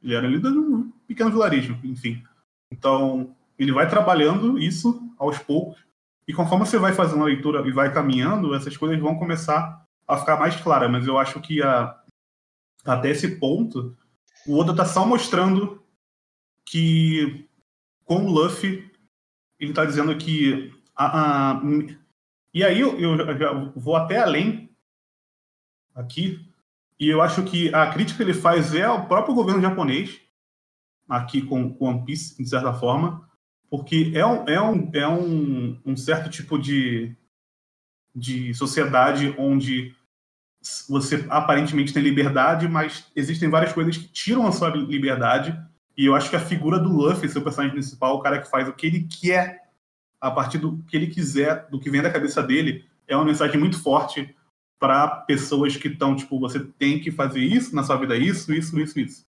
ele 0.03 0.15
era 0.15 0.27
líder 0.27 0.53
de 0.53 0.59
um 0.59 0.91
pequeno 1.07 1.31
vilarejo, 1.31 1.79
enfim. 1.83 2.23
Então 2.73 3.35
ele 3.59 3.73
vai 3.73 3.89
trabalhando 3.89 4.59
isso 4.59 5.03
aos 5.19 5.39
poucos 5.39 5.85
e 6.29 6.33
conforme 6.33 6.67
você 6.67 6.79
vai 6.79 6.93
fazendo 6.93 7.23
a 7.23 7.27
leitura 7.27 7.67
e 7.67 7.73
vai 7.73 7.93
caminhando, 7.93 8.55
essas 8.55 8.77
coisas 8.77 8.99
vão 9.01 9.19
começar 9.19 9.85
a 10.07 10.17
ficar 10.17 10.39
mais 10.39 10.57
claras. 10.57 10.91
Mas 10.91 11.07
eu 11.07 11.19
acho 11.19 11.41
que 11.41 11.63
a 11.63 12.01
até 12.85 13.11
esse 13.11 13.41
ponto, 13.41 13.97
o 14.47 14.57
Oda 14.57 14.75
tá 14.75 14.85
só 14.85 15.05
mostrando 15.05 15.83
que 16.65 17.49
com 18.05 18.25
o 18.27 18.31
Luffy 18.31 18.89
ele 19.59 19.73
tá 19.73 19.85
dizendo 19.85 20.17
que 20.17 20.73
a, 20.95 21.57
a 21.57 21.63
e 22.55 22.63
aí 22.63 22.81
eu, 22.81 22.99
eu, 22.99 23.73
vou 23.75 23.97
até 23.97 24.19
além 24.19 24.71
aqui 25.97 26.46
e 26.99 27.09
eu 27.09 27.21
acho 27.21 27.43
que 27.45 27.73
a 27.75 27.91
crítica 27.91 28.25
que 28.25 28.31
ele 28.31 28.39
faz 28.39 28.75
é 28.75 28.85
ao 28.85 29.07
próprio 29.07 29.35
governo 29.35 29.61
japonês 29.61 30.21
aqui 31.09 31.43
com, 31.43 31.73
com 31.73 31.87
One 31.87 32.05
Piece 32.05 32.43
de 32.43 32.49
certa 32.49 32.73
forma 32.73 33.27
porque 33.71 34.13
é 34.15 34.25
um, 34.25 34.49
é 34.49 34.61
um, 34.61 34.91
é 34.95 35.09
um, 35.09 35.81
um 35.85 35.97
certo 35.97 36.31
tipo 36.31 36.59
de, 36.59 37.15
de 38.15 38.55
sociedade 38.55 39.35
onde 39.39 39.95
você 40.89 41.27
aparentemente 41.29 41.93
tem 41.93 42.03
liberdade, 42.03 42.69
mas 42.69 43.11
existem 43.15 43.49
várias 43.49 43.73
coisas 43.73 43.97
que 43.97 44.09
tiram 44.09 44.47
a 44.47 44.53
sua 44.53 44.71
liberdade. 44.71 45.59
E 45.97 46.07
eu 46.07 46.15
acho 46.15 46.29
que 46.29 46.37
a 46.37 46.41
figura 46.41 46.79
do 46.79 46.89
Luffy, 46.89 47.29
seu 47.29 47.43
personagem 47.43 47.75
principal, 47.75 48.17
o 48.17 48.21
cara 48.21 48.41
que 48.41 48.51
faz 48.51 48.69
o 48.69 48.73
que 48.73 48.87
ele 48.87 49.07
quer 49.09 49.71
a 50.21 50.31
partir 50.31 50.59
do 50.59 50.79
que 50.85 50.97
ele 50.97 51.07
quiser, 51.07 51.69
do 51.69 51.79
que 51.79 51.91
vem 51.91 52.03
da 52.03 52.11
cabeça 52.11 52.43
dele, 52.43 52.85
é 53.07 53.15
uma 53.15 53.25
mensagem 53.25 53.59
muito 53.59 53.81
forte 53.81 54.35
para 54.79 55.09
pessoas 55.23 55.77
que 55.77 55.89
estão, 55.89 56.15
tipo, 56.15 56.39
você 56.39 56.61
tem 56.61 57.01
que 57.01 57.11
fazer 57.11 57.41
isso 57.41 57.75
na 57.75 57.83
sua 57.83 57.97
vida, 57.97 58.17
isso, 58.17 58.53
isso, 58.53 58.79
isso, 58.79 59.01
isso. 59.01 59.27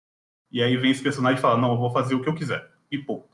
E 0.51 0.63
aí 0.63 0.77
vem 0.77 0.91
esse 0.91 1.03
personagem 1.03 1.39
e 1.39 1.43
fala, 1.43 1.61
não, 1.61 1.73
eu 1.73 1.79
vou 1.79 1.91
fazer 1.91 2.15
o 2.15 2.23
que 2.23 2.29
eu 2.29 2.35
quiser. 2.35 2.71
E 2.91 2.99
ponto. 2.99 3.29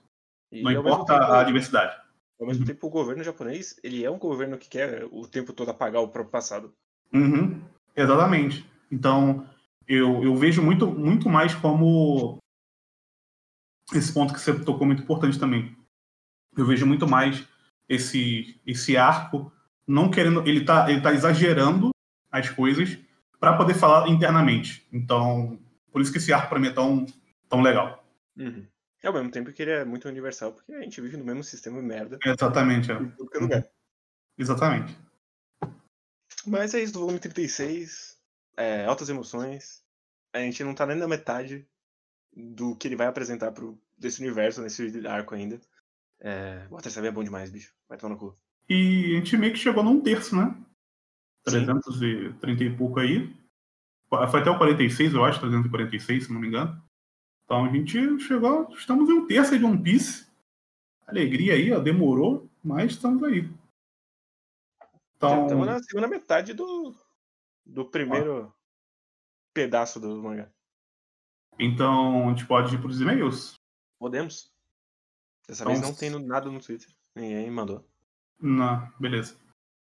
E 0.51 0.63
não 0.63 0.73
importa 0.73 1.19
tempo, 1.19 1.33
a 1.33 1.45
diversidade. 1.45 1.97
Ao 2.41 2.47
mesmo 2.47 2.63
uhum. 2.63 2.67
tempo, 2.67 2.87
o 2.87 2.91
governo 2.91 3.23
japonês, 3.23 3.79
ele 3.85 4.05
é 4.05 4.11
um 4.11 4.19
governo 4.19 4.59
que 4.59 4.69
quer 4.69 5.07
o 5.11 5.27
tempo 5.27 5.53
todo 5.53 5.71
apagar 5.71 6.03
o 6.03 6.09
próprio 6.09 6.33
passado. 6.33 6.73
Uhum. 7.13 7.61
Exatamente. 7.95 8.65
Então, 8.91 9.47
eu, 9.87 10.25
eu 10.25 10.35
vejo 10.35 10.63
muito, 10.63 10.87
muito 10.87 11.29
mais 11.29 11.55
como 11.55 12.39
esse 13.93 14.13
ponto 14.13 14.33
que 14.33 14.41
você 14.41 14.59
tocou 14.65 14.87
muito 14.87 15.03
importante 15.03 15.39
também. 15.39 15.77
Eu 16.57 16.65
vejo 16.65 16.87
muito 16.87 17.07
mais 17.07 17.47
esse 17.89 18.61
esse 18.65 18.97
arco 18.97 19.53
não 19.87 20.11
querendo, 20.11 20.47
ele 20.47 20.65
tá 20.65 20.91
ele 20.91 21.01
tá 21.01 21.13
exagerando 21.13 21.91
as 22.31 22.49
coisas 22.51 22.99
para 23.39 23.57
poder 23.57 23.75
falar 23.75 24.09
internamente. 24.09 24.87
Então, 24.93 25.59
por 25.91 26.01
isso 26.01 26.13
que 26.13 26.19
esse 26.19 26.33
arco 26.33 26.49
para 26.49 26.59
mim 26.59 26.69
é 26.69 26.73
tão 26.73 27.07
tão 27.49 27.61
legal. 27.61 28.05
Uhum. 28.37 28.67
É 29.03 29.07
ao 29.09 29.15
mesmo 29.15 29.31
tempo 29.31 29.53
que 29.53 29.63
ele 29.63 29.71
é 29.71 29.85
muito 29.85 30.09
universal, 30.09 30.53
porque 30.53 30.73
a 30.73 30.83
gente 30.83 31.01
vive 31.01 31.17
no 31.17 31.25
mesmo 31.25 31.43
sistema 31.43 31.81
merda. 31.81 32.19
Exatamente, 32.25 32.93
é. 32.93 32.95
Em 32.95 33.13
é 33.35 33.39
lugar. 33.39 33.67
Exatamente. 34.39 34.97
Mas 36.47 36.75
é 36.75 36.83
isso 36.83 36.93
do 36.93 37.01
volume 37.01 37.19
36. 37.19 38.19
É, 38.57 38.85
altas 38.85 39.09
emoções. 39.09 39.83
A 40.33 40.39
gente 40.39 40.63
não 40.63 40.75
tá 40.75 40.87
nem 40.87 40.97
na 40.97 41.09
metade 41.09 41.67
do 42.33 42.77
que 42.77 42.87
ele 42.87 42.97
vai 42.97 43.07
apresentar 43.07 43.53
pro, 43.53 43.79
desse 43.99 44.21
universo, 44.21 44.63
nesse 44.63 45.07
arco 45.07 45.35
ainda. 45.35 45.61
É, 46.21 46.67
o 46.71 46.75
Water 46.75 46.93
7 46.93 47.07
é 47.07 47.11
bom 47.11 47.25
demais, 47.25 47.51
bicho. 47.51 47.73
Vai 47.89 47.99
tomar 47.99 48.15
no 48.15 48.21
cu. 48.21 48.39
E 48.69 49.15
a 49.15 49.19
gente 49.19 49.37
meio 49.37 49.53
que 49.53 49.59
chegou 49.59 49.83
num 49.83 50.01
terço, 50.01 50.37
né? 50.37 50.55
330 51.45 52.59
Sim. 52.59 52.65
e 52.65 52.77
pouco 52.77 53.01
aí. 53.01 53.35
Foi 54.09 54.41
até 54.41 54.51
o 54.51 54.59
46, 54.59 55.15
eu 55.15 55.25
acho, 55.25 55.41
346, 55.41 56.25
se 56.25 56.33
não 56.33 56.41
me 56.41 56.49
engano. 56.49 56.83
Então 57.45 57.65
a 57.65 57.69
gente 57.69 58.19
chegou, 58.21 58.69
estamos 58.73 59.09
em 59.09 59.13
um 59.13 59.27
terço 59.27 59.59
de 59.59 59.65
One 59.65 59.83
Piece. 59.83 60.27
Alegria 61.07 61.55
aí, 61.55 61.73
ó, 61.73 61.79
demorou, 61.79 62.49
mas 62.63 62.93
estamos 62.93 63.23
aí. 63.23 63.49
Então... 65.17 65.43
Estamos 65.43 65.67
na 65.67 65.83
segunda 65.83 66.09
metade 66.09 66.53
do, 66.55 66.95
do 67.65 67.85
primeiro 67.85 68.45
ah. 68.45 68.53
pedaço 69.53 70.01
do 70.01 70.23
mangá. 70.23 70.51
Então, 71.59 72.29
a 72.29 72.31
gente 72.31 72.47
pode 72.47 72.75
ir 72.75 72.79
para 72.79 72.89
os 72.89 73.01
e-mails? 73.01 73.55
Podemos. 73.99 74.53
Dessa 75.47 75.63
então, 75.63 75.75
vez 75.75 75.87
não 75.87 75.95
tem 75.95 76.11
nada 76.27 76.51
no 76.51 76.61
Twitter. 76.61 76.89
Ninguém 77.15 77.51
mandou. 77.51 77.85
Não, 78.41 78.91
beleza. 78.99 79.37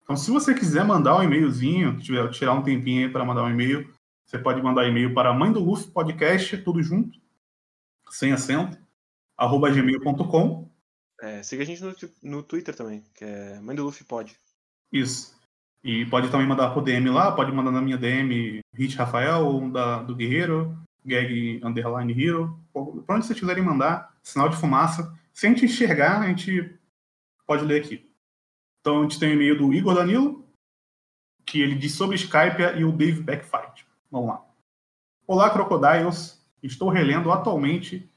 Então, 0.04 0.16
se 0.16 0.30
você 0.30 0.54
quiser 0.54 0.84
mandar 0.84 1.18
um 1.18 1.24
e-mailzinho, 1.24 1.98
tirar 2.00 2.54
um 2.54 2.64
tempinho 2.64 3.06
aí 3.06 3.12
para 3.12 3.24
mandar 3.24 3.44
um 3.44 3.50
e-mail, 3.50 3.90
você 4.26 4.38
pode 4.38 4.62
mandar 4.62 4.88
e-mail 4.88 5.14
para 5.14 5.34
mãe 5.34 5.52
do 5.52 5.64
Luffy 5.64 5.90
Podcast, 5.92 6.58
tudo 6.58 6.84
junto, 6.84 7.20
sem 8.10 8.34
acento, 8.34 8.78
arroba 9.38 9.70
gmail.com. 9.70 10.70
É, 11.22 11.42
siga 11.42 11.64
a 11.64 11.66
gente 11.66 11.82
no, 11.82 11.96
no 12.22 12.44
Twitter 12.44 12.76
também, 12.76 13.04
que 13.14 13.24
é 13.24 13.60
Mãe 13.62 13.76
do 13.76 13.84
Luffy 13.84 14.04
Pod. 14.04 14.36
Isso. 14.92 15.34
E 15.84 16.06
pode 16.06 16.30
também 16.30 16.48
mandar 16.48 16.72
pro 16.72 16.82
DM 16.82 17.10
lá, 17.10 17.32
pode 17.32 17.52
mandar 17.52 17.72
na 17.72 17.82
minha 17.82 17.98
DM 17.98 18.60
Hit 18.74 18.96
Rafael 18.98 19.46
ou 19.46 19.70
da, 19.70 20.02
do 20.02 20.16
Guerreiro, 20.16 20.78
Gag 21.06 21.62
Underline 21.64 22.12
Hero. 22.12 22.60
Pra 23.06 23.16
onde 23.16 23.26
vocês 23.26 23.40
quiserem 23.40 23.64
mandar, 23.64 24.14
sinal 24.22 24.50
de 24.50 24.58
fumaça. 24.58 25.14
Se 25.34 25.46
a 25.46 25.50
gente 25.50 25.66
enxergar, 25.66 26.22
a 26.22 26.28
gente 26.28 26.78
pode 27.46 27.66
ler 27.66 27.82
aqui. 27.82 28.10
Então 28.84 29.00
a 29.00 29.04
gente 29.04 29.18
tem 29.18 29.30
o 29.30 29.34
e-mail 29.36 29.58
do 29.58 29.74
Igor 29.74 29.96
Danilo, 29.96 30.46
que 31.46 31.62
ele 31.62 31.74
diz 31.74 31.94
sobre 31.94 32.18
Skype 32.18 32.78
e 32.78 32.84
o 32.84 32.92
Dave 32.92 33.22
Backfight. 33.22 33.88
Vamos 34.12 34.28
lá. 34.28 34.46
Olá, 35.26 35.50
Crocodiles. 35.50 36.46
Estou 36.62 36.90
relendo 36.90 37.32
atualmente 37.32 38.12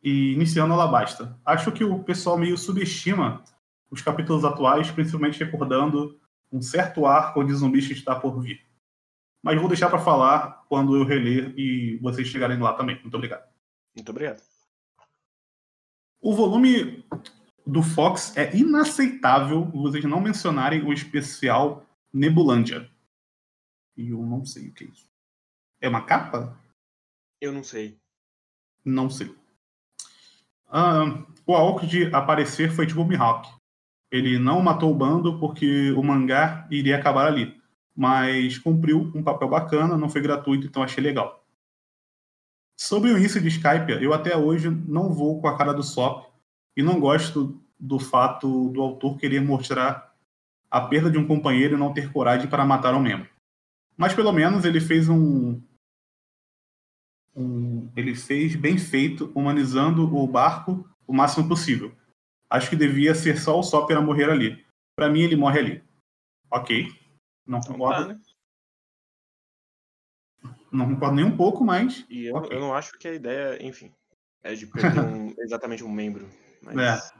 e 0.00 0.32
iniciando 0.32 0.72
a 0.72 0.76
Alabasta. 0.76 1.36
Acho 1.44 1.72
que 1.72 1.82
o 1.82 2.04
pessoal 2.04 2.38
meio 2.38 2.56
subestima 2.56 3.42
os 3.90 4.00
capítulos 4.00 4.44
atuais, 4.44 4.92
principalmente 4.92 5.42
recordando 5.42 6.20
um 6.52 6.62
certo 6.62 7.04
arco 7.04 7.42
de 7.42 7.52
zumbis 7.52 7.88
que 7.88 7.94
está 7.94 8.14
por 8.14 8.40
vir. 8.40 8.64
Mas 9.42 9.58
vou 9.58 9.66
deixar 9.66 9.90
para 9.90 9.98
falar 9.98 10.64
quando 10.68 10.96
eu 10.96 11.04
reler 11.04 11.52
e 11.58 11.96
vocês 11.96 12.28
chegarem 12.28 12.60
lá 12.60 12.74
também. 12.74 13.00
Muito 13.02 13.16
obrigado. 13.16 13.52
Muito 13.92 14.08
obrigado. 14.08 14.40
O 16.20 16.32
volume 16.32 17.04
do 17.66 17.82
Fox 17.82 18.36
é 18.36 18.54
inaceitável 18.54 19.64
vocês 19.66 20.04
não 20.04 20.20
mencionarem 20.20 20.82
o 20.82 20.92
especial 20.92 21.84
Nebulândia. 22.12 22.90
E 23.96 24.10
eu 24.10 24.22
não 24.22 24.44
sei 24.44 24.68
o 24.68 24.72
que 24.72 24.84
é 24.84 24.86
isso. 24.88 25.08
É 25.80 25.88
uma 25.88 26.02
capa? 26.02 26.56
Eu 27.40 27.52
não 27.52 27.62
sei. 27.62 27.98
Não 28.84 29.08
sei. 29.08 29.34
Ah, 30.68 31.24
o 31.46 31.54
Aok 31.54 31.86
de 31.86 32.06
aparecer 32.14 32.70
foi 32.70 32.86
tipo 32.86 33.04
Mihawk. 33.04 33.48
Ele 34.10 34.38
não 34.38 34.60
matou 34.60 34.90
o 34.90 34.94
bando 34.94 35.38
porque 35.38 35.92
o 35.92 36.02
mangá 36.02 36.66
iria 36.70 36.96
acabar 36.98 37.26
ali. 37.26 37.60
Mas 37.96 38.58
cumpriu 38.58 39.10
um 39.14 39.22
papel 39.22 39.48
bacana, 39.48 39.96
não 39.96 40.08
foi 40.08 40.20
gratuito, 40.20 40.66
então 40.66 40.82
achei 40.82 41.02
legal. 41.02 41.44
Sobre 42.76 43.12
o 43.12 43.18
início 43.18 43.40
de 43.40 43.48
Skype, 43.48 44.02
eu 44.02 44.12
até 44.12 44.36
hoje 44.36 44.68
não 44.68 45.12
vou 45.12 45.40
com 45.40 45.46
a 45.46 45.56
cara 45.56 45.72
do 45.72 45.82
Sop 45.82 46.33
e 46.76 46.82
não 46.82 47.00
gosto 47.00 47.60
do 47.78 47.98
fato 47.98 48.68
do 48.70 48.80
autor 48.80 49.18
querer 49.18 49.40
mostrar 49.40 50.14
a 50.70 50.80
perda 50.80 51.10
de 51.10 51.18
um 51.18 51.26
companheiro 51.26 51.76
e 51.76 51.78
não 51.78 51.92
ter 51.92 52.12
coragem 52.12 52.48
para 52.48 52.64
matar 52.64 52.94
um 52.94 53.00
membro. 53.00 53.28
Mas 53.96 54.14
pelo 54.14 54.32
menos 54.32 54.64
ele 54.64 54.80
fez 54.80 55.08
um, 55.08 55.60
um, 57.34 57.90
ele 57.96 58.14
fez 58.14 58.56
bem 58.56 58.78
feito, 58.78 59.30
humanizando 59.34 60.16
o 60.16 60.26
barco 60.26 60.88
o 61.06 61.12
máximo 61.12 61.48
possível. 61.48 61.94
Acho 62.48 62.70
que 62.70 62.76
devia 62.76 63.14
ser 63.14 63.38
só 63.38 63.58
o 63.58 63.62
Sopper 63.62 63.96
a 63.96 64.00
morrer 64.00 64.30
ali. 64.30 64.64
Para 64.96 65.08
mim, 65.08 65.20
ele 65.22 65.36
morre 65.36 65.58
ali. 65.58 65.84
Ok. 66.50 66.88
Não 67.46 67.58
então 67.58 67.72
concordo. 67.72 68.08
Tá, 68.08 68.14
né? 68.14 68.20
Não 70.70 70.88
concordo 70.88 71.16
nem 71.16 71.24
um 71.24 71.36
pouco, 71.36 71.64
mas. 71.64 72.04
E 72.08 72.26
eu, 72.26 72.36
okay. 72.36 72.56
eu 72.56 72.60
não 72.60 72.74
acho 72.74 72.98
que 72.98 73.08
a 73.08 73.14
ideia, 73.14 73.64
enfim, 73.64 73.92
é 74.42 74.54
de 74.54 74.66
perder 74.66 75.00
um, 75.00 75.34
exatamente 75.38 75.84
um 75.84 75.90
membro. 75.90 76.28
Mas... 76.64 76.76
É. 76.78 77.14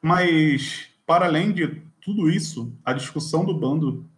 Mas, 0.00 0.88
para 1.06 1.26
além 1.26 1.52
de 1.52 1.82
tudo 2.00 2.30
isso, 2.30 2.72
a 2.84 2.92
discussão 2.92 3.44
do 3.44 3.52
bando, 3.52 4.08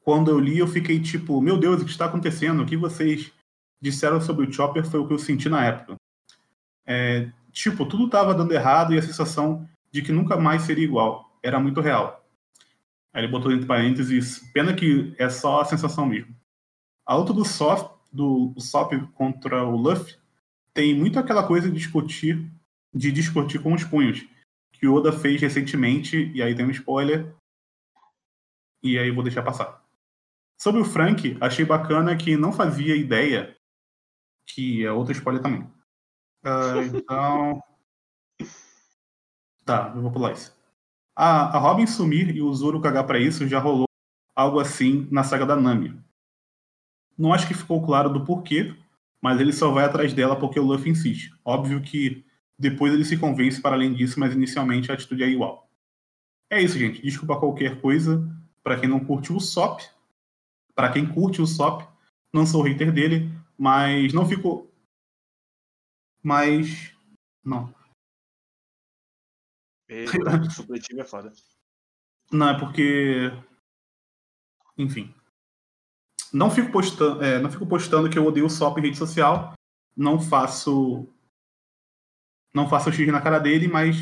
quando 0.00 0.30
eu 0.30 0.38
li, 0.38 0.58
eu 0.58 0.66
fiquei 0.66 1.00
tipo, 1.00 1.40
meu 1.40 1.58
Deus, 1.58 1.82
o 1.82 1.84
que 1.84 1.90
está 1.90 2.06
acontecendo? 2.06 2.62
O 2.62 2.66
que 2.66 2.76
vocês 2.76 3.32
disseram 3.80 4.20
sobre 4.20 4.46
o 4.46 4.52
Chopper 4.52 4.84
foi 4.84 5.00
o 5.00 5.06
que 5.06 5.12
eu 5.12 5.18
senti 5.18 5.48
na 5.48 5.64
época. 5.64 5.96
É, 6.86 7.30
tipo, 7.50 7.84
tudo 7.84 8.06
estava 8.06 8.34
dando 8.34 8.52
errado 8.52 8.94
e 8.94 8.98
a 8.98 9.02
sensação 9.02 9.68
de 9.90 10.02
que 10.02 10.12
nunca 10.12 10.36
mais 10.36 10.62
seria 10.62 10.84
igual. 10.84 11.36
Era 11.42 11.60
muito 11.60 11.80
real. 11.80 12.24
Aí 13.12 13.22
ele 13.22 13.30
botou 13.30 13.52
entre 13.52 13.66
parênteses, 13.66 14.38
pena 14.52 14.74
que 14.74 15.14
é 15.18 15.28
só 15.28 15.60
a 15.60 15.64
sensação 15.64 16.06
mesmo. 16.06 16.34
A 17.04 17.14
luta 17.14 17.32
do 17.32 17.44
Sop, 17.44 18.00
do 18.10 18.54
Sop 18.58 18.92
contra 19.14 19.64
o 19.64 19.76
Luffy 19.76 20.16
tem 20.72 20.94
muito 20.94 21.18
aquela 21.18 21.46
coisa 21.46 21.68
de 21.68 21.76
discutir, 21.76 22.50
de 22.94 23.10
discutir 23.10 23.62
com 23.62 23.72
os 23.72 23.84
punhos, 23.84 24.26
que 24.72 24.86
o 24.86 24.94
Oda 24.94 25.12
fez 25.12 25.40
recentemente, 25.40 26.30
e 26.34 26.42
aí 26.42 26.54
tem 26.54 26.66
um 26.66 26.70
spoiler, 26.70 27.34
e 28.82 28.98
aí 28.98 29.10
vou 29.10 29.22
deixar 29.22 29.42
passar. 29.42 29.82
Sobre 30.60 30.80
o 30.80 30.84
Frank, 30.84 31.36
achei 31.40 31.64
bacana 31.64 32.16
que 32.16 32.36
não 32.36 32.52
fazia 32.52 32.96
ideia 32.96 33.56
que 34.46 34.84
é 34.84 34.92
outro 34.92 35.12
spoiler 35.12 35.42
também. 35.42 35.62
Uh, 36.44 36.82
então. 36.94 37.62
Tá, 39.64 39.92
eu 39.94 40.02
vou 40.02 40.10
pular 40.10 40.32
isso. 40.32 40.54
A, 41.14 41.56
a 41.56 41.58
Robin 41.58 41.86
sumir 41.86 42.34
e 42.34 42.42
o 42.42 42.52
Zoro 42.52 42.80
cagar 42.80 43.06
pra 43.06 43.18
isso 43.18 43.46
já 43.46 43.58
rolou 43.58 43.86
algo 44.34 44.58
assim 44.58 45.06
na 45.10 45.22
saga 45.22 45.46
da 45.46 45.56
Nami. 45.56 46.00
Não 47.16 47.32
acho 47.32 47.46
que 47.46 47.54
ficou 47.54 47.84
claro 47.84 48.10
do 48.10 48.24
porquê, 48.24 48.74
mas 49.20 49.40
ele 49.40 49.52
só 49.52 49.70
vai 49.70 49.84
atrás 49.84 50.12
dela 50.14 50.38
porque 50.38 50.58
o 50.58 50.64
Luffy 50.64 50.90
insiste. 50.90 51.30
Óbvio 51.44 51.82
que 51.82 52.24
depois 52.58 52.92
ele 52.92 53.04
se 53.04 53.18
convence 53.18 53.60
para 53.60 53.74
além 53.74 53.92
disso, 53.92 54.18
mas 54.20 54.34
inicialmente 54.34 54.90
a 54.90 54.94
atitude 54.94 55.22
é 55.22 55.28
igual. 55.28 55.68
É 56.50 56.60
isso, 56.60 56.78
gente. 56.78 57.02
Desculpa 57.02 57.38
qualquer 57.38 57.80
coisa 57.80 58.28
para 58.62 58.78
quem 58.78 58.88
não 58.88 59.04
curte 59.04 59.32
o 59.32 59.40
Sop. 59.40 59.80
Para 60.74 60.92
quem 60.92 61.06
curte 61.06 61.42
o 61.42 61.46
Sop, 61.46 61.82
não 62.32 62.46
sou 62.46 62.62
hater 62.62 62.92
dele, 62.92 63.30
mas 63.58 64.12
não 64.12 64.28
ficou. 64.28 64.70
Mas. 66.22 66.94
Não. 67.44 67.74
supletivo 70.50 71.00
é 71.00 71.04
foda. 71.04 71.32
Não, 72.30 72.50
é 72.50 72.58
porque. 72.58 73.30
Enfim. 74.78 75.14
Não 76.32 76.50
fico 76.50 76.72
postando, 76.72 77.22
é, 77.22 77.38
não 77.38 77.50
fico 77.50 77.66
postando 77.66 78.08
que 78.08 78.18
eu 78.18 78.26
odeio 78.26 78.46
o 78.46 78.50
SOP 78.50 78.78
em 78.78 78.82
rede 78.82 78.96
social. 78.96 79.52
Não 79.94 80.18
faço. 80.18 81.06
Não 82.54 82.68
faço 82.68 82.92
X 82.92 83.06
na 83.08 83.20
cara 83.20 83.38
dele, 83.38 83.68
mas 83.68 83.96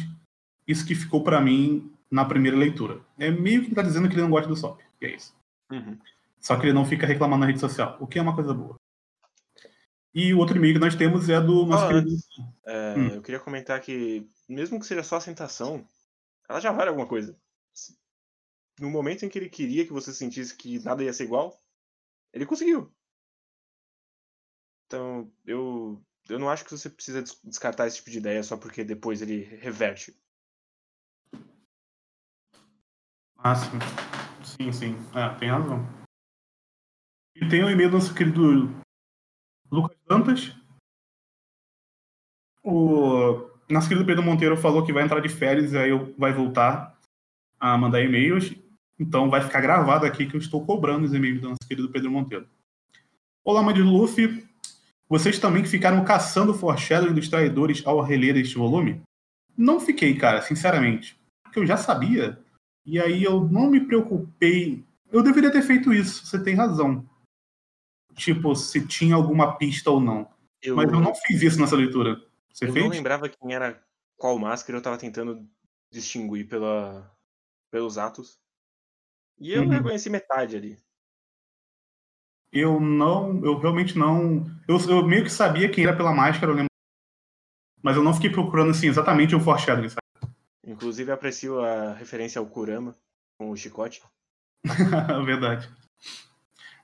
isso 0.67 0.87
que 0.87 0.95
ficou 0.95 1.23
para 1.23 1.41
mim 1.41 1.93
na 2.11 2.25
primeira 2.25 2.57
leitura. 2.57 3.01
É 3.19 3.31
meio 3.31 3.61
que 3.61 3.69
ele 3.69 3.75
tá 3.75 3.83
dizendo 3.83 4.09
que 4.09 4.15
ele 4.15 4.23
não 4.23 4.31
gosta 4.31 4.49
do 4.49 4.57
SOP. 4.57 4.81
E 5.01 5.07
é 5.07 5.15
isso. 5.15 5.35
Uhum. 5.71 5.99
Só 6.41 6.57
que 6.57 6.67
ele 6.67 6.73
não 6.73 6.85
fica 6.85 7.07
reclamando 7.07 7.41
na 7.41 7.47
rede 7.47 7.61
social, 7.61 7.97
o 8.01 8.07
que 8.07 8.19
é 8.19 8.23
uma 8.23 8.35
coisa 8.35 8.53
boa. 8.53 8.75
E 10.13 10.35
o 10.35 10.39
outro 10.39 10.57
e-mail 10.57 10.75
que 10.75 10.81
nós 10.81 10.97
temos 10.97 11.29
é 11.29 11.41
do 11.41 11.65
nosso 11.65 11.85
Ah, 11.85 11.89
querido. 11.89 12.11
É, 12.67 12.95
Hum. 12.97 13.09
Eu 13.09 13.23
queria 13.23 13.39
comentar 13.39 13.81
que, 13.81 14.29
mesmo 14.49 14.81
que 14.81 14.87
seja 14.87 15.03
só 15.05 15.17
a 15.17 15.21
sentação, 15.21 15.87
ela 16.49 16.61
já 16.61 16.73
vale 16.73 16.89
alguma 16.89 17.07
coisa. 17.07 17.39
No 18.81 18.91
momento 18.91 19.25
em 19.25 19.29
que 19.29 19.39
ele 19.39 19.49
queria 19.49 19.87
que 19.87 19.93
você 19.93 20.13
sentisse 20.13 20.57
que 20.57 20.83
nada 20.83 21.05
ia 21.05 21.13
ser 21.13 21.25
igual, 21.25 21.61
ele 22.33 22.47
conseguiu. 22.47 22.93
Então, 24.87 25.31
eu, 25.47 26.03
eu 26.31 26.39
não 26.39 26.49
acho 26.49 26.65
que 26.65 26.71
você 26.71 26.89
precisa 26.89 27.23
des- 27.23 27.41
descartar 27.45 27.87
esse 27.87 27.97
tipo 27.97 28.11
de 28.11 28.19
ideia 28.19 28.43
só 28.43 28.57
porque 28.57 28.85
depois 28.85 29.21
ele 29.21 29.43
reverte. 29.57 30.17
Ah, 33.39 33.55
sim. 33.55 33.79
Sim. 34.73 34.95
É, 35.15 35.39
tem 35.39 35.49
razão. 35.51 35.87
E 37.37 37.49
tem 37.49 37.65
o 37.65 37.71
e-mail 37.71 37.91
do 37.91 37.97
nosso 37.97 38.15
querido 38.15 38.69
Lucas 39.71 39.97
Dantas. 40.07 40.55
O 42.63 43.51
nosso 43.71 43.89
querido 43.89 44.05
Pedro 44.05 44.23
Monteiro 44.23 44.57
falou 44.57 44.85
que 44.85 44.93
vai 44.93 45.05
entrar 45.05 45.21
de 45.21 45.29
férias 45.29 45.73
e 45.73 45.79
aí 45.79 45.91
vai 46.19 46.33
voltar 46.33 46.99
a 47.59 47.79
mandar 47.79 48.03
e-mails. 48.03 48.53
Então 48.99 49.31
vai 49.31 49.41
ficar 49.41 49.63
gravado 49.63 50.05
aqui 50.05 50.27
que 50.27 50.37
eu 50.37 50.41
estou 50.41 50.65
cobrando 50.67 51.07
os 51.07 51.15
e-mails 51.15 51.41
do 51.41 51.49
nosso 51.49 51.67
querido 51.67 51.91
Pedro 51.91 52.11
Monteiro. 52.11 52.47
Olá, 53.43 53.63
mãe 53.63 53.75
de 53.75 53.81
Luffy. 53.81 54.47
Vocês 55.11 55.41
também 55.41 55.65
ficaram 55.65 56.05
caçando 56.05 56.53
o 56.53 56.55
foreshadowing 56.55 57.13
dos 57.13 57.29
traidores 57.29 57.85
ao 57.85 58.01
reler 58.01 58.37
este 58.37 58.55
volume? 58.57 59.03
Não 59.57 59.81
fiquei, 59.81 60.17
cara, 60.17 60.41
sinceramente. 60.41 61.21
Porque 61.43 61.59
eu 61.59 61.67
já 61.67 61.77
sabia. 61.77 62.41
E 62.87 62.99
aí 63.01 63.25
eu 63.25 63.41
não 63.49 63.69
me 63.69 63.81
preocupei. 63.85 64.85
Eu 65.11 65.21
deveria 65.21 65.51
ter 65.51 65.63
feito 65.63 65.93
isso, 65.93 66.25
você 66.25 66.41
tem 66.41 66.55
razão. 66.55 67.05
Tipo, 68.15 68.55
se 68.55 68.87
tinha 68.87 69.17
alguma 69.17 69.57
pista 69.59 69.91
ou 69.91 70.01
não. 70.01 70.31
Eu, 70.63 70.77
Mas 70.77 70.93
eu 70.93 71.01
não 71.01 71.13
fiz 71.13 71.43
isso 71.43 71.61
nessa 71.61 71.75
leitura. 71.75 72.23
Você 72.53 72.67
eu 72.69 72.73
fez? 72.73 72.85
não 72.85 72.93
lembrava 72.93 73.29
quem 73.29 73.53
era 73.53 73.83
qual 74.17 74.39
máscara, 74.39 74.79
eu 74.79 74.83
tava 74.83 74.97
tentando 74.97 75.45
distinguir 75.91 76.47
pela, 76.47 77.11
pelos 77.69 77.99
atos. 77.99 78.39
E 79.41 79.53
eu 79.53 79.63
Uhum. 79.63 79.71
reconheci 79.71 80.09
metade 80.09 80.55
ali. 80.57 80.79
Eu 82.53 82.81
não, 82.81 83.45
eu 83.45 83.59
realmente 83.59 83.97
não. 83.97 84.45
Eu, 84.67 84.79
eu 84.89 85.07
meio 85.07 85.25
que 85.25 85.31
sabia 85.31 85.71
quem 85.71 85.85
era 85.85 85.97
pela 85.97 86.13
máscara, 86.13 86.53
eu 86.53 86.57
lembro. 86.57 86.71
Mas 87.83 87.97
eu 87.97 88.03
não 88.03 88.13
fiquei 88.13 88.31
procurando 88.31 88.71
assim 88.71 88.89
exatamente 88.89 89.35
o 89.35 89.41
foreshadowing, 89.41 89.89
sabe? 89.89 90.35
Inclusive 90.67 91.11
aprecio 91.11 91.61
a 91.61 91.95
referência 91.95 92.39
ao 92.39 92.47
Kurama 92.47 92.95
com 93.39 93.51
o 93.51 93.57
chicote. 93.57 94.03
Verdade. 95.25 95.71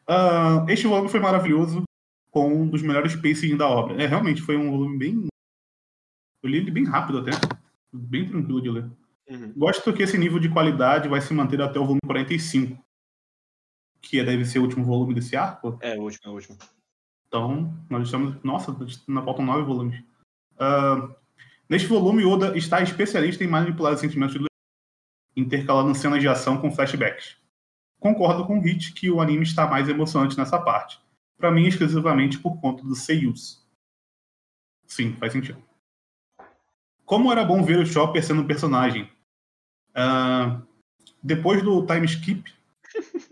Ah, 0.09 0.65
este 0.69 0.87
volume 0.87 1.09
foi 1.09 1.21
maravilhoso, 1.21 1.83
com 2.31 2.49
um 2.49 2.69
dos 2.69 2.83
melhores 2.83 3.17
pacing 3.17 3.57
da 3.57 3.69
obra. 3.69 4.03
É, 4.03 4.07
realmente 4.07 4.41
foi 4.41 4.57
um 4.57 4.71
volume 4.71 4.99
bem. 4.99 5.27
Eu 6.43 6.51
li 6.51 6.59
ele 6.59 6.71
bem 6.71 6.85
rápido 6.85 7.19
até. 7.19 7.33
Bem 7.93 8.29
tranquilo 8.29 8.63
de 8.63 8.71
ler. 8.71 8.91
Uhum. 9.29 9.53
Gosto 9.57 9.93
que 9.93 10.03
esse 10.03 10.17
nível 10.17 10.39
de 10.39 10.49
qualidade 10.49 11.09
vai 11.09 11.21
se 11.21 11.35
manter 11.35 11.61
até 11.61 11.79
o 11.81 11.85
volume 11.85 12.01
45, 12.07 12.79
que 14.09 14.23
deve 14.23 14.45
ser 14.45 14.59
o 14.59 14.63
último 14.63 14.85
volume 14.85 15.15
desse 15.15 15.37
arco. 15.37 15.79
É, 15.81 15.97
o 15.97 16.03
último, 16.03 16.23
é 16.25 16.29
o 16.29 16.35
último. 16.35 16.57
Então, 17.27 17.75
nós 17.91 18.05
estamos. 18.05 18.43
Nossa, 18.43 18.71
ainda 18.71 19.23
faltam 19.23 19.45
nove 19.45 19.63
volumes. 19.63 20.03
Ah, 20.59 21.09
neste 21.69 21.89
volume, 21.89 22.25
Oda 22.25 22.57
está 22.57 22.81
especialista 22.81 23.45
em 23.45 23.49
manipular 23.49 23.93
os 23.93 24.01
sentimentos 24.01 24.37
do 24.37 24.47
intercalando 25.37 25.95
cenas 25.95 26.21
de 26.21 26.29
ação 26.29 26.59
com 26.59 26.73
flashbacks. 26.73 27.37
Concordo 28.01 28.47
com 28.47 28.59
o 28.59 28.63
Hit 28.63 28.95
que 28.95 29.11
o 29.11 29.21
anime 29.21 29.43
está 29.43 29.67
mais 29.67 29.89
emocionante 29.89 30.37
nessa 30.37 30.59
parte. 30.59 30.99
Para 31.37 31.51
mim, 31.51 31.67
exclusivamente 31.67 32.39
por 32.39 32.59
conta 32.61 32.83
dos 32.83 33.01
seiyus. 33.01 33.63
Sim, 34.87 35.15
faz 35.15 35.33
sentido. 35.33 35.63
Como 37.05 37.31
era 37.31 37.45
bom 37.45 37.63
ver 37.63 37.79
o 37.79 37.87
Chopper 37.87 38.25
sendo 38.25 38.43
um 38.43 38.47
personagem. 38.47 39.11
Ah, 39.95 40.63
depois 41.23 41.63
do 41.63 41.85
time 41.87 42.07
skip, 42.07 42.53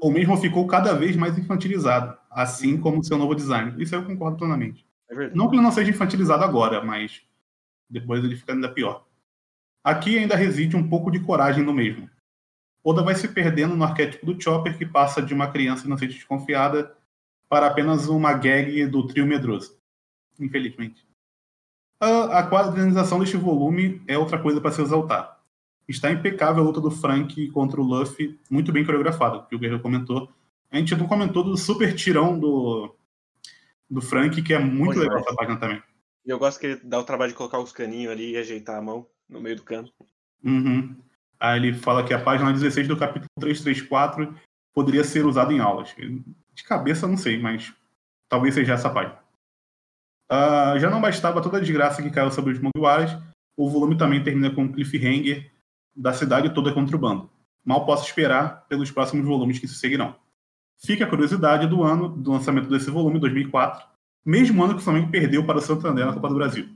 o 0.00 0.10
mesmo 0.10 0.36
ficou 0.36 0.66
cada 0.66 0.94
vez 0.94 1.16
mais 1.16 1.36
infantilizado, 1.36 2.16
assim 2.30 2.78
como 2.78 3.02
seu 3.02 3.18
novo 3.18 3.34
design. 3.34 3.74
Isso 3.82 3.94
eu 3.94 4.04
concordo 4.04 4.36
plenamente. 4.36 4.86
É. 5.10 5.30
Não 5.30 5.48
que 5.48 5.56
ele 5.56 5.62
não 5.62 5.72
seja 5.72 5.90
infantilizado 5.90 6.44
agora, 6.44 6.82
mas 6.84 7.22
depois 7.88 8.22
ele 8.22 8.36
fica 8.36 8.52
ainda 8.52 8.68
pior. 8.68 9.04
Aqui 9.82 10.18
ainda 10.18 10.36
reside 10.36 10.76
um 10.76 10.88
pouco 10.88 11.10
de 11.10 11.20
coragem 11.20 11.64
no 11.64 11.72
mesmo. 11.72 12.08
Oda 12.84 13.02
vai 13.02 13.14
se 13.14 13.28
perdendo 13.28 13.76
no 13.76 13.84
arquétipo 13.84 14.26
do 14.26 14.40
Chopper, 14.40 14.76
que 14.76 14.86
passa 14.86 15.20
de 15.20 15.34
uma 15.34 15.50
criança 15.50 15.86
inocente 15.86 16.12
e 16.12 16.14
desconfiada 16.14 16.94
para 17.48 17.66
apenas 17.66 18.08
uma 18.08 18.32
gag 18.34 18.86
do 18.86 19.06
trio 19.06 19.26
medroso. 19.26 19.78
Infelizmente. 20.38 21.06
A, 22.00 22.38
a 22.38 22.46
quadrinização 22.46 23.18
deste 23.18 23.36
volume 23.36 24.02
é 24.06 24.16
outra 24.16 24.38
coisa 24.40 24.60
para 24.60 24.70
se 24.70 24.80
exaltar. 24.80 25.37
Está 25.88 26.12
impecável 26.12 26.62
a 26.62 26.66
luta 26.66 26.80
do 26.80 26.90
Frank 26.90 27.50
contra 27.50 27.80
o 27.80 27.84
Luffy, 27.84 28.38
muito 28.50 28.70
bem 28.70 28.84
coreografada, 28.84 29.46
que 29.46 29.56
o 29.56 29.58
Guerreiro 29.58 29.82
comentou. 29.82 30.30
A 30.70 30.76
gente 30.76 30.94
não 30.94 31.08
comentou 31.08 31.42
do 31.42 31.56
super 31.56 31.94
tirão 31.94 32.38
do, 32.38 32.94
do 33.88 34.02
Frank, 34.02 34.42
que 34.42 34.52
é 34.52 34.58
muito 34.58 34.94
Bom 34.94 35.00
legal 35.00 35.16
demais. 35.16 35.26
essa 35.26 35.34
página 35.34 35.58
também. 35.58 35.82
E 36.26 36.30
eu 36.30 36.38
gosto 36.38 36.60
que 36.60 36.66
ele 36.66 36.80
dá 36.84 36.98
o 36.98 37.04
trabalho 37.04 37.32
de 37.32 37.38
colocar 37.38 37.58
os 37.58 37.72
caninhos 37.72 38.12
ali 38.12 38.32
e 38.32 38.36
ajeitar 38.36 38.76
a 38.76 38.82
mão 38.82 39.06
no 39.26 39.40
meio 39.40 39.56
do 39.56 39.62
cano. 39.62 39.88
Uhum. 40.44 40.94
Aí 41.40 41.58
ele 41.58 41.72
fala 41.72 42.04
que 42.04 42.12
a 42.12 42.22
página 42.22 42.52
16 42.52 42.86
do 42.86 42.96
capítulo 42.96 43.30
334 43.40 44.34
poderia 44.74 45.04
ser 45.04 45.24
usada 45.24 45.52
em 45.52 45.58
aulas. 45.58 45.94
De 46.54 46.64
cabeça 46.64 47.06
não 47.06 47.16
sei, 47.16 47.38
mas 47.38 47.72
talvez 48.28 48.54
seja 48.54 48.74
essa 48.74 48.90
página. 48.90 49.18
Ah, 50.28 50.74
já 50.78 50.90
não 50.90 51.00
bastava 51.00 51.40
toda 51.40 51.56
a 51.56 51.60
desgraça 51.60 52.02
que 52.02 52.10
caiu 52.10 52.30
sobre 52.30 52.52
os 52.52 52.60
Mugiwaras, 52.60 53.16
o 53.56 53.70
volume 53.70 53.96
também 53.96 54.22
termina 54.22 54.54
com 54.54 54.64
um 54.64 54.72
cliffhanger 54.72 55.50
da 55.98 56.12
cidade 56.12 56.54
toda 56.54 56.72
contra 56.72 56.96
o 56.96 56.98
bando. 56.98 57.30
Mal 57.64 57.84
posso 57.84 58.06
esperar 58.06 58.66
pelos 58.68 58.90
próximos 58.90 59.26
volumes 59.26 59.58
que 59.58 59.68
se 59.68 59.74
seguirão. 59.74 60.16
Fica 60.78 61.04
a 61.04 61.08
curiosidade 61.08 61.66
do 61.66 61.82
ano 61.82 62.08
do 62.08 62.30
lançamento 62.30 62.68
desse 62.68 62.90
volume, 62.90 63.18
2004, 63.18 63.86
mesmo 64.24 64.62
ano 64.62 64.74
que 64.74 64.80
o 64.80 64.84
Flamengo 64.84 65.10
perdeu 65.10 65.44
para 65.44 65.58
o 65.58 65.60
Santander 65.60 66.06
na 66.06 66.12
Copa 66.12 66.28
do 66.28 66.36
Brasil. 66.36 66.68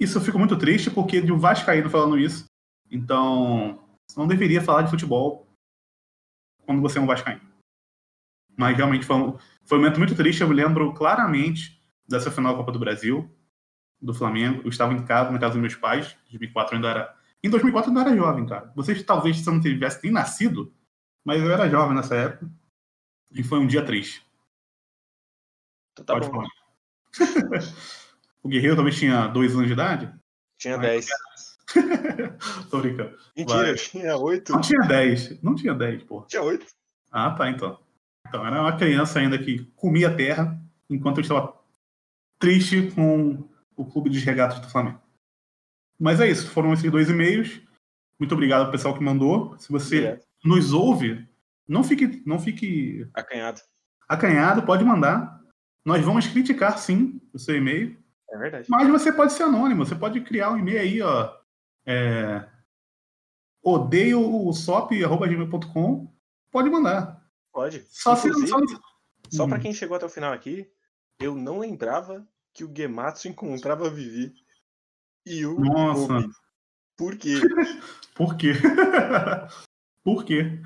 Isso 0.00 0.18
eu 0.18 0.22
fico 0.22 0.38
muito 0.38 0.56
triste 0.56 0.90
porque 0.90 1.20
de 1.20 1.32
um 1.32 1.38
Vascaíno 1.38 1.88
falando 1.88 2.18
isso, 2.18 2.44
então 2.90 3.78
não 4.16 4.26
deveria 4.26 4.60
falar 4.60 4.82
de 4.82 4.90
futebol 4.90 5.46
quando 6.66 6.82
você 6.82 6.98
é 6.98 7.00
um 7.00 7.06
Vascaíno. 7.06 7.40
Mas 8.56 8.76
realmente 8.76 9.06
foi 9.06 9.16
um, 9.16 9.38
foi 9.64 9.78
um 9.78 9.80
momento 9.80 9.98
muito 9.98 10.14
triste, 10.14 10.40
eu 10.40 10.48
me 10.48 10.54
lembro 10.54 10.92
claramente 10.92 11.80
dessa 12.08 12.30
final 12.30 12.52
da 12.52 12.58
Copa 12.58 12.72
do 12.72 12.78
Brasil, 12.78 13.30
do 14.02 14.12
Flamengo. 14.12 14.62
Eu 14.64 14.68
estava 14.68 14.92
em 14.92 15.04
casa, 15.04 15.30
na 15.30 15.38
casa 15.38 15.52
dos 15.52 15.60
meus 15.60 15.76
pais, 15.76 16.16
em 16.26 16.32
2004 16.32 16.74
eu 16.74 16.76
ainda 16.76 16.88
era. 16.88 17.21
Em 17.44 17.50
2004 17.50 17.90
eu 17.90 17.98
ainda 17.98 18.10
era 18.10 18.16
jovem, 18.16 18.46
cara. 18.46 18.72
Vocês 18.74 19.02
talvez 19.02 19.38
você 19.38 19.50
não 19.50 19.60
tivesse 19.60 20.02
nem 20.02 20.12
nascido, 20.12 20.72
mas 21.24 21.42
eu 21.42 21.50
era 21.50 21.68
jovem 21.68 21.96
nessa 21.96 22.14
época. 22.14 22.48
E 23.32 23.42
foi 23.42 23.58
um 23.58 23.66
dia 23.66 23.84
triste. 23.84 24.24
Então 25.92 26.04
tá 26.04 26.14
Pode 26.14 26.30
bom. 26.30 26.32
falar. 26.34 26.48
o 28.42 28.48
Guerreiro 28.48 28.76
talvez 28.76 28.98
tinha 28.98 29.26
dois 29.26 29.52
anos 29.52 29.66
de 29.66 29.72
idade? 29.72 30.14
Tinha. 30.58 30.78
10. 30.78 31.06
Tô 32.70 32.80
brincando. 32.80 33.16
Mentira, 33.36 33.64
Vai. 33.64 33.74
tinha 33.74 34.16
8. 34.16 34.52
Não 34.52 34.60
tinha 34.60 34.80
10. 34.82 35.42
Não 35.42 35.54
tinha 35.54 35.74
10, 35.74 36.02
pô. 36.04 36.22
Tinha 36.22 36.42
8. 36.42 36.66
Ah, 37.10 37.30
tá, 37.32 37.50
então. 37.50 37.78
Então, 38.28 38.46
era 38.46 38.60
uma 38.60 38.76
criança 38.76 39.18
ainda 39.18 39.38
que 39.38 39.64
comia 39.76 40.08
a 40.08 40.14
terra, 40.14 40.58
enquanto 40.88 41.18
eu 41.18 41.22
estava 41.22 41.60
triste 42.38 42.90
com 42.92 43.48
o 43.76 43.84
clube 43.84 44.08
de 44.08 44.18
regatas 44.20 44.60
do 44.60 44.70
Flamengo. 44.70 45.00
Mas 46.02 46.20
é 46.20 46.28
isso, 46.28 46.50
foram 46.50 46.72
esses 46.72 46.90
dois 46.90 47.08
e-mails. 47.08 47.60
Muito 48.18 48.32
obrigado 48.34 48.64
ao 48.66 48.72
pessoal 48.72 48.92
que 48.92 49.02
mandou. 49.04 49.56
Se 49.56 49.70
você 49.70 50.20
nos 50.44 50.72
ouve, 50.72 51.28
não 51.68 51.84
fique, 51.84 52.20
não 52.26 52.40
fique 52.40 53.06
Acanhado. 53.14 53.60
acanhado, 54.08 54.62
pode 54.64 54.84
mandar. 54.84 55.40
Nós 55.84 56.04
vamos 56.04 56.26
criticar, 56.26 56.76
sim, 56.76 57.20
o 57.32 57.38
seu 57.38 57.54
e-mail. 57.56 57.96
É 58.30 58.36
verdade. 58.36 58.66
Mas 58.68 58.88
você 58.88 59.12
pode 59.12 59.32
ser 59.32 59.44
anônimo, 59.44 59.86
você 59.86 59.94
pode 59.94 60.20
criar 60.22 60.50
um 60.50 60.58
e-mail 60.58 60.80
aí, 60.80 61.02
ó. 61.02 61.32
É, 61.86 62.48
odeio 63.62 64.20
o 64.20 64.52
sop.gmail.com. 64.52 66.12
Pode 66.50 66.68
mandar. 66.68 67.24
Pode. 67.52 67.84
Só 67.88 68.16
se 68.16 68.28
só, 68.48 68.58
só 69.30 69.46
pra 69.46 69.58
Hum. 69.58 69.60
quem 69.60 69.72
chegou 69.72 69.96
até 69.96 70.06
o 70.06 70.10
final 70.10 70.32
aqui, 70.32 70.68
eu 71.20 71.36
não 71.36 71.60
lembrava 71.60 72.26
que 72.52 72.64
o 72.64 72.72
Gematsu 72.74 73.28
encontrava 73.28 73.86
a 73.86 73.90
Vivi 73.90 74.34
e 75.26 75.44
o 75.46 75.58
Nossa. 75.60 76.06
Kobe. 76.06 76.32
Por 76.96 77.16
quê? 77.16 77.34
Por 78.14 78.36
quê? 78.36 78.52
Por 80.04 80.24
quê? 80.24 80.60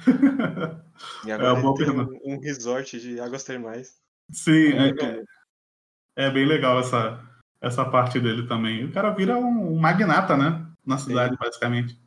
E 1.26 1.30
agora 1.30 1.58
É, 1.58 1.62
boa 1.62 1.74
ele 1.76 1.84
tem 1.84 1.94
pergunta. 1.94 2.20
um, 2.24 2.34
um 2.34 2.40
resort 2.40 2.98
de 2.98 3.20
águas 3.20 3.44
termais. 3.44 3.96
Sim, 4.32 4.72
é, 4.72 4.88
é- 4.88 5.24
é 6.26 6.30
bem 6.30 6.46
legal 6.46 6.80
essa, 6.80 7.22
essa 7.60 7.84
parte 7.84 8.18
dele 8.18 8.48
também. 8.48 8.84
O 8.84 8.92
cara 8.92 9.10
vira 9.10 9.36
um, 9.36 9.78
magnata, 9.78 10.36
né? 10.36 10.66
Na 10.84 10.96
cidade, 10.98 11.36
basicamente. 11.36 12.00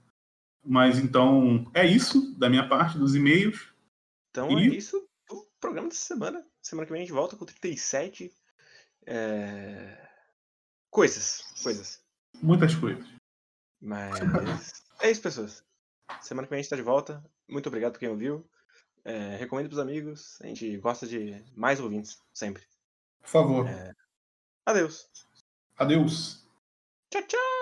Mas 0.65 0.97
então, 0.99 1.69
é 1.73 1.85
isso 1.85 2.35
da 2.37 2.49
minha 2.49 2.67
parte, 2.67 2.97
dos 2.97 3.15
e-mails. 3.15 3.71
Então 4.31 4.49
é 4.57 4.63
E- 4.63 4.77
isso 4.77 5.07
do 5.29 5.47
programa 5.59 5.87
dessa 5.89 6.01
semana. 6.01 6.43
Semana 6.61 6.85
que 6.87 6.91
vem 6.91 7.01
a 7.01 7.05
gente 7.05 7.13
volta 7.13 7.35
com 7.37 7.45
37. 7.45 8.33
É... 9.05 10.09
Coisas. 10.89 11.43
Coisas. 11.63 12.01
Muitas 12.41 12.75
coisas. 12.75 13.05
Mas. 13.81 14.19
É 15.01 15.09
isso, 15.09 15.21
pessoas. 15.21 15.63
Semana 16.19 16.45
que 16.45 16.49
vem 16.49 16.59
a 16.59 16.61
gente 16.61 16.69
tá 16.69 16.75
de 16.75 16.81
volta. 16.81 17.23
Muito 17.47 17.67
obrigado 17.67 17.93
por 17.93 17.99
quem 17.99 18.09
ouviu. 18.09 18.45
É, 19.05 19.37
recomendo 19.37 19.69
pros 19.69 19.79
amigos. 19.79 20.37
A 20.41 20.47
gente 20.47 20.77
gosta 20.77 21.07
de 21.07 21.41
mais 21.55 21.79
ouvintes, 21.79 22.21
sempre. 22.33 22.63
Por 23.21 23.29
favor. 23.29 23.65
Adeus. 24.65 25.09
Adeus. 25.77 26.45
Tchau, 27.09 27.23
tchau. 27.23 27.58